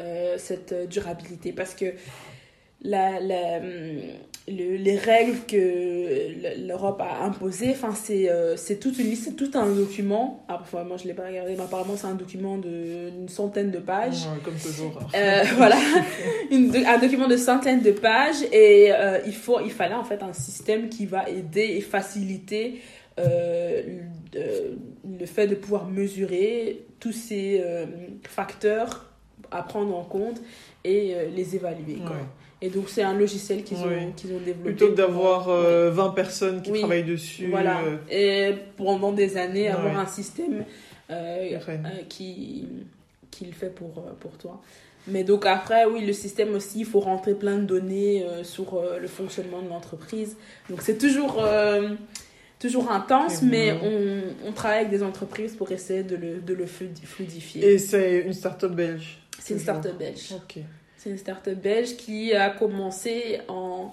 euh, 0.00 0.36
cette 0.38 0.72
euh, 0.72 0.86
durabilité 0.86 1.52
parce 1.52 1.74
que 1.74 1.86
la, 2.82 3.18
la, 3.20 3.58
hum, 3.58 3.98
le- 4.46 4.76
les 4.76 4.98
règles 4.98 5.38
que 5.48 6.58
l'Europe 6.66 7.00
a 7.00 7.24
imposées, 7.24 7.70
enfin 7.70 7.94
c'est 7.94 8.28
euh, 8.28 8.56
toute 8.78 8.98
une 8.98 9.06
liste, 9.06 9.36
tout 9.36 9.50
un 9.54 9.66
document. 9.72 10.44
Ah, 10.48 10.58
enfin, 10.60 10.84
moi 10.84 10.98
je 10.98 11.04
l'ai 11.08 11.14
pas 11.14 11.26
regardé, 11.26 11.54
mais 11.56 11.62
apparemment 11.62 11.96
c'est 11.96 12.08
un 12.08 12.14
document 12.14 12.58
d'une 12.58 13.28
centaine 13.28 13.70
de 13.70 13.78
pages. 13.78 14.26
Ouais, 14.26 14.38
Comme 14.44 14.56
toujours. 14.56 14.98
Euh, 15.14 15.42
voilà, 15.56 15.78
Une 16.50 16.74
un 16.86 16.98
document 16.98 17.26
de 17.28 17.38
centaines 17.38 17.80
de 17.80 17.92
pages 17.92 18.42
et 18.52 18.92
euh, 18.92 19.18
il, 19.24 19.34
faut, 19.34 19.60
il 19.60 19.70
fallait 19.70 19.94
en 19.94 20.04
fait 20.04 20.22
un 20.22 20.34
système 20.34 20.90
qui 20.90 21.06
va 21.06 21.26
aider 21.30 21.62
et 21.76 21.80
faciliter 21.80 22.80
le, 23.16 24.76
le 25.18 25.26
fait 25.26 25.46
de 25.46 25.54
pouvoir 25.54 25.86
mesurer 25.88 26.84
tous 27.00 27.12
ces 27.12 27.62
facteurs 28.28 29.10
à 29.54 29.62
prendre 29.62 29.96
en 29.96 30.04
compte 30.04 30.40
et 30.84 31.14
euh, 31.14 31.28
les 31.34 31.54
évaluer. 31.56 31.96
quoi. 32.06 32.16
Ouais. 32.16 32.22
Et 32.62 32.70
donc 32.70 32.88
c'est 32.88 33.02
un 33.02 33.14
logiciel 33.14 33.62
qu'ils 33.62 33.78
Ouais. 33.78 34.06
ont, 34.08 34.12
qu'ils 34.12 34.32
ont 34.32 34.38
développé. 34.38 34.70
Plutôt 34.70 34.88
que 34.90 34.96
d'avoir 34.96 35.48
euh, 35.48 35.88
euh, 35.88 35.90
20 35.90 36.10
personnes 36.10 36.62
qui 36.62 36.70
Oui. 36.70 36.78
travaillent 36.80 37.04
dessus. 37.04 37.48
voilà. 37.50 37.80
euh, 37.82 37.96
Et 38.10 38.54
pendant 38.76 39.12
des 39.12 39.36
années, 39.36 39.68
avoir 39.68 39.98
un 39.98 40.06
système 40.06 40.64
euh, 41.10 41.58
euh, 41.68 41.76
qui, 42.08 42.66
qui 43.30 43.44
le 43.46 43.52
fait 43.52 43.74
pour, 43.74 43.98
euh, 43.98 44.12
pour 44.20 44.32
toi. 44.38 44.62
Mais 45.06 45.22
donc 45.24 45.44
après, 45.44 45.84
oui, 45.84 46.00
le 46.06 46.14
système 46.14 46.54
aussi, 46.54 46.80
il 46.80 46.86
faut 46.86 47.00
rentrer 47.00 47.34
plein 47.34 47.58
de 47.58 47.64
données 47.66 48.24
euh, 48.24 48.42
sur 48.44 48.74
euh, 48.74 48.98
le 48.98 49.08
fonctionnement 49.08 49.60
de 49.60 49.68
l'entreprise. 49.68 50.34
Donc 50.70 50.80
c'est 50.80 50.96
toujours, 50.96 51.44
euh, 51.44 51.90
toujours 52.58 52.90
intense, 52.90 53.42
mais 53.42 53.72
on, 53.82 54.48
on 54.48 54.52
travaille 54.52 54.78
avec 54.78 54.90
des 54.90 55.02
entreprises 55.02 55.54
pour 55.56 55.70
essayer 55.72 56.04
de 56.04 56.16
le, 56.16 56.40
de 56.40 56.54
le 56.54 56.64
fluidifier. 56.64 57.72
Et 57.72 57.78
c'est 57.78 58.20
une 58.20 58.32
start-up 58.32 58.72
belge. 58.72 59.18
C'est 59.44 59.54
une 59.54 59.60
start-up 59.60 59.96
belge. 59.98 60.34
C'est 60.96 61.10
une 61.10 61.18
start-up 61.18 61.58
belge 61.58 61.96
qui 61.96 62.32
a 62.32 62.48
commencé 62.48 63.40
en... 63.46 63.92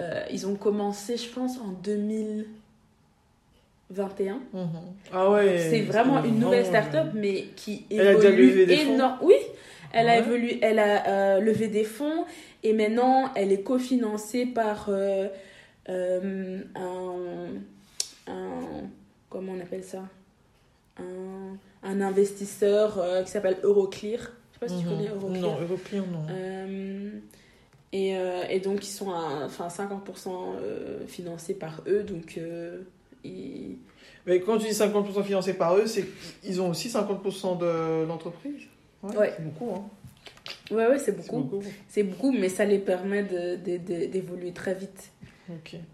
euh, 0.00 0.24
ils 0.32 0.44
ont 0.44 0.56
commencé, 0.56 1.16
je 1.16 1.28
pense, 1.28 1.56
en 1.58 1.68
2021. 1.84 4.40
Mhm. 4.52 4.68
Ah 5.12 5.30
ouais. 5.30 5.68
C'est 5.70 5.82
vraiment 5.82 6.24
une 6.24 6.40
nouvelle 6.40 6.64
vraiment, 6.64 6.88
start-up, 6.88 7.12
mais 7.14 7.44
qui 7.54 7.86
Elle 7.92 8.08
a 8.08 8.14
déjà 8.16 8.30
évolue 8.30 8.48
levé 8.48 8.66
des 8.66 8.76
fonds 8.78 8.94
énorme. 8.94 9.18
Oui, 9.22 9.36
elle 9.92 10.08
a 10.08 10.18
évolué, 10.18 10.58
elle 10.60 10.80
a 10.80 11.06
euh, 11.06 11.38
levé 11.40 11.68
des 11.68 11.84
fonds 11.84 12.24
et 12.64 12.72
maintenant 12.72 13.30
elle 13.36 13.52
est 13.52 13.62
cofinancée 13.62 14.46
par 14.46 14.86
euh, 14.88 15.28
euh, 15.88 16.58
un, 16.74 17.50
un 18.26 18.60
comment 19.30 19.52
on 19.52 19.60
appelle 19.60 19.84
ça? 19.84 20.02
Un, 20.98 21.56
un 21.84 22.00
investisseur 22.00 22.98
euh, 22.98 23.22
qui 23.22 23.30
s'appelle 23.30 23.58
Euroclear. 23.62 24.32
Je 24.60 24.66
sais 24.66 24.74
pas 24.74 24.78
si 24.78 24.84
tu 24.84 24.88
Mhm. 24.88 24.96
connais 24.96 25.08
Euroclear. 25.08 25.42
Non, 25.42 25.60
Euroclear, 25.60 26.04
non. 26.06 26.26
Euh, 26.30 27.10
et, 27.92 28.16
euh, 28.16 28.42
et 28.50 28.60
donc, 28.60 28.84
ils 28.84 28.90
sont 28.90 29.10
à 29.10 29.44
enfin, 29.46 29.68
50% 29.68 30.54
euh, 30.60 31.06
financés 31.06 31.54
par 31.54 31.82
eux. 31.86 32.02
Donc, 32.02 32.34
euh, 32.38 32.82
ils- 33.24 33.76
Mais 34.26 34.40
quand 34.40 34.58
tu 34.58 34.66
dis 34.68 34.74
50% 34.74 35.22
financé 35.22 35.54
par 35.54 35.76
eux, 35.76 35.86
c'est 35.86 36.04
qu'ils 36.42 36.60
ont 36.60 36.70
aussi 36.70 36.88
50% 36.90 37.56
de 37.56 38.04
l'entreprise? 38.06 38.62
Ouais. 39.02 39.32
C'est 39.36 39.44
beaucoup, 39.44 39.70
hein. 39.74 39.84
ouais, 40.70 40.86
ouais, 40.88 40.98
c'est 40.98 41.06
C'est 41.06 41.12
beaucoup. 41.12 41.38
beaucoup. 41.40 41.64
C'est 41.88 42.02
beaucoup, 42.02 42.32
mais 42.32 42.48
ça 42.48 42.64
les 42.64 42.78
permet 42.78 43.22
de- 43.22 43.56
de- 43.56 43.76
de- 43.78 44.06
d'évoluer 44.06 44.52
très 44.52 44.74
vite. 44.74 45.12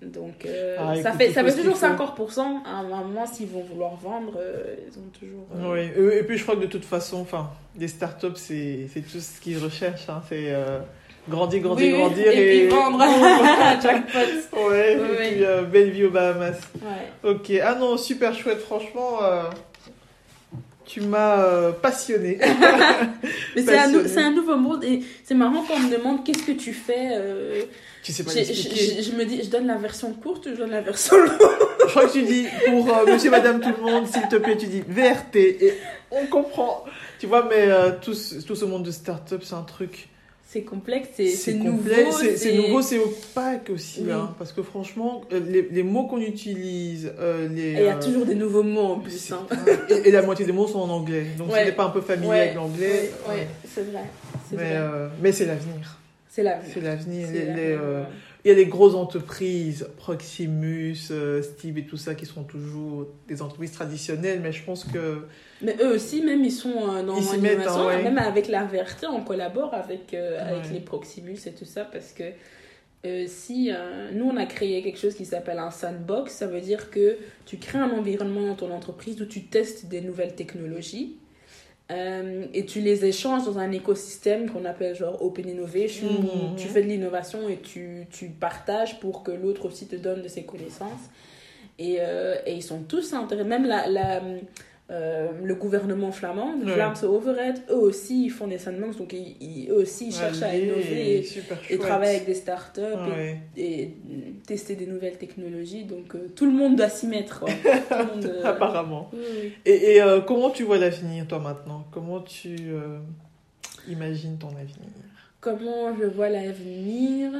Donc, 0.02 0.46
euh, 0.46 0.76
Ah, 0.78 0.94
ça 0.96 1.00
écoute, 1.10 1.12
fait, 1.20 1.32
ça 1.32 1.44
fait 1.44 1.54
toujours 1.54 1.76
faut. 1.76 1.86
50%. 1.86 2.40
À 2.66 2.70
un 2.78 2.82
moment, 2.82 3.26
s'ils 3.26 3.46
vont 3.48 3.62
vouloir 3.62 3.94
vendre, 3.96 4.32
euh, 4.36 4.74
ils 4.86 4.98
ont 4.98 5.10
toujours. 5.18 5.46
euh, 5.56 6.00
Oui, 6.08 6.18
et 6.18 6.22
puis 6.24 6.36
je 6.38 6.42
crois 6.42 6.56
que 6.56 6.62
de 6.62 6.66
toute 6.66 6.84
façon, 6.84 7.18
enfin, 7.20 7.50
les 7.78 7.88
startups, 7.88 8.26
c'est 8.36 8.88
tout 9.10 9.20
ce 9.20 9.40
qu'ils 9.40 9.58
recherchent. 9.58 10.08
Hein. 10.08 10.22
C'est 10.28 10.52
euh, 10.52 10.80
grandir, 11.28 11.60
grandir, 11.62 11.92
Oui, 11.94 11.98
grandir. 12.00 12.28
et 12.32 12.58
puis 12.60 12.68
vendre. 12.68 12.98
Jackpot. 13.82 14.18
Ouais, 14.18 14.96
Oui, 15.00 15.06
et 15.08 15.18
oui. 15.18 15.44
puis 15.44 15.70
belle 15.70 15.90
vie 15.90 16.04
aux 16.04 16.10
Bahamas. 16.10 16.58
Ouais. 16.82 17.30
Ok, 17.30 17.52
ah 17.62 17.74
non, 17.76 17.96
super 17.96 18.34
chouette, 18.34 18.60
franchement, 18.60 19.18
tu 20.84 21.00
m'as 21.00 21.42
euh, 21.44 21.72
passionné. 21.72 22.38
Mais 23.56 23.62
c'est 23.62 24.18
un, 24.18 24.30
nouveau 24.30 24.56
monde 24.56 24.84
et 24.84 25.02
c'est 25.24 25.34
marrant 25.34 25.64
quand 25.66 25.74
on 25.74 25.80
me 25.80 25.96
demande 25.96 26.24
qu'est-ce 26.24 26.42
que 26.44 26.52
tu 26.52 26.72
fais. 26.72 27.10
euh, 27.12 27.62
tu 28.02 28.12
sais 28.12 28.22
pas 28.22 28.30
je, 28.32 28.42
je- 28.42 29.02
je 29.02 29.16
me 29.16 29.24
dis, 29.24 29.42
je 29.42 29.50
donne 29.50 29.66
la 29.66 29.76
version 29.76 30.12
courte 30.12 30.46
ou 30.46 30.50
je 30.50 30.56
donne 30.56 30.70
la 30.70 30.82
version 30.82 31.16
longue? 31.16 31.30
Je 31.86 31.90
crois 31.90 32.06
que 32.06 32.12
tu 32.12 32.22
dis 32.22 32.46
pour 32.66 32.88
euh, 32.96 33.04
monsieur, 33.06 33.30
madame, 33.30 33.60
tout 33.60 33.68
le 33.76 33.82
monde, 33.82 34.06
s'il 34.06 34.26
te 34.28 34.36
plaît, 34.36 34.56
tu 34.56 34.66
dis 34.66 34.82
VRT 34.88 35.36
et 35.36 35.74
on 36.10 36.24
comprend. 36.26 36.84
Tu 37.18 37.26
vois, 37.26 37.46
mais 37.48 37.68
tout, 38.00 38.14
tout 38.46 38.56
ce 38.56 38.64
monde 38.64 38.84
de 38.84 38.90
start-up, 38.90 39.42
c'est 39.44 39.54
un 39.54 39.62
truc. 39.62 40.08
C'est 40.54 40.62
complexe, 40.62 41.08
c'est 41.16 41.54
nouveau. 41.54 41.90
C'est 42.36 42.52
nouveau, 42.54 42.80
c'est 42.80 43.00
opaque 43.00 43.70
aussi. 43.70 44.02
Oui. 44.04 44.12
hein, 44.12 44.32
parce 44.38 44.52
que 44.52 44.62
franchement, 44.62 45.22
euh, 45.32 45.40
les, 45.48 45.62
les 45.68 45.82
mots 45.82 46.06
qu'on 46.06 46.20
utilise, 46.20 47.10
euh, 47.18 47.48
les. 47.48 47.62
Et 47.62 47.72
il 47.72 47.82
y 47.82 47.88
a 47.88 47.96
euh, 47.96 48.00
toujours 48.00 48.24
des 48.24 48.36
nouveaux 48.36 48.62
mots 48.62 48.92
en 48.92 49.00
plus. 49.00 49.32
hein. 49.32 49.44
et, 49.90 50.08
et 50.08 50.10
la 50.12 50.22
moitié 50.22 50.46
des 50.46 50.52
mots 50.52 50.68
sont 50.68 50.78
en 50.78 50.88
anglais. 50.90 51.26
Donc 51.36 51.50
Ouais. 51.50 51.58
si 51.58 51.64
t'es 51.66 51.72
pas 51.72 51.86
un 51.86 51.90
peu 51.90 52.00
familier 52.02 52.28
Ouais. 52.28 52.40
avec 52.40 52.54
l'anglais. 52.54 53.10
Oui, 53.28 53.34
ouais. 53.34 53.48
c'est 53.68 53.82
vrai. 53.90 54.04
Mais, 54.52 54.58
euh, 54.76 55.08
mais 55.20 55.32
c'est 55.32 55.46
l'avenir. 55.46 55.98
C'est 56.30 56.44
la 56.44 56.60
C'est 56.72 56.80
l'avenir. 56.80 57.26
Il 58.44 58.48
y 58.48 58.50
a 58.50 58.54
des 58.54 58.66
grosses 58.66 58.94
entreprises, 58.94 59.88
Proximus, 59.96 60.96
euh, 61.10 61.40
Steve 61.42 61.78
et 61.78 61.86
tout 61.86 61.96
ça, 61.96 62.14
qui 62.14 62.26
sont 62.26 62.44
toujours 62.44 63.06
des 63.26 63.40
entreprises 63.40 63.72
traditionnelles, 63.72 64.40
mais 64.42 64.52
je 64.52 64.62
pense 64.62 64.84
que 64.84 65.26
Mais 65.62 65.76
eux 65.80 65.94
aussi, 65.94 66.20
même, 66.22 66.44
ils 66.44 66.52
sont 66.52 66.90
euh, 66.90 67.02
dans 67.02 67.18
Ils 67.18 67.40
mettent, 67.40 67.66
hein, 67.66 67.86
ouais. 67.86 68.02
Même 68.02 68.18
avec 68.18 68.48
la 68.48 68.64
VRT, 68.64 69.06
on 69.10 69.22
collabore 69.22 69.72
avec, 69.72 70.12
euh, 70.12 70.38
avec 70.40 70.70
les 70.70 70.80
Proximus 70.80 71.38
et 71.46 71.52
tout 71.52 71.64
ça 71.64 71.84
parce 71.84 72.12
que 72.12 72.24
euh, 73.04 73.24
si 73.28 73.70
euh, 73.70 74.10
nous, 74.12 74.24
on 74.24 74.36
a 74.36 74.46
créé 74.46 74.82
quelque 74.82 74.98
chose 74.98 75.14
qui 75.14 75.26
s'appelle 75.26 75.58
un 75.58 75.70
sandbox, 75.70 76.32
ça 76.32 76.46
veut 76.46 76.62
dire 76.62 76.90
que 76.90 77.18
tu 77.44 77.58
crées 77.58 77.78
un 77.78 77.90
environnement 77.90 78.46
dans 78.46 78.54
ton 78.54 78.72
entreprise 78.72 79.20
où 79.20 79.26
tu 79.26 79.44
testes 79.44 79.86
des 79.86 80.00
nouvelles 80.00 80.34
technologies. 80.34 81.18
Euh, 81.90 82.46
et 82.54 82.64
tu 82.64 82.80
les 82.80 83.04
échanges 83.04 83.44
dans 83.44 83.58
un 83.58 83.70
écosystème 83.72 84.50
qu'on 84.50 84.64
appelle 84.64 84.94
genre 84.94 85.22
Open 85.22 85.48
Innovation, 85.48 86.08
où 86.08 86.48
Mhm. 86.50 86.56
tu 86.56 86.68
fais 86.68 86.82
de 86.82 86.88
l'innovation 86.88 87.48
et 87.48 87.58
tu, 87.58 88.06
tu 88.10 88.28
partages 88.30 88.98
pour 89.00 89.22
que 89.22 89.30
l'autre 89.30 89.66
aussi 89.66 89.86
te 89.86 89.96
donne 89.96 90.22
de 90.22 90.28
ses 90.28 90.44
connaissances. 90.44 91.10
Et, 91.78 91.96
euh, 92.00 92.36
et 92.46 92.54
ils 92.54 92.62
sont 92.62 92.82
tous 92.84 93.12
intéressés. 93.12 93.48
Même 93.48 93.66
la, 93.66 93.86
la, 93.88 94.22
euh, 94.90 95.28
le 95.42 95.54
gouvernement 95.54 96.12
flamand, 96.12 96.54
Ouais. 96.58 96.72
Vlaamse 96.74 97.04
Overheid, 97.04 97.54
eux 97.70 97.76
aussi, 97.76 98.26
ils 98.26 98.30
font 98.30 98.46
des 98.46 98.58
sandbox. 98.58 98.96
Donc, 98.98 99.12
ils, 99.14 99.36
ils- 99.40 99.70
eux 99.70 99.76
aussi, 99.76 100.08
ils 100.08 100.12
cherchent 100.14 100.42
à 100.42 100.54
innover 100.54 101.20
et, 101.20 101.28
et 101.70 101.78
travailler 101.78 102.16
avec 102.16 102.26
des 102.26 102.34
startups 102.34 102.80
Ouais. 102.82 103.40
et, 103.56 103.82
et 103.82 103.94
tester 104.46 104.76
des 104.76 104.86
nouvelles 104.86 105.16
technologies. 105.16 105.84
Donc, 105.84 106.14
euh, 106.14 106.28
tout 106.36 106.44
le 106.44 106.52
monde 106.52 106.76
doit 106.76 106.90
s'y 106.90 107.06
mettre. 107.06 107.40
quoi. 107.40 107.48
Tout 107.50 107.94
le 107.98 108.04
monde, 108.14 108.26
euh, 108.36 108.44
Apparemment. 108.44 109.10
oui. 109.14 109.52
Et, 109.64 109.96
et, 109.96 110.02
comment 110.26 110.50
tu 110.50 110.64
vois 110.64 110.76
l'avenir, 110.78 111.26
toi, 111.26 111.38
maintenant? 111.38 111.86
Comment 111.90 112.20
tu 112.20 112.56
imagines 113.88 114.36
ton 114.38 114.48
avenir? 114.48 114.90
Comment 115.40 115.96
je 115.98 116.04
vois 116.04 116.28
l'avenir? 116.28 117.32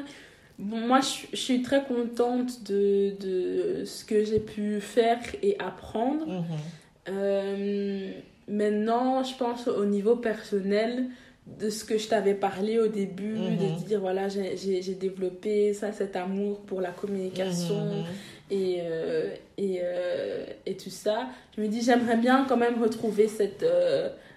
Bon, 0.59 0.78
moi, 0.78 1.01
je, 1.01 1.36
suis 1.36 1.62
très 1.62 1.82
contente 1.84 2.62
de, 2.64 3.12
de 3.20 3.84
ce 3.84 4.05
que 4.05 4.24
j'ai 4.24 4.38
pu 4.40 4.80
faire 4.80 5.18
et 5.42 5.57
apprendre. 5.59 6.26
Mhm. 6.26 6.45
Euh, 7.09 8.11
maintenant, 8.48 9.22
je 9.22 9.36
pense 9.36 9.68
au 9.68 9.84
niveau 9.84 10.16
personnel 10.16 11.07
de 11.59 11.68
ce 11.68 11.84
que 11.84 11.98
je 11.98 12.09
t'avais 12.09 12.34
parlé 12.34 12.78
au 12.78 12.86
début, 12.88 13.36
Mhm. 13.36 13.57
de 13.59 13.84
dire 13.86 14.00
voilà, 14.00 14.28
j'ai- 14.28 14.80
développé 14.94 15.74
ça, 15.74 15.92
cet 15.92 16.16
amour 16.16 16.61
pour 16.61 16.80
la 16.80 16.90
communication 16.90 17.84
Mhm. 17.84 18.05
et, 18.50 18.78
euh, 18.80 19.34
et, 19.59 19.80
euh, 19.82 20.46
et 20.64 20.74
tout 20.76 20.88
ça. 20.90 21.28
Je 21.57 21.61
me 21.62 21.68
dis, 21.68 21.82
j'aimerais 21.82 22.16
bien 22.16 22.46
quand 22.48 22.57
même 22.57 22.82
retrouver 22.82 23.28
cette, 23.28 23.64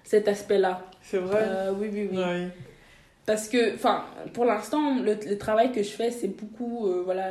cet 0.03 0.27
aspect-là. 0.27 0.85
C'est 1.01 1.17
vrai? 1.19 1.47
Oui, 1.79 1.87
oui, 1.91 2.09
oui. 2.11 2.17
Ouais. 2.17 2.47
Parce 3.25 3.47
que, 3.47 3.73
enfin, 3.75 4.03
pour 4.33 4.43
l'instant, 4.45 4.99
le, 4.99 5.15
le 5.29 5.37
travail 5.37 5.71
que 5.71 5.83
je 5.83 5.89
fais, 5.91 6.11
c'est 6.11 6.27
beaucoup, 6.29 6.89
voilà, 7.05 7.29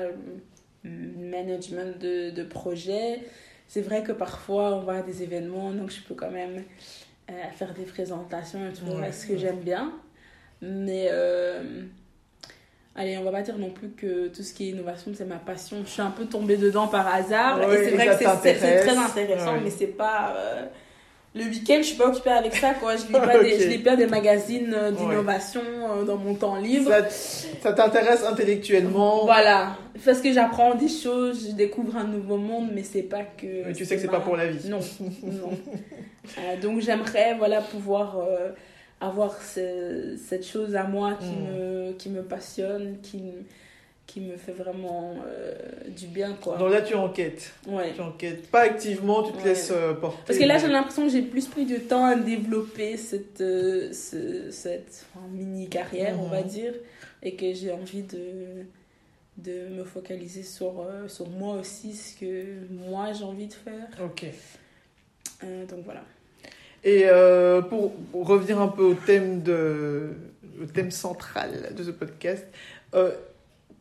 management 0.84 1.98
de, 1.98 2.30
de 2.30 2.42
projet. 2.44 3.20
C'est 3.68 3.82
vrai 3.82 4.02
que 4.02 4.12
parfois, 4.12 4.74
on 4.76 4.80
va 4.82 4.98
à 4.98 5.02
des 5.02 5.22
événements, 5.22 5.72
donc 5.72 5.90
je 5.90 6.00
peux 6.02 6.14
quand 6.14 6.30
même 6.30 6.62
euh, 7.30 7.32
faire 7.56 7.74
des 7.74 7.84
présentations 7.84 8.60
et 8.68 8.72
tout 8.72 8.84
Ouais, 8.86 9.06
reste 9.06 9.26
que 9.26 9.32
ouais. 9.32 9.38
j'aime 9.38 9.60
bien. 9.60 9.92
Mais, 10.62 11.08
euh, 11.10 11.82
allez, 12.94 13.18
on 13.18 13.24
va 13.24 13.32
pas 13.32 13.42
dire 13.42 13.58
non 13.58 13.70
plus 13.70 13.90
que 13.90 14.28
tout 14.28 14.42
ce 14.42 14.54
qui 14.54 14.68
est 14.68 14.70
innovation, 14.70 15.12
c'est 15.14 15.24
ma 15.24 15.36
passion. 15.36 15.78
Je 15.84 15.90
suis 15.90 16.02
un 16.02 16.10
peu 16.10 16.26
tombée 16.26 16.56
dedans 16.56 16.88
par 16.88 17.06
hasard. 17.12 17.58
Ouais, 17.58 17.80
et 17.80 17.84
c'est 17.84 17.90
vrai 17.96 18.06
que 18.06 18.12
c'est- 18.18 18.54
très 18.54 18.96
intéressant, 18.96 19.60
mais 19.62 19.70
c'est 19.70 19.86
pas... 19.88 20.34
euh, 20.36 20.66
le 21.36 21.44
week-end, 21.44 21.76
je 21.78 21.86
suis 21.88 21.96
pas 21.96 22.08
occupée 22.08 22.30
avec 22.30 22.54
ça, 22.56 22.74
quoi. 22.74 22.96
Je 22.96 23.06
lis 23.06 23.12
pas, 23.12 23.38
des, 23.42 23.60
je 23.60 23.68
lis 23.68 23.78
pas 23.78 23.94
des 23.96 24.06
magazines 24.06 24.72
euh, 24.74 24.90
d'innovation 24.90 25.60
euh, 25.62 26.04
dans 26.04 26.16
mon 26.16 26.34
temps 26.34 26.56
libre. 26.56 26.90
Ça, 27.08 27.72
t'intéresse 27.72 28.24
intellectuellement? 28.24 29.24
Voilà. 29.26 29.76
Parce 30.04 30.20
que 30.20 30.32
j'apprends 30.32 30.74
des 30.74 30.88
choses, 30.88 31.48
je 31.50 31.52
découvre 31.54 31.96
un 31.96 32.04
nouveau 32.04 32.36
monde, 32.36 32.70
mais 32.74 32.82
c'est 32.82 33.02
pas 33.02 33.22
que. 33.22 33.66
Mais 33.66 33.72
tu 33.74 33.84
sais 33.84 33.96
que 33.96 34.02
c'est 34.02 34.08
pas 34.08 34.20
pour 34.20 34.36
la 34.36 34.46
vie. 34.48 34.68
Non, 34.68 34.80
non. 35.22 35.50
Euh, 36.38 36.60
donc 36.60 36.80
j'aimerais, 36.80 37.34
voilà, 37.38 37.60
pouvoir 37.60 38.18
euh, 38.18 38.50
avoir 39.00 39.40
ce- 39.40 40.16
cette 40.28 40.46
chose 40.46 40.74
à 40.74 40.84
moi 40.84 41.16
qui, 41.20 41.26
Mm. 41.26 41.56
me, 41.56 41.92
qui 41.92 42.08
me 42.10 42.22
passionne, 42.22 42.96
qui, 43.02 43.18
me- 43.18 43.44
qui 44.06 44.20
me 44.20 44.36
fait 44.36 44.52
vraiment 44.52 45.16
euh, 45.26 45.54
du 45.88 46.06
bien, 46.06 46.34
quoi. 46.40 46.56
Donc 46.58 46.70
là, 46.70 46.80
tu 46.80 46.94
enquêtes. 46.94 47.52
Ouais. 47.66 47.92
Tu 47.94 48.00
enquêtes. 48.00 48.48
Pas 48.50 48.60
activement, 48.60 49.22
tu 49.24 49.32
te 49.32 49.38
Ouais. 49.38 49.44
laisses 49.44 49.72
euh, 49.74 49.94
porter. 49.94 50.22
Parce 50.26 50.38
que 50.38 50.44
là, 50.44 50.58
j'ai 50.58 50.68
l'impression 50.68 51.06
que 51.06 51.12
j'ai 51.12 51.22
plus 51.22 51.46
pris 51.46 51.66
de 51.66 51.76
temps 51.78 52.04
à 52.04 52.14
développer 52.14 52.96
cette, 52.96 53.40
euh, 53.40 53.92
ce- 53.92 54.50
cette 54.52 55.06
enfin, 55.14 55.26
mini-carrière, 55.32 56.16
on 56.20 56.26
Mhm. 56.26 56.30
va 56.30 56.42
dire, 56.42 56.72
et 57.22 57.34
que 57.34 57.52
j'ai 57.52 57.72
envie 57.72 58.02
de, 58.04 58.64
de 59.38 59.68
me 59.70 59.82
focaliser 59.84 60.44
sur, 60.44 60.80
euh, 60.80 61.08
sur 61.08 61.28
moi 61.28 61.56
aussi, 61.56 61.92
ce 61.94 62.16
que 62.18 62.44
moi 62.70 63.12
j'ai 63.12 63.24
envie 63.24 63.48
de 63.48 63.54
faire. 63.54 63.88
Ok. 64.04 64.24
Donc 65.42 65.84
voilà. 65.84 66.02
Et 66.84 67.04
pour, 67.68 67.92
pour 68.12 68.26
revenir 68.28 68.60
un 68.60 68.68
peu 68.68 68.84
au 68.84 68.94
thème, 68.94 69.42
de, 69.42 70.10
au 70.62 70.66
thème 70.66 70.90
central 70.92 71.74
de 71.76 71.82
ce 71.82 71.90
podcast, 71.90 72.46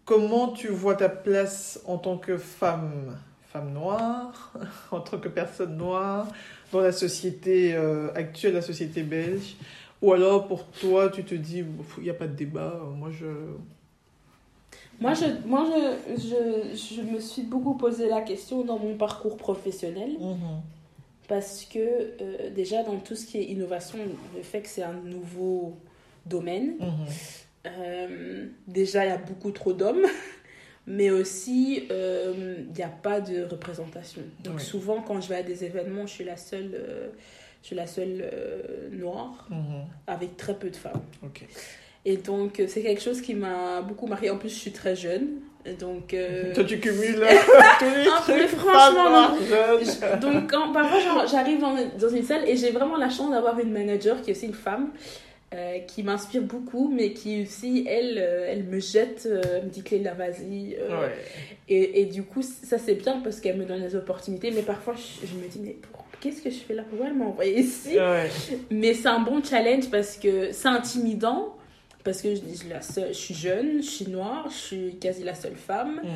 comment 0.05 0.49
tu 0.49 0.67
vois 0.69 0.95
ta 0.95 1.09
place 1.09 1.79
en 1.85 1.97
tant 1.97 2.17
que 2.17 2.37
femme, 2.37 3.17
femme 3.51 3.73
noire, 3.73 4.53
en 4.91 5.01
tant 5.01 5.17
que 5.17 5.27
personne 5.27 5.75
noire, 5.77 6.27
dans 6.71 6.81
la 6.81 6.91
société 6.91 7.73
euh, 7.75 8.11
actuelle, 8.15 8.53
la 8.53 8.61
société 8.61 9.03
belge? 9.03 9.55
Ou 10.01 10.13
alors 10.13 10.47
pour 10.47 10.65
toi, 10.67 11.09
tu 11.09 11.23
te 11.23 11.35
dis, 11.35 11.63
il 11.97 12.03
n'y 12.03 12.09
a 12.09 12.13
pas 12.13 12.27
de 12.27 12.35
débat, 12.35 12.79
moi 12.95 13.09
je... 13.11 13.25
Moi, 15.01 15.13
je, 15.13 15.25
moi 15.45 15.65
je, 15.65 16.15
je, 16.15 16.95
je 16.95 17.01
me 17.01 17.19
suis 17.19 17.41
beaucoup 17.41 17.73
posé 17.75 18.07
la 18.07 18.21
question 18.21 18.63
dans 18.63 18.79
mon 18.79 18.95
parcours 18.95 19.35
professionnel. 19.35 20.11
Parce 21.27 21.65
que 21.65 21.79
euh, 21.79 22.49
déjà 22.55 22.83
dans 22.83 22.97
tout 22.97 23.15
ce 23.15 23.25
qui 23.25 23.39
est 23.39 23.45
innovation, 23.45 23.97
le 24.35 24.43
fait 24.43 24.61
que 24.61 24.69
c'est 24.69 24.83
un 24.83 24.93
nouveau 24.93 25.75
domaine, 26.25 26.75
Mhm. 26.79 27.07
Euh, 27.65 28.45
déjà 28.67 29.05
il 29.05 29.09
y 29.09 29.13
a 29.13 29.17
beaucoup 29.17 29.51
trop 29.51 29.73
d'hommes, 29.73 30.05
mais 30.87 31.09
aussi 31.09 31.87
euh, 31.91 32.55
il 32.67 32.73
n'y 32.73 32.83
a 32.83 32.87
pas 32.87 33.19
de 33.21 33.43
représentation. 33.43 34.21
Donc 34.43 34.55
Ouais. 34.55 34.61
souvent 34.61 35.01
quand 35.01 35.21
je 35.21 35.29
vais 35.29 35.35
à 35.37 35.43
des 35.43 35.63
événements, 35.63 36.05
je 36.07 36.13
suis 36.13 36.23
la 36.23 36.37
seule, 36.37 36.71
euh, 36.75 37.07
je 37.61 37.67
suis 37.67 37.75
la 37.75 37.87
seule 37.87 38.21
euh, 38.31 38.89
noire 38.91 39.47
Mhm. 39.49 39.83
avec 40.07 40.37
très 40.37 40.53
peu 40.55 40.69
de 40.69 40.75
femmes. 40.75 41.01
Et 42.07 42.17
donc, 42.17 42.59
euh, 42.59 42.65
c'est 42.67 42.83
quelque 42.83 43.01
chose 43.01 43.19
qui 43.19 43.33
m'a 43.33 43.81
beaucoup 43.81 44.05
marqué. 44.05 44.29
En 44.29 44.37
plus, 44.37 44.49
je 44.49 44.59
suis 44.59 44.71
très 44.71 44.95
jeune. 44.95 45.39
Donc, 45.79 46.13
euh, 46.13 46.53
Toi, 46.53 46.63
tu 46.63 46.79
cumules 46.79 47.15
tous 47.79 47.85
les 48.35 48.45
trucs. 48.45 48.59
franchement. 48.59 49.35
Je- 49.39 50.19
Donc, 50.19 50.51
quand, 50.51 50.71
parfois, 50.71 51.25
j'arrive 51.25 51.59
dans, 51.61 51.75
dans 51.99 52.09
une 52.09 52.21
salle 52.21 52.47
et 52.47 52.55
j'ai 52.57 52.69
vraiment 52.69 52.97
la 52.97 53.09
chance 53.09 53.31
d'avoir 53.31 53.59
une 53.59 53.71
manager 53.71 54.21
qui 54.21 54.29
est 54.29 54.35
aussi 54.35 54.45
une 54.45 54.53
femme, 54.53 54.91
euh, 55.55 55.79
qui 55.79 56.03
m'inspire 56.03 56.41
beaucoup, 56.41 56.89
mais 56.93 57.13
qui 57.13 57.43
aussi, 57.43 57.85
elle, 57.89 58.17
euh, 58.19 58.45
elle 58.49 58.63
me 58.65 58.79
jette, 58.79 59.25
euh, 59.25 59.41
elle 59.57 59.63
me 59.65 59.69
dit 59.69 59.81
Cléla, 59.81 60.13
vas-y. 60.13 60.75
euh, 60.75 61.01
Ouais. 61.01 61.13
et, 61.69 62.01
et 62.01 62.05
du 62.05 62.23
coup, 62.23 62.41
ça 62.41 62.77
c'est 62.77 62.95
bien 62.95 63.21
parce 63.23 63.39
qu'elle 63.39 63.57
me 63.57 63.65
donne 63.65 63.81
des 63.81 63.95
opportunités, 63.95 64.51
mais 64.51 64.61
parfois, 64.63 64.95
je, 64.95 65.25
je 65.25 65.33
me 65.35 65.47
dis, 65.47 65.59
mais 65.63 65.77
qu'est-ce 66.19 66.41
que 66.41 66.49
je 66.49 66.57
fais 66.57 66.73
là? 66.73 66.83
Pourquoi 66.89 67.07
elle 67.07 67.15
m'a 67.15 67.25
envoyé 67.25 67.59
ici? 67.61 67.97
Ouais. 67.97 68.29
Mais 68.69 68.93
c'est 68.93 69.07
un 69.07 69.19
bon 69.21 69.41
challenge 69.43 69.89
parce 69.89 70.17
que 70.17 70.51
c'est 70.51 70.67
intimidant. 70.67 71.55
Parce 72.03 72.21
que 72.21 72.35
je, 72.35 72.41
je, 72.47 72.53
suis 72.55 72.69
la 72.69 72.81
seule- 72.83 73.07
je 73.07 73.17
suis 73.17 73.33
jeune, 73.33 73.81
je 73.81 73.89
suis 73.89 74.05
noire, 74.07 74.47
je 74.51 74.55
suis 74.55 74.95
quasi 74.97 75.23
la 75.23 75.33
seule 75.33 75.55
femme. 75.55 76.01
Mm. 76.03 76.07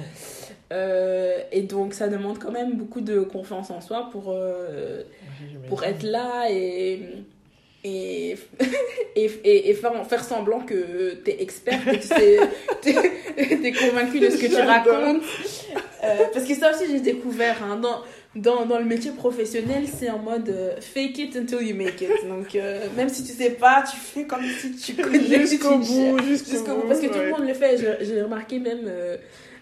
Euh, 0.72 1.40
et 1.52 1.64
donc, 1.64 1.96
ça 1.96 2.08
demande 2.08 2.38
quand 2.38 2.52
même 2.52 2.78
beaucoup 2.78 3.02
de 3.02 3.22
confiance 3.22 3.72
en 3.72 3.82
soi 3.82 4.08
pour, 4.12 4.26
euh, 4.28 5.02
pour 5.68 5.84
être 5.84 6.04
là 6.04 6.46
et, 6.52 7.02
et, 7.84 8.36
et, 9.16 9.26
et, 9.44 9.70
et 9.70 9.74
faire, 9.74 10.06
faire 10.08 10.24
semblant 10.24 10.60
que 10.62 11.16
tu 11.24 11.32
es 11.32 11.42
expert, 11.42 11.84
que 11.86 11.96
tu 11.96 12.02
sais, 12.08 12.40
t'es 12.82 12.92
es 13.64 13.72
convaincu 13.72 14.20
de 14.20 14.30
ce 14.30 14.38
que 14.38 14.48
tu 14.48 14.56
racontes. 14.56 15.24
Euh, 16.04 16.16
parce 16.34 16.46
que 16.46 16.56
ça 16.56 16.72
aussi, 16.72 16.92
j'ai 16.92 17.00
découvert 17.00 17.64
hein, 17.64 17.78
dans, 17.78 18.02
dans, 18.36 18.66
dans 18.66 18.80
le 18.80 18.86
métier 18.86 19.12
professionnel, 19.12 19.84
c'est 19.88 20.10
en 20.10 20.20
mode 20.20 20.50
euh, 20.50 20.76
fake 20.80 21.18
it 21.20 21.36
until 21.36 21.62
you 21.62 21.76
make 21.76 22.02
it. 22.02 22.10
Donc, 22.28 22.56
euh, 22.56 22.88
même 22.96 23.10
si 23.10 23.24
tu 23.24 23.32
sais 23.34 23.52
pas, 23.52 23.84
tu 23.90 23.98
fais 23.98 24.24
comme 24.24 24.44
si 24.44 24.76
tu 24.76 24.94
connais 25.02 25.20
Jusqu'au 25.20 25.78
bout, 25.78 26.20
jusqu'au 26.26 26.58
bout. 26.60 26.82
bout, 26.82 26.88
Parce 26.88 27.00
que 27.00 27.08
tout 27.08 27.20
le 27.20 27.30
monde 27.32 27.48
le 27.48 27.54
fait. 27.54 27.78
J'ai 28.02 28.22
remarqué 28.22 28.60
même. 28.60 28.90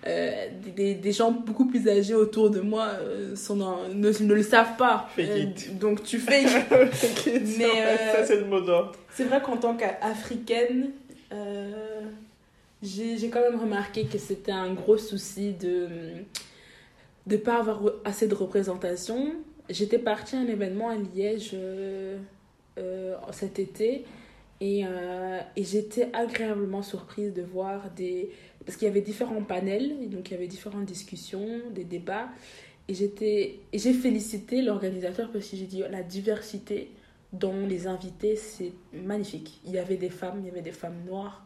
Euh, 0.07 0.47
des, 0.75 0.95
des- 0.95 1.11
gens 1.11 1.31
beaucoup 1.31 1.65
plus 1.65 1.87
âgés 1.89 2.13
autour 2.15 2.49
de 2.49 2.59
moi 2.61 2.85
euh, 3.01 3.35
sont 3.35 3.57
dans- 3.57 3.87
ne, 3.89 4.09
ne 4.09 4.33
le 4.33 4.43
savent 4.43 4.77
pas. 4.77 5.07
Fake 5.15 5.27
Euh, 5.29 5.45
donc 5.79 6.03
tu 6.03 6.17
fais. 6.27 6.43
Mais 6.43 7.65
euh, 7.65 7.97
ça, 8.15 8.25
c'est 8.25 8.37
le 8.37 8.45
mot 8.45 8.61
d'ordre. 8.61 8.93
C'est 9.13 9.25
vrai 9.25 9.41
qu'en 9.41 9.57
tant 9.57 9.75
qu'Africaine, 9.75 10.91
j'ai 12.83 13.17
j'ai 13.17 13.29
quand 13.29 13.41
même 13.41 13.59
remarqué 13.59 14.05
que 14.05 14.17
c'était 14.17 14.51
un 14.51 14.73
gros 14.73 14.97
souci 14.97 15.53
de 15.53 15.87
ne 17.27 17.37
pas 17.37 17.57
avoir 17.59 17.81
assez 18.05 18.27
de 18.27 18.35
représentation. 18.35 19.33
J'étais 19.69 19.97
partie 19.99 20.35
à 20.35 20.39
un 20.39 20.47
événement 20.47 20.89
à 20.89 20.95
Liège 20.95 21.55
cet 23.31 23.59
été 23.59 24.05
et, 24.61 24.81
et 24.81 25.63
j'étais 25.63 26.09
agréablement 26.13 26.81
surprise 26.83 27.33
de 27.33 27.41
voir 27.41 27.89
des... 27.95 28.29
Parce 28.67 28.77
qu'il 28.77 28.87
y 28.89 28.91
avait 28.91 28.99
différents 29.01 29.41
panels, 29.41 29.93
donc 30.09 30.29
il 30.29 30.33
y 30.33 30.35
avait 30.35 30.45
différentes 30.47 30.83
discussions, 30.85 31.47
des 31.73 31.85
débats. 31.85 32.27
Et 32.89 32.93
j'ai 32.93 33.93
félicité 33.93 34.61
l'organisateur 34.61 35.31
parce 35.31 35.47
que 35.47 35.55
j'ai 35.55 35.65
dit 35.65 35.83
la 35.89 36.03
diversité 36.03 36.89
dans 37.31 37.65
les 37.67 37.87
invités, 37.87 38.35
c'est 38.35 38.73
magnifique. 38.93 39.61
Il 39.65 39.71
y 39.71 39.77
avait 39.79 39.95
des 39.95 40.09
femmes, 40.09 40.39
il 40.43 40.47
y 40.47 40.49
avait 40.49 40.61
des 40.61 40.73
femmes 40.73 40.97
noires, 41.07 41.45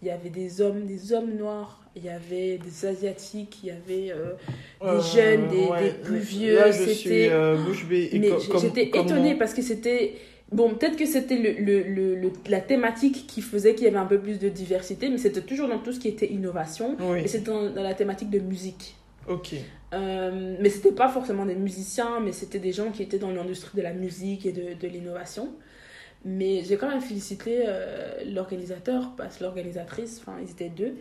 il 0.00 0.06
y 0.08 0.10
avait 0.12 0.30
des 0.30 0.60
hommes, 0.60 0.86
des 0.86 1.12
hommes 1.12 1.34
noirs, 1.36 1.80
il 1.96 2.04
y 2.04 2.08
avait 2.08 2.58
des 2.58 2.86
asiatiques, 2.86 3.58
il 3.64 3.66
y 3.68 3.70
avait 3.72 4.12
euh, 4.12 4.34
des 4.80 5.02
jeunes, 5.14 5.48
des- 5.48 5.84
des 5.84 5.92
plus 6.04 6.18
vieux, 6.18 6.54
Là, 6.54 6.70
je 6.70 6.78
c'était- 6.78 6.94
suis 6.94 7.28
euh, 7.28 7.56
bouche 7.56 7.84
bée. 7.86 8.10
Et 8.12 8.18
mais 8.20 8.30
j'étais 8.60 8.90
comment- 8.90 9.04
étonnée 9.04 9.34
parce 9.34 9.54
que 9.54 9.62
c'était 9.62 10.14
bon 10.52 10.74
peut-être 10.74 10.96
que 10.96 11.06
c'était 11.06 11.36
le, 11.36 11.52
le, 11.52 11.82
le- 11.82 12.14
le- 12.16 12.32
la 12.48 12.60
thématique 12.60 13.26
qui 13.26 13.40
faisait 13.42 13.74
qu'il 13.74 13.84
y 13.84 13.88
avait 13.88 13.96
un 13.98 14.06
peu 14.06 14.18
plus 14.20 14.38
de 14.38 14.48
diversité 14.48 15.08
mais 15.08 15.18
c'était 15.18 15.42
toujours 15.42 15.68
dans 15.68 15.78
tout 15.78 15.92
ce 15.92 16.00
qui 16.00 16.08
était 16.08 16.26
innovation 16.32 16.96
Oui, 17.00 17.20
et 17.20 17.28
c'était 17.28 17.50
dans, 17.50 17.70
dans 17.70 17.82
la 17.82 17.94
thématique 17.94 18.30
de 18.30 18.40
musique 18.40 18.96
ok. 19.28 19.54
euh, 19.94 20.56
mais 20.60 20.68
c'était 20.70 20.92
pas 20.92 21.08
forcément 21.08 21.46
des 21.46 21.54
musiciens, 21.54 22.20
mais 22.20 22.32
c'était 22.32 22.58
des 22.58 22.72
gens 22.72 22.90
qui 22.90 23.02
étaient 23.02 23.18
dans 23.18 23.30
l'industrie 23.30 23.76
de 23.76 23.82
la 23.82 23.92
musique 23.92 24.46
et 24.46 24.52
de, 24.52 24.74
de 24.80 24.88
l'innovation. 24.88 25.50
Mais 26.24 26.62
j'ai 26.64 26.76
quand 26.76 26.88
même 26.88 27.00
félicité 27.00 27.62
euh, 27.66 28.22
l'organisateur, 28.26 29.12
parce 29.16 29.38
que 29.38 29.44
l'organisatrice, 29.44 30.20
enfin 30.20 30.36
ils 30.44 30.50
étaient 30.50 30.68
deux, 30.68 30.94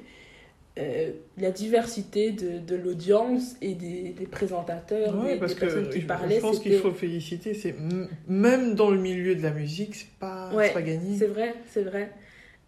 euh, 0.80 1.12
la 1.38 1.52
diversité 1.52 2.32
de, 2.32 2.60
de 2.60 2.76
l'audience 2.76 3.56
et 3.62 3.74
des, 3.76 4.10
des 4.18 4.26
présentateurs, 4.28 5.16
Ouais, 5.22 5.34
des, 5.34 5.40
parce 5.40 5.54
des 5.54 5.60
que 5.60 5.66
personnes 5.66 5.90
qui 5.90 6.02
je- 6.02 6.08
parlaient. 6.08 6.36
je 6.36 6.42
pense 6.42 6.60
qu'il 6.60 6.78
faut 6.78 6.92
féliciter. 6.92 7.54
C'est 7.54 7.76
même 8.28 8.76
dans 8.76 8.90
le 8.90 9.00
milieu 9.00 9.36
de 9.36 9.44
la 9.44 9.52
musique, 9.52 9.96
c'est 9.96 10.18
pas, 10.20 10.50
Ouais, 10.54 10.72
pas 10.72 10.82
gagné. 10.82 11.18
C'est 11.18 11.28
vrai, 11.28 11.54
c'est 11.70 11.84
vrai. 11.84 12.12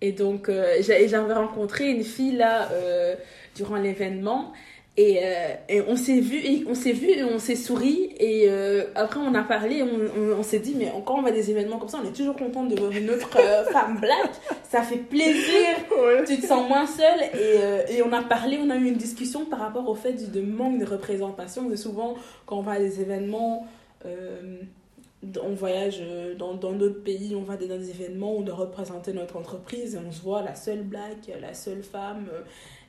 Et 0.02 0.12
donc, 0.12 0.50
euh, 0.50 0.76
j'avais 0.82 1.34
rencontré 1.34 1.90
une 1.92 2.04
fille 2.04 2.36
là 2.36 2.72
euh, 2.72 3.16
durant 3.56 3.76
l'événement. 3.78 4.52
Et, 4.98 5.20
euh, 5.24 5.54
et 5.70 5.82
on 5.88 5.96
s'est 5.96 6.20
vu, 6.20 6.38
et 6.38 6.66
on 6.68 6.76
s'est 6.76 6.92
vu 6.92 7.10
et 7.12 7.24
on 7.24 7.40
s'est 7.40 7.56
souri. 7.56 8.10
Et 8.20 8.46
euh, 8.50 8.84
après, 8.96 9.22
on 9.22 9.34
a 9.36 9.42
parlé, 9.42 9.82
on, 9.84 9.88
on, 9.88 10.40
on 10.40 10.44
s'est 10.44 10.60
dit, 10.60 10.76
mais 10.78 10.92
quand 11.06 11.20
on 11.20 11.22
va 11.22 11.30
à 11.30 11.32
des 11.32 11.50
événements 11.50 11.78
comme 11.78 11.88
ça, 11.88 12.00
on 12.04 12.08
est 12.08 12.12
toujours 12.12 12.36
content 12.36 12.66
de 12.66 12.78
voir 12.78 12.92
une 12.92 13.10
autre 13.10 13.30
euh, 13.40 13.64
femme 13.72 14.00
black. 14.02 14.32
Ça 14.70 14.82
fait 14.82 14.98
plaisir. 14.98 15.78
Ouais. 15.92 16.26
Tu 16.26 16.42
te 16.42 16.46
sens 16.46 16.68
moins 16.68 16.86
seule. 16.86 17.22
Et, 17.34 17.96
et 17.96 18.04
on 18.04 18.12
a 18.12 18.22
parlé, 18.22 18.60
on 18.62 18.70
a 18.70 18.76
eu 18.76 18.86
une 18.86 18.98
discussion 18.98 19.46
par 19.46 19.60
rapport 19.60 19.88
au 19.88 19.96
fait 19.96 20.14
du 20.14 20.28
de 20.28 20.42
manque 20.42 20.80
de 20.80 20.86
représentation. 20.86 21.72
Et 21.72 21.78
souvent, 21.78 22.16
quand 22.46 22.58
on 22.58 22.62
va 22.62 22.74
à 22.74 22.80
des 22.80 23.00
événements, 23.00 23.68
on 24.06 25.54
voyage 25.54 26.02
dans 26.38 26.56
dans 26.56 26.74
d'autres 26.74 27.04
pays, 27.04 27.36
on 27.36 27.44
va 27.44 27.56
dans 27.56 27.78
des 27.78 27.92
événements, 27.92 28.38
on 28.38 28.42
doit 28.42 28.56
représenter 28.56 29.14
notre 29.14 29.38
entreprise 29.38 29.96
et 29.96 30.00
on 30.06 30.12
se 30.12 30.22
voit 30.22 30.42
la 30.42 30.56
seule 30.56 30.84
black, 30.84 31.32
la 31.40 31.54
seule 31.54 31.84
femme. 31.84 32.28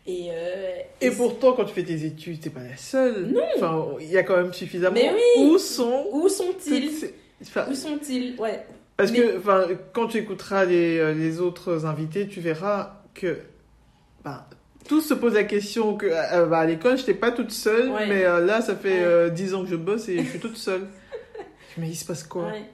Euh, 0.06 0.10
Et, 0.10 0.28
euh, 0.30 0.74
Et 1.00 1.10
pourtant, 1.10 1.52
quand 1.52 1.64
tu 1.64 1.74
fais 1.74 1.84
tes 1.84 2.04
études, 2.04 2.40
t'es 2.40 2.50
pas 2.50 2.62
la 2.62 2.76
seule. 2.76 3.26
Non. 3.26 3.42
Enfin, 3.56 3.86
il 4.00 4.08
y 4.10 4.16
a 4.18 4.22
quand 4.22 4.36
même 4.36 4.52
suffisamment. 4.52 4.94
Mais 4.94 5.12
oui. 5.14 5.44
Où 5.46 5.58
sont 5.58 6.06
où 6.12 6.28
sont-ils 6.28 6.88
toutes 6.88 6.98
ces- 6.98 7.14
enfin, 7.42 7.66
Où 7.70 7.74
sont-ils 7.74 8.38
Ouais. 8.40 8.64
Parce 8.96 9.10
Mais- 9.12 9.18
que 9.20 9.38
enfin, 9.38 9.66
quand 9.92 10.08
tu 10.08 10.18
écouteras 10.18 10.64
les, 10.64 10.98
euh, 10.98 11.12
les 11.14 11.40
autres 11.40 11.86
invités, 11.86 12.26
tu 12.28 12.40
verras 12.40 13.00
que 13.14 13.38
ben, 14.24 14.44
tous 14.88 15.00
se 15.00 15.14
posent 15.14 15.34
la 15.34 15.44
question 15.44 15.96
que 15.96 16.06
euh, 16.06 16.46
bah, 16.46 16.58
à 16.58 16.66
l'école, 16.66 16.96
je 16.96 17.02
n'étais 17.02 17.14
pas 17.14 17.30
toute 17.32 17.50
seule, 17.52 17.88
Ouais. 17.90 18.06
mais 18.06 18.24
euh, 18.24 18.44
là, 18.44 18.60
ça 18.60 18.74
fait 18.76 18.90
Ouais. 18.98 19.04
euh, 19.04 19.28
10 19.30 19.54
ans 19.54 19.62
que 19.64 19.70
je 19.70 19.76
bosse 19.76 20.08
et 20.08 20.18
je 20.22 20.28
suis 20.28 20.38
toute 20.40 20.56
seule. 20.56 20.86
mais 21.78 21.88
il 21.88 21.94
se 21.96 22.04
passe 22.04 22.24
quoi 22.24 22.46
Ouais. 22.48 22.64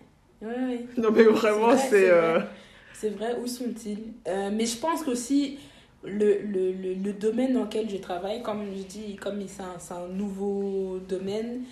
Non, 0.96 1.10
mais 1.10 1.24
vraiment, 1.24 1.76
C'est 1.76 1.88
c'est. 1.90 2.10
euh, 2.10 2.38
vrai. 2.38 3.10
Vrai, 3.10 3.36
où 3.42 3.46
sont-ils 3.46 3.98
Euh, 4.26 4.50
Mais 4.52 4.66
je 4.66 4.76
pense 4.76 5.02
qu'aussi, 5.04 5.58
le, 6.04 6.40
le, 6.42 6.72
le, 6.72 6.94
le 6.94 7.12
domaine 7.12 7.54
dans 7.54 7.64
lequel 7.64 7.88
je 7.90 7.96
travaille, 7.96 8.42
comme 8.42 8.64
je 8.76 8.82
dis, 8.82 9.16
comme 9.16 9.40
c'est 9.46 9.62
un, 9.62 9.96
un 9.96 10.08
nouveau 10.08 10.98
domaine, 11.08 11.62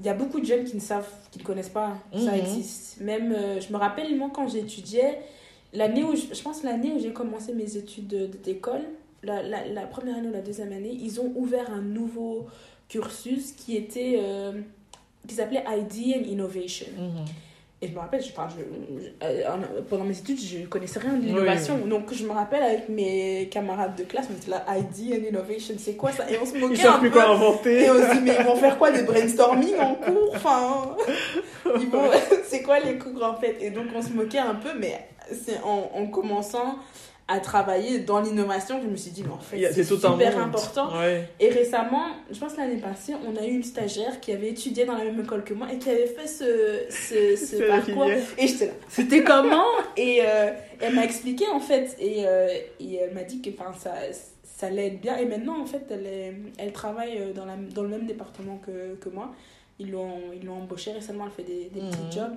il 0.00 0.06
y 0.06 0.08
a 0.08 0.14
beaucoup 0.14 0.40
de 0.40 0.44
jeunes 0.46 0.64
qui 0.64 0.74
ne 0.76 0.80
savent, 0.80 1.08
qui 1.30 1.38
ne 1.38 1.44
connaissent 1.44 1.68
pas 1.70 1.96
ça 2.12 2.32
Mhm. 2.32 2.40
existe. 2.40 3.00
Même, 3.00 3.32
euh, 3.32 3.60
je 3.60 3.72
me 3.72 3.78
rappelle, 3.78 4.14
moi, 4.16 4.30
quand 4.34 4.48
j'étudiais, 4.48 5.20
l'année 5.72 6.04
où, 6.04 6.14
je, 6.16 6.34
je 6.34 6.42
pense 6.42 6.62
l'année 6.64 6.92
où 6.92 6.98
j'ai 7.00 7.12
commencé 7.12 7.52
mes 7.54 7.76
études 7.76 8.08
de- 8.08 8.26
d'école, 8.44 8.82
la, 9.22 9.42
la, 9.42 9.66
la 9.66 9.82
première 9.86 10.16
année 10.16 10.28
ou 10.28 10.32
la 10.32 10.42
deuxième 10.42 10.72
année, 10.72 10.92
ils 11.00 11.20
ont 11.20 11.32
ouvert 11.36 11.70
un 11.70 11.80
nouveau 11.80 12.46
cursus 12.88 13.52
qui 13.52 13.76
était, 13.76 14.18
euh, 14.20 14.52
qui 15.26 15.34
s'appelait 15.34 15.64
ID 15.66 16.14
and 16.16 16.24
Innovation. 16.30 16.86
mhm. 16.96 17.24
Et 17.82 17.88
je 17.88 17.92
me 17.92 17.98
rappelle, 17.98 18.22
je, 18.22 18.30
enfin, 18.30 18.48
je- 18.48 19.02
je- 19.02 19.08
euh, 19.22 19.48
en- 19.52 19.82
pendant 19.88 20.04
mes 20.04 20.18
études, 20.18 20.40
je 20.40 20.66
connaissais 20.66 20.98
rien 20.98 21.12
de 21.12 21.26
l'innovation. 21.26 21.76
Donc, 21.86 22.10
je 22.14 22.24
me 22.24 22.30
rappelle 22.32 22.62
avec 22.62 22.88
mes 22.88 23.48
camarades 23.50 23.94
de 23.96 24.04
classe, 24.04 24.28
on 24.32 24.36
était 24.36 24.50
là, 24.50 24.64
ID 24.78 25.12
and 25.12 25.28
Innovation, 25.28 25.74
c'est 25.78 25.94
quoi 25.94 26.10
ça? 26.10 26.24
Et 26.30 26.38
on 26.40 26.46
se 26.46 26.54
Ils 26.54 26.60
moquait 26.62 26.76
savent 26.76 26.94
un 26.94 26.98
plus 27.00 27.10
peu. 27.10 27.20
quoi 27.20 27.28
inventer. 27.30 27.82
Et 27.84 27.90
on 27.90 27.94
se 27.96 28.12
dit, 28.14 28.20
mais 28.24 28.34
ils 28.40 28.46
vont 28.46 28.56
faire 28.56 28.78
quoi 28.78 28.90
Des 28.92 29.02
brainstorming 29.02 29.78
en 29.78 29.94
cours? 29.94 30.32
Enfin, 30.34 30.96
ils 31.78 31.88
vont... 31.90 32.08
c'est 32.46 32.62
quoi 32.62 32.80
les 32.80 32.96
cours 32.96 33.22
en 33.22 33.34
fait? 33.36 33.56
Et 33.60 33.68
donc, 33.70 33.88
on 33.94 34.00
se 34.00 34.08
moquait 34.10 34.38
un 34.38 34.54
peu, 34.54 34.70
mais 34.78 35.08
c'est 35.30 35.60
en, 35.62 35.90
en 35.94 36.06
commençant 36.06 36.76
à 37.28 37.40
travailler 37.40 37.98
dans 38.00 38.20
l'innovation 38.20 38.80
je 38.80 38.88
me 38.88 38.96
suis 38.96 39.10
dit, 39.10 39.24
mais 39.24 39.32
en 39.32 39.38
fait, 39.38 39.72
c'est 39.72 39.82
super 39.82 40.38
important. 40.38 40.96
Ouais. 40.96 41.28
Et 41.40 41.50
récemment, 41.50 42.04
je 42.30 42.38
pense 42.38 42.56
l'année 42.56 42.76
passée, 42.76 43.14
on 43.26 43.36
a 43.36 43.44
eu 43.44 43.50
une 43.50 43.64
stagiaire 43.64 44.20
qui 44.20 44.32
avait 44.32 44.50
étudié 44.50 44.84
dans 44.84 44.96
la 44.96 45.04
même 45.04 45.20
école 45.20 45.42
que 45.42 45.52
moi 45.52 45.66
et 45.72 45.78
qui 45.78 45.90
avait 45.90 46.06
fait 46.06 46.28
ce, 46.28 46.86
ce, 46.88 47.56
parcours. 47.68 48.08
Et 48.38 48.46
j'étais 48.46 48.66
là, 48.66 48.72
c'était 48.88 49.24
comment? 49.24 49.64
Et 49.96 50.20
euh, 50.22 50.52
elle 50.80 50.94
m'a 50.94 51.04
expliqué 51.04 51.46
en 51.48 51.60
fait. 51.60 51.96
Et, 51.98 52.26
euh, 52.26 52.48
et 52.78 52.96
elle 52.96 53.14
m'a 53.14 53.24
dit 53.24 53.42
que 53.42 53.50
ça, 53.76 53.94
ça 54.44 54.70
l'aide 54.70 55.00
bien. 55.00 55.16
Et 55.16 55.26
maintenant, 55.26 55.60
en 55.60 55.66
fait, 55.66 55.84
elle, 55.90 56.06
est, 56.06 56.34
elle 56.58 56.72
travaille 56.72 57.18
euh, 57.18 57.32
dans, 57.32 57.44
la, 57.44 57.56
dans 57.56 57.82
le 57.82 57.88
même 57.88 58.06
département 58.06 58.60
que, 58.64 58.94
que 58.94 59.08
moi. 59.08 59.32
Ils 59.78 59.90
l'ont 59.90 60.32
embauchée 60.48 60.92
récemment, 60.92 61.26
elle 61.26 61.32
fait 61.32 61.42
des, 61.42 61.68
des 61.68 61.80
petits 61.80 62.16
jobs. 62.16 62.34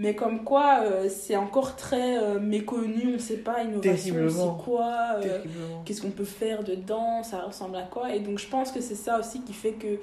Mais 0.00 0.14
comme 0.14 0.44
quoi, 0.44 0.80
euh, 0.82 1.10
c'est 1.10 1.36
encore 1.36 1.76
très 1.76 2.16
euh, 2.16 2.40
méconnu, 2.40 3.02
on 3.08 3.12
ne 3.12 3.18
sait 3.18 3.36
pas, 3.36 3.62
innovation, 3.62 4.14
c'est 4.30 4.64
quoi 4.64 5.16
euh, 5.22 5.40
qu'est-ce 5.84 6.00
qu'on 6.00 6.10
peut 6.10 6.24
faire 6.24 6.64
dedans, 6.64 7.22
ça 7.22 7.42
ressemble 7.42 7.76
à 7.76 7.82
quoi? 7.82 8.14
Et 8.14 8.20
donc 8.20 8.38
je 8.38 8.48
pense 8.48 8.72
que 8.72 8.80
c'est 8.80 8.94
ça 8.94 9.20
aussi 9.20 9.42
qui 9.42 9.52
fait 9.52 9.72
que 9.72 9.98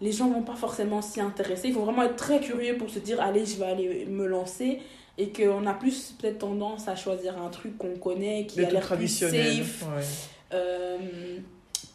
les 0.00 0.10
gens 0.10 0.28
vont 0.28 0.42
pas 0.42 0.56
forcément 0.56 1.00
s'y 1.00 1.20
intéresser. 1.20 1.68
Il 1.68 1.74
faut 1.74 1.84
vraiment 1.84 2.02
être 2.02 2.16
très 2.16 2.40
curieux 2.40 2.76
pour 2.76 2.90
se 2.90 2.98
dire, 2.98 3.20
allez, 3.20 3.46
je 3.46 3.56
vais 3.56 3.66
aller 3.66 4.06
me 4.06 4.26
lancer. 4.26 4.80
Et 5.16 5.30
qu'on 5.30 5.64
a 5.66 5.74
plus 5.74 6.16
peut-être 6.18 6.38
tendance 6.38 6.88
à 6.88 6.96
choisir 6.96 7.40
un 7.40 7.50
truc 7.50 7.78
qu'on 7.78 7.94
connaît, 7.96 8.46
qui 8.46 8.64
a 8.64 8.70
l'air 8.70 8.96
plus 8.96 9.06
safe. 9.06 9.84
ouais. 9.94 10.58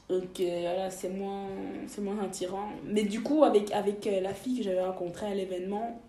Donc 0.10 0.40
euh, 0.40 0.60
voilà, 0.62 0.92
c'est 0.92 1.10
moins, 1.10 1.48
c'est 1.88 2.02
moins 2.02 2.24
attirant. 2.24 2.70
Mais 2.86 3.04
du 3.04 3.22
coup, 3.22 3.44
avec, 3.44 3.72
avec 3.72 4.06
euh, 4.06 4.22
la 4.22 4.34
fille 4.34 4.60
que 4.60 4.64
j'avais 4.64 4.84
rencontrée 4.84 5.26
à 5.26 5.34
l'événement, 5.34 6.00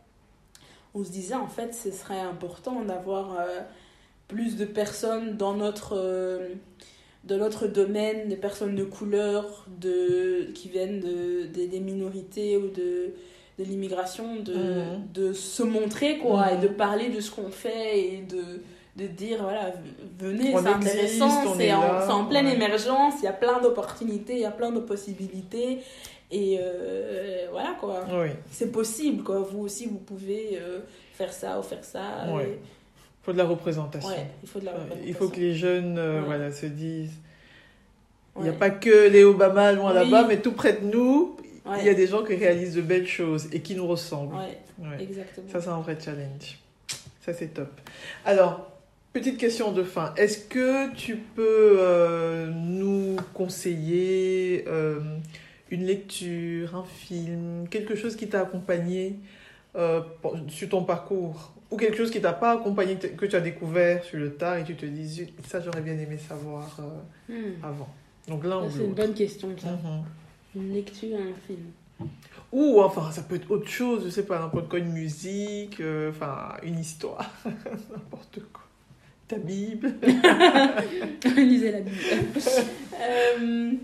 on 0.96 1.04
se 1.04 1.10
disait 1.10 1.34
en 1.34 1.48
fait, 1.48 1.74
ce 1.74 1.90
serait 1.90 2.20
important 2.20 2.82
d'avoir 2.82 3.38
euh, 3.38 3.60
plus 4.28 4.56
de 4.56 4.64
personnes 4.64 5.36
dans 5.36 5.54
notre, 5.54 5.94
euh, 5.96 6.48
dans 7.24 7.36
notre 7.38 7.66
domaine, 7.66 8.28
des 8.28 8.36
personnes 8.36 8.74
de 8.74 8.84
couleur, 8.84 9.66
de, 9.80 10.50
qui 10.54 10.68
viennent 10.68 11.00
de, 11.00 11.46
des- 11.46 11.68
des 11.68 11.80
minorités 11.80 12.56
ou 12.56 12.68
de, 12.68 13.14
de 13.58 13.64
l'immigration, 13.64 14.36
de, 14.36 14.54
Mhm. 14.54 15.02
de 15.14 15.32
se 15.32 15.62
montrer 15.62 16.18
quoi, 16.18 16.46
Mhm. 16.46 16.58
et 16.58 16.60
de 16.66 16.68
parler 16.68 17.08
de 17.10 17.20
ce 17.20 17.30
qu'on 17.30 17.50
fait 17.50 17.98
et 18.14 18.22
de, 18.22 18.44
de 18.96 19.06
dire 19.06 19.42
voilà, 19.42 19.74
venez, 20.18 20.52
c'est 20.52 20.66
intéressant, 20.68 21.54
c'est 21.56 21.66
est 21.66 21.72
en, 21.74 22.24
pleine 22.26 22.46
ouais. 22.46 22.54
émergence, 22.54 23.14
il 23.20 23.24
y 23.24 23.28
a 23.28 23.32
plein 23.32 23.60
d'opportunités, 23.60 24.34
il 24.34 24.40
y 24.40 24.44
a 24.46 24.50
plein 24.50 24.70
de 24.72 24.80
possibilités. 24.80 25.80
Et 26.30 26.58
euh, 26.60 27.46
voilà 27.52 27.76
quoi 27.80 28.04
Oui. 28.10 28.28
c'est 28.50 28.72
possible 28.72 29.22
quoi 29.22 29.38
vous 29.40 29.60
aussi 29.60 29.86
vous 29.86 29.98
pouvez 29.98 30.58
euh, 30.60 30.80
faire 31.14 31.32
ça 31.32 31.58
ou 31.58 31.62
faire 31.62 31.84
ça 31.84 32.26
Ouais. 32.32 32.44
et- 32.50 32.58
faut 33.22 33.32
de 33.32 33.38
la 33.38 33.44
représentation. 33.44 34.08
ouais 34.08 34.26
il 34.42 34.48
faut 34.48 34.60
de 34.60 34.64
la 34.66 34.72
représentation. 34.72 35.04
Il 35.08 35.14
faut 35.14 35.28
que 35.28 35.40
les 35.40 35.54
jeunes 35.54 35.98
euh, 35.98 36.20
Ouais. 36.20 36.26
voilà, 36.26 36.52
se 36.52 36.66
disent. 36.66 37.14
Il 38.36 38.42
n'y 38.42 38.48
a 38.48 38.52
pas 38.52 38.70
que 38.70 39.08
les 39.08 39.24
Obama 39.24 39.72
loin 39.72 39.90
Oui. 39.90 39.94
là-bas, 40.10 40.26
mais 40.28 40.40
tout 40.40 40.52
près 40.52 40.74
de 40.74 40.84
nous, 40.84 41.36
il 41.78 41.84
y 41.86 41.88
a 41.88 41.94
des 41.94 42.06
gens 42.06 42.22
qui 42.22 42.34
réalisent 42.34 42.74
de 42.74 42.82
belles 42.82 43.06
choses 43.08 43.48
et 43.52 43.60
qui 43.60 43.74
nous 43.74 43.86
ressemblent. 43.86 44.36
exactement 45.00 45.48
Ça, 45.50 45.60
c'est 45.60 45.68
un 45.68 45.80
vrai 45.80 45.96
challenge. 45.98 46.58
Ça, 47.22 47.32
c'est 47.32 47.48
top. 47.54 47.70
Alors, 48.24 48.70
petite 49.12 49.38
question 49.38 49.72
de 49.72 49.82
fin. 49.82 50.12
Est-ce 50.16 50.38
que 50.38 50.94
tu 50.94 51.16
peux 51.16 51.76
euh, 51.80 52.50
nous 52.54 53.16
conseiller 53.34 54.64
euh, 54.68 55.00
une 55.70 55.84
lecture, 55.84 56.74
un 56.76 56.84
film, 56.84 57.68
quelque 57.68 57.94
chose 57.94 58.16
qui 58.16 58.28
t'a 58.28 58.40
accompagné 58.42 59.16
euh, 59.76 60.00
sur 60.48 60.68
ton 60.68 60.84
parcours 60.84 61.52
ou 61.70 61.76
quelque 61.76 61.96
chose 61.96 62.10
qui 62.10 62.20
t'a 62.20 62.32
pas 62.32 62.52
accompagné, 62.52 62.96
que 62.96 63.26
tu 63.26 63.34
as 63.36 63.40
découvert 63.40 64.04
sur 64.04 64.18
le 64.18 64.34
tard 64.34 64.56
et 64.58 64.64
tu 64.64 64.76
te 64.76 64.86
dis, 64.86 65.26
ça, 65.46 65.60
j'aurais 65.60 65.80
bien 65.80 65.98
aimé 65.98 66.16
savoir 66.18 66.78
euh, 66.80 67.32
Hmm. 67.32 67.64
avant. 67.64 67.88
Donc 68.28 68.44
Ça, 68.44 68.58
ou 68.60 68.70
c'est 68.70 68.84
une 68.84 68.94
bonne 68.94 69.14
question 69.14 69.48
ça 69.58 69.70
Mhm. 69.72 70.04
une 70.56 70.72
lecture 70.72 71.16
un 71.18 71.34
film 71.46 71.66
Ou 72.52 72.80
enfin, 72.80 73.10
ça 73.10 73.22
peut 73.22 73.34
être 73.34 73.50
autre 73.50 73.68
chose, 73.68 74.04
je 74.04 74.10
sais 74.10 74.24
pas, 74.24 74.38
n'importe 74.38 74.68
quoi, 74.68 74.78
une 74.78 74.92
musique, 74.92 75.80
euh, 75.80 76.10
enfin, 76.10 76.54
une 76.62 76.78
histoire, 76.78 77.28
n'importe 77.44 78.40
quoi. 78.52 78.62
Ta 79.28 79.38
Bible. 79.38 79.92
lisez 81.36 81.72
la 81.72 81.80
Bible 81.80 81.96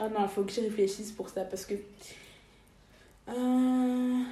ah 0.00 0.08
non 0.08 0.20
il 0.22 0.28
faut 0.28 0.42
que 0.42 0.52
je 0.52 0.60
réfléchisse 0.60 1.12
pour 1.12 1.28
ça 1.28 1.42
parce 1.44 1.64
que 1.66 1.74
euh, 3.28 4.22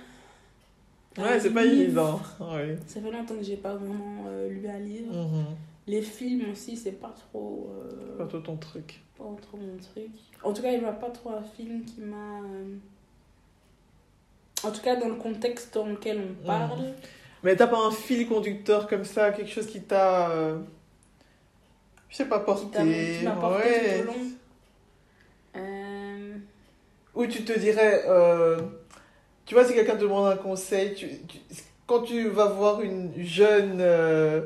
Ouais, 1.19 1.41
c'est 1.41 1.51
pas 1.51 1.65
évident. 1.65 2.21
Ouais. 2.41 2.77
ça 2.87 3.01
fait 3.01 3.11
longtemps 3.11 3.37
que 3.37 3.43
j'ai 3.43 3.57
pas 3.57 3.75
vraiment 3.75 4.25
euh, 4.29 4.49
lu 4.49 4.69
un 4.69 4.79
livre 4.79 5.13
Mhm. 5.15 5.45
les 5.87 6.03
films 6.03 6.51
aussi 6.53 6.77
c'est 6.77 6.93
pas 7.01 7.15
trop 7.31 7.71
euh, 7.75 8.19
Pas 8.19 8.27
tout 8.27 8.41
ton 8.41 8.57
truc. 8.57 9.01
pas 9.17 9.25
trop 9.41 9.57
mon 9.57 9.77
truc. 9.79 10.11
En 10.43 10.53
tout 10.53 10.61
cas, 10.63 10.73
il 10.73 10.79
n'y 10.81 10.85
a 10.85 10.93
pas 10.93 11.11
trop 11.11 11.31
un 11.31 11.43
film 11.43 11.85
qui 11.85 12.01
m'a. 12.03 12.41
En 14.63 14.71
tout 14.71 14.81
cas, 14.83 14.97
dans 14.97 15.09
le 15.09 15.15
contexte 15.17 15.75
dans 15.75 15.87
lequel 15.87 16.21
on 16.21 16.47
parle. 16.47 16.93
Mais 17.43 17.57
t'as 17.57 17.67
pas 17.67 17.79
un 17.79 17.91
fil 17.91 18.27
conducteur 18.29 18.87
comme 18.87 19.05
ça, 19.05 19.33
quelque 19.33 19.51
chose 19.51 19.67
qui 19.67 19.81
t'a. 19.83 20.31
Je 22.09 22.17
sais 22.17 22.27
pas, 22.27 22.41
porté. 22.41 22.79
qui 22.79 22.85
ouais. 22.85 23.25
tout 23.25 24.03
au 24.03 24.05
long. 24.13 24.31
Ou 27.17 27.27
tu 27.27 27.43
te 27.45 27.59
dirais. 27.59 28.05
euh, 28.07 28.59
Tu 29.47 29.55
vois, 29.55 29.65
si 29.65 29.75
quelqu'un 29.75 29.97
te 29.97 30.03
demande 30.03 30.33
un 30.33 30.37
conseil, 30.37 30.95
tu- 30.95 31.09
tu- 31.29 31.39
quand 31.87 32.03
tu 32.03 32.29
vas 32.29 32.47
voir 32.47 32.81
une 32.83 33.13
jeune. 33.25 33.79
euh, 33.81 34.43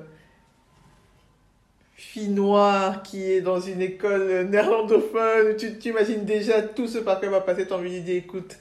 fille 1.94 2.28
noire 2.28 3.02
qui 3.02 3.22
est 3.30 3.40
dans 3.42 3.60
une 3.60 3.82
école 3.82 4.46
néerlandophone, 4.48 5.54
tu 5.56 5.78
tu 5.78 5.90
imagines 5.90 6.24
déjà 6.24 6.62
tout 6.62 6.88
ce 6.88 6.98
par 6.98 7.20
quoi 7.20 7.28
va 7.28 7.40
passer, 7.42 7.66
t'as 7.66 7.76
envie 7.76 8.00
de 8.00 8.04
dire 8.04 8.16
écoute, 8.16 8.56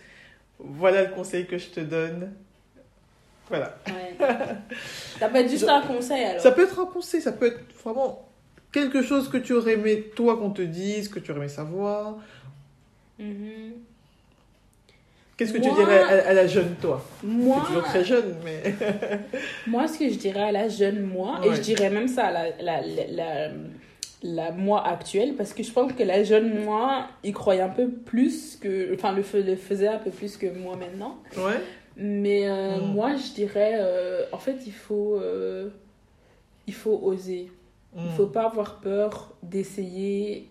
voilà 0.59 1.03
le 1.03 1.09
conseil 1.13 1.45
que 1.47 1.57
je 1.57 1.67
te 1.69 1.79
donne. 1.79 2.33
Voilà. 3.47 3.77
ouais. 3.87 4.15
Ça 5.19 5.29
peut 5.29 5.37
être 5.37 5.49
juste 5.49 5.67
un 5.69 5.81
conseil 5.81 6.23
alors. 6.23 6.41
Ça 6.41 6.51
peut 6.51 6.63
être 6.63 6.79
un 6.79 6.85
conseil, 6.85 7.21
ça 7.21 7.31
peut 7.31 7.47
être 7.47 7.61
vraiment 7.83 8.27
quelque 8.71 9.01
chose 9.01 9.29
que 9.29 9.37
tu 9.37 9.53
aurais 9.53 9.73
aimé, 9.73 10.11
toi, 10.15 10.37
qu'on 10.37 10.51
te 10.51 10.61
dise, 10.61 11.07
que 11.07 11.19
tu 11.19 11.31
aurais 11.31 11.39
aimé 11.39 11.49
savoir. 11.49 12.17
Mhm. 13.17 13.71
Qu'est-ce 15.39 15.53
que 15.53 15.57
tu 15.59 15.71
dirais 15.71 16.01
à, 16.03 16.27
à 16.31 16.33
la 16.33 16.47
jeune 16.47 16.75
toi? 16.81 17.01
Moi, 17.23 17.63
toujours 17.65 17.83
très 17.83 18.03
jeune, 18.03 18.35
mais. 18.43 18.73
moi, 19.67 19.87
ce 19.87 19.97
que 19.97 20.09
je 20.09 20.15
dirais 20.17 20.43
à 20.43 20.51
la 20.51 20.67
jeune 20.67 20.99
moi, 21.01 21.39
et 21.45 21.55
je 21.55 21.61
dirais 21.61 21.89
même 21.89 22.09
ça 22.09 22.25
à 22.25 22.31
la, 22.31 22.43
la, 22.61 22.81
la, 23.09 23.47
la, 24.21 24.51
moi 24.51 24.85
actuelle, 24.85 25.35
parce 25.35 25.53
que 25.53 25.63
je 25.63 25.71
pense 25.71 25.93
que 25.93 26.03
la 26.03 26.25
jeune 26.25 26.65
moi, 26.65 27.07
il 27.23 27.33
croyait 27.33 27.61
un 27.61 27.69
peu 27.69 27.87
plus 27.87 28.57
que. 28.57 28.93
Enfin, 28.93 29.13
le, 29.13 29.23
fais- 29.23 29.41
le 29.41 29.55
faisait 29.55 29.87
un 29.87 29.97
peu 29.97 30.11
plus 30.11 30.35
que 30.35 30.47
moi 30.47 30.75
maintenant. 30.75 31.15
Ouais. 31.37 31.61
Mais 31.95 32.49
euh, 32.49 32.79
Mm. 32.81 32.93
moi, 32.93 33.15
je 33.15 33.33
dirais, 33.33 33.75
euh, 33.79 34.23
en 34.33 34.39
fait, 34.39 34.57
il 34.67 34.73
faut, 34.73 35.15
euh, 35.21 35.69
il 36.67 36.73
faut 36.73 36.99
oser. 37.01 37.49
Il 37.95 38.03
Mm. 38.03 38.09
faut 38.17 38.27
pas 38.27 38.43
avoir 38.43 38.81
peur 38.81 39.33
d'essayer 39.41 40.47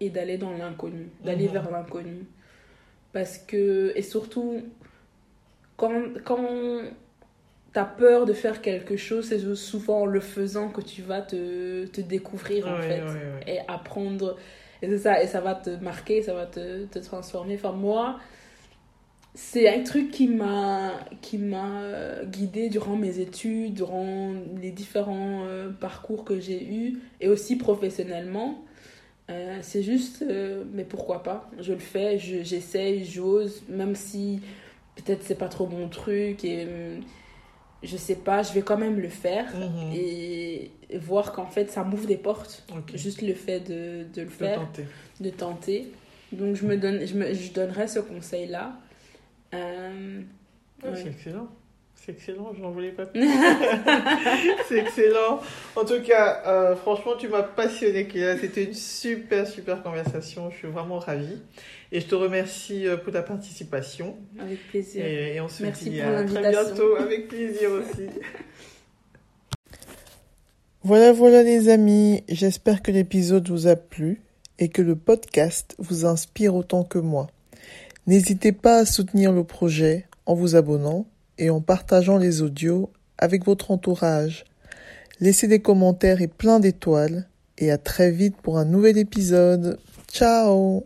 et 0.00 0.08
d'aller 0.08 0.38
dans 0.38 0.52
l'inconnu, 0.52 1.08
d'aller 1.24 1.46
Mhm. 1.46 1.52
vers 1.52 1.70
l'inconnu. 1.70 2.24
Parce 3.12 3.38
que, 3.38 3.92
et 3.96 4.02
surtout, 4.02 4.62
quand, 5.76 6.02
quand 6.24 6.46
tu 7.72 7.78
as 7.78 7.84
peur 7.84 8.26
de 8.26 8.32
faire 8.32 8.62
quelque 8.62 8.96
chose, 8.96 9.28
c'est 9.28 9.54
souvent 9.54 10.02
en 10.02 10.06
le 10.06 10.20
faisant 10.20 10.68
que 10.68 10.80
tu 10.80 11.02
vas 11.02 11.22
te, 11.22 11.86
te 11.86 12.00
découvrir, 12.00 12.68
en 12.68 12.80
fait 12.80 13.02
et 13.46 13.58
apprendre. 13.68 14.36
Et 14.82 14.88
c'est 14.88 14.98
ça, 14.98 15.22
et 15.22 15.26
ça 15.26 15.40
va 15.40 15.54
te 15.54 15.70
marquer, 15.82 16.22
ça 16.22 16.34
va 16.34 16.46
te, 16.46 16.84
te 16.84 16.98
transformer. 16.98 17.54
Enfin, 17.56 17.72
moi, 17.72 18.18
c'est 19.34 19.68
un 19.68 19.82
truc 19.82 20.10
qui 20.10 20.26
m'a 20.26 20.92
qui 21.20 21.38
m'a 21.38 21.82
euh, 21.82 22.24
guidée 22.24 22.68
durant 22.68 22.96
mes 22.96 23.20
études, 23.20 23.74
durant 23.74 24.32
les 24.60 24.70
différents 24.70 25.44
euh, 25.44 25.70
parcours 25.70 26.24
que 26.24 26.40
j'ai 26.40 26.64
eus, 26.64 26.98
et 27.20 27.28
aussi 27.28 27.56
professionnellement. 27.56 28.64
Euh, 29.30 29.58
c'est 29.62 29.82
juste, 29.82 30.22
euh, 30.22 30.64
mais 30.72 30.84
pourquoi 30.84 31.22
pas? 31.22 31.48
Je 31.60 31.72
le 31.72 31.78
fais, 31.78 32.18
je- 32.18 32.42
j'essaye, 32.42 33.04
j'ose, 33.04 33.62
même 33.68 33.94
si 33.94 34.40
peut-être 34.96 35.22
c'est 35.22 35.36
pas 35.38 35.48
trop 35.48 35.66
mon 35.66 35.88
truc, 35.88 36.44
et 36.44 36.64
euh, 36.66 36.98
je 37.82 37.96
sais 37.96 38.16
pas, 38.16 38.42
je 38.42 38.52
vais 38.52 38.62
quand 38.62 38.76
même 38.78 38.98
le 38.98 39.08
faire. 39.08 39.46
Mhm. 39.56 39.92
Et 39.94 40.70
voir 40.98 41.32
qu'en 41.32 41.46
fait 41.46 41.70
ça 41.70 41.84
m'ouvre 41.84 42.06
des 42.06 42.16
portes 42.16 42.64
juste 42.94 43.22
le 43.22 43.34
fait 43.34 43.60
de, 43.60 44.04
de 44.12 44.22
le 44.22 44.26
De 44.26 44.30
faire, 44.32 44.58
tenter. 44.58 44.84
de 45.20 45.30
tenter. 45.30 45.92
Donc 46.32 46.56
je 46.56 46.66
me 46.66 46.76
donne, 46.76 47.06
je, 47.06 47.14
me, 47.14 47.32
je 47.32 47.52
donnerais 47.52 47.86
ce 47.86 48.00
conseil-là. 48.00 48.72
Euh, 49.54 50.20
Ah, 50.82 50.88
ouais. 50.90 50.96
C'est 50.96 51.08
excellent. 51.10 51.48
C'est 52.10 52.16
excellent, 52.16 52.52
je 52.56 52.60
n'en 52.60 52.70
voulais 52.70 52.90
pas 52.90 53.06
plus. 53.06 53.22
c'est 54.68 54.78
excellent. 54.78 55.40
En 55.76 55.84
tout 55.84 56.00
cas, 56.02 56.42
euh, 56.44 56.74
franchement, 56.74 57.12
tu 57.16 57.28
m'as 57.28 57.44
passionné. 57.44 58.08
C'était 58.40 58.64
une 58.64 58.74
super, 58.74 59.46
super 59.46 59.80
conversation. 59.82 60.50
Je 60.50 60.56
suis 60.56 60.68
vraiment 60.68 60.98
ravie. 60.98 61.38
Et 61.92 62.00
je 62.00 62.06
te 62.06 62.16
remercie 62.16 62.88
euh, 62.88 62.96
pour 62.96 63.12
ta 63.12 63.22
participation. 63.22 64.16
Avec 64.40 64.66
plaisir. 64.68 65.04
Et, 65.06 65.36
et 65.36 65.40
on 65.40 65.48
se 65.48 65.62
Merci 65.62 65.90
dit 65.90 66.00
pour 66.00 66.10
à 66.10 66.24
très 66.24 66.50
bientôt. 66.50 66.96
Avec 66.96 67.28
plaisir 67.28 67.70
aussi. 67.70 68.06
Voilà, 70.82 71.12
voilà 71.12 71.42
les 71.42 71.68
amis. 71.68 72.24
J'espère 72.26 72.80
que 72.80 72.90
l'épisode 72.90 73.46
vous 73.50 73.66
a 73.66 73.76
plu 73.76 74.22
et 74.58 74.70
que 74.70 74.80
le 74.80 74.96
podcast 74.96 75.74
vous 75.78 76.06
inspire 76.06 76.54
autant 76.54 76.84
que 76.84 76.98
moi. 76.98 77.26
N'hésitez 78.06 78.52
pas 78.52 78.78
à 78.78 78.86
soutenir 78.86 79.30
le 79.30 79.44
projet 79.44 80.06
en 80.24 80.34
vous 80.34 80.56
abonnant 80.56 81.04
et 81.40 81.50
en 81.50 81.60
partageant 81.60 82.18
les 82.18 82.42
audios 82.42 82.92
avec 83.18 83.44
votre 83.44 83.72
entourage. 83.72 84.44
Laissez 85.18 85.48
des 85.48 85.60
commentaires 85.60 86.22
et 86.22 86.28
plein 86.28 86.60
d'étoiles 86.60 87.28
et 87.58 87.70
à 87.70 87.78
très 87.78 88.10
vite 88.10 88.36
pour 88.42 88.58
un 88.58 88.64
nouvel 88.64 88.96
épisode. 88.98 89.78
Ciao 90.12 90.84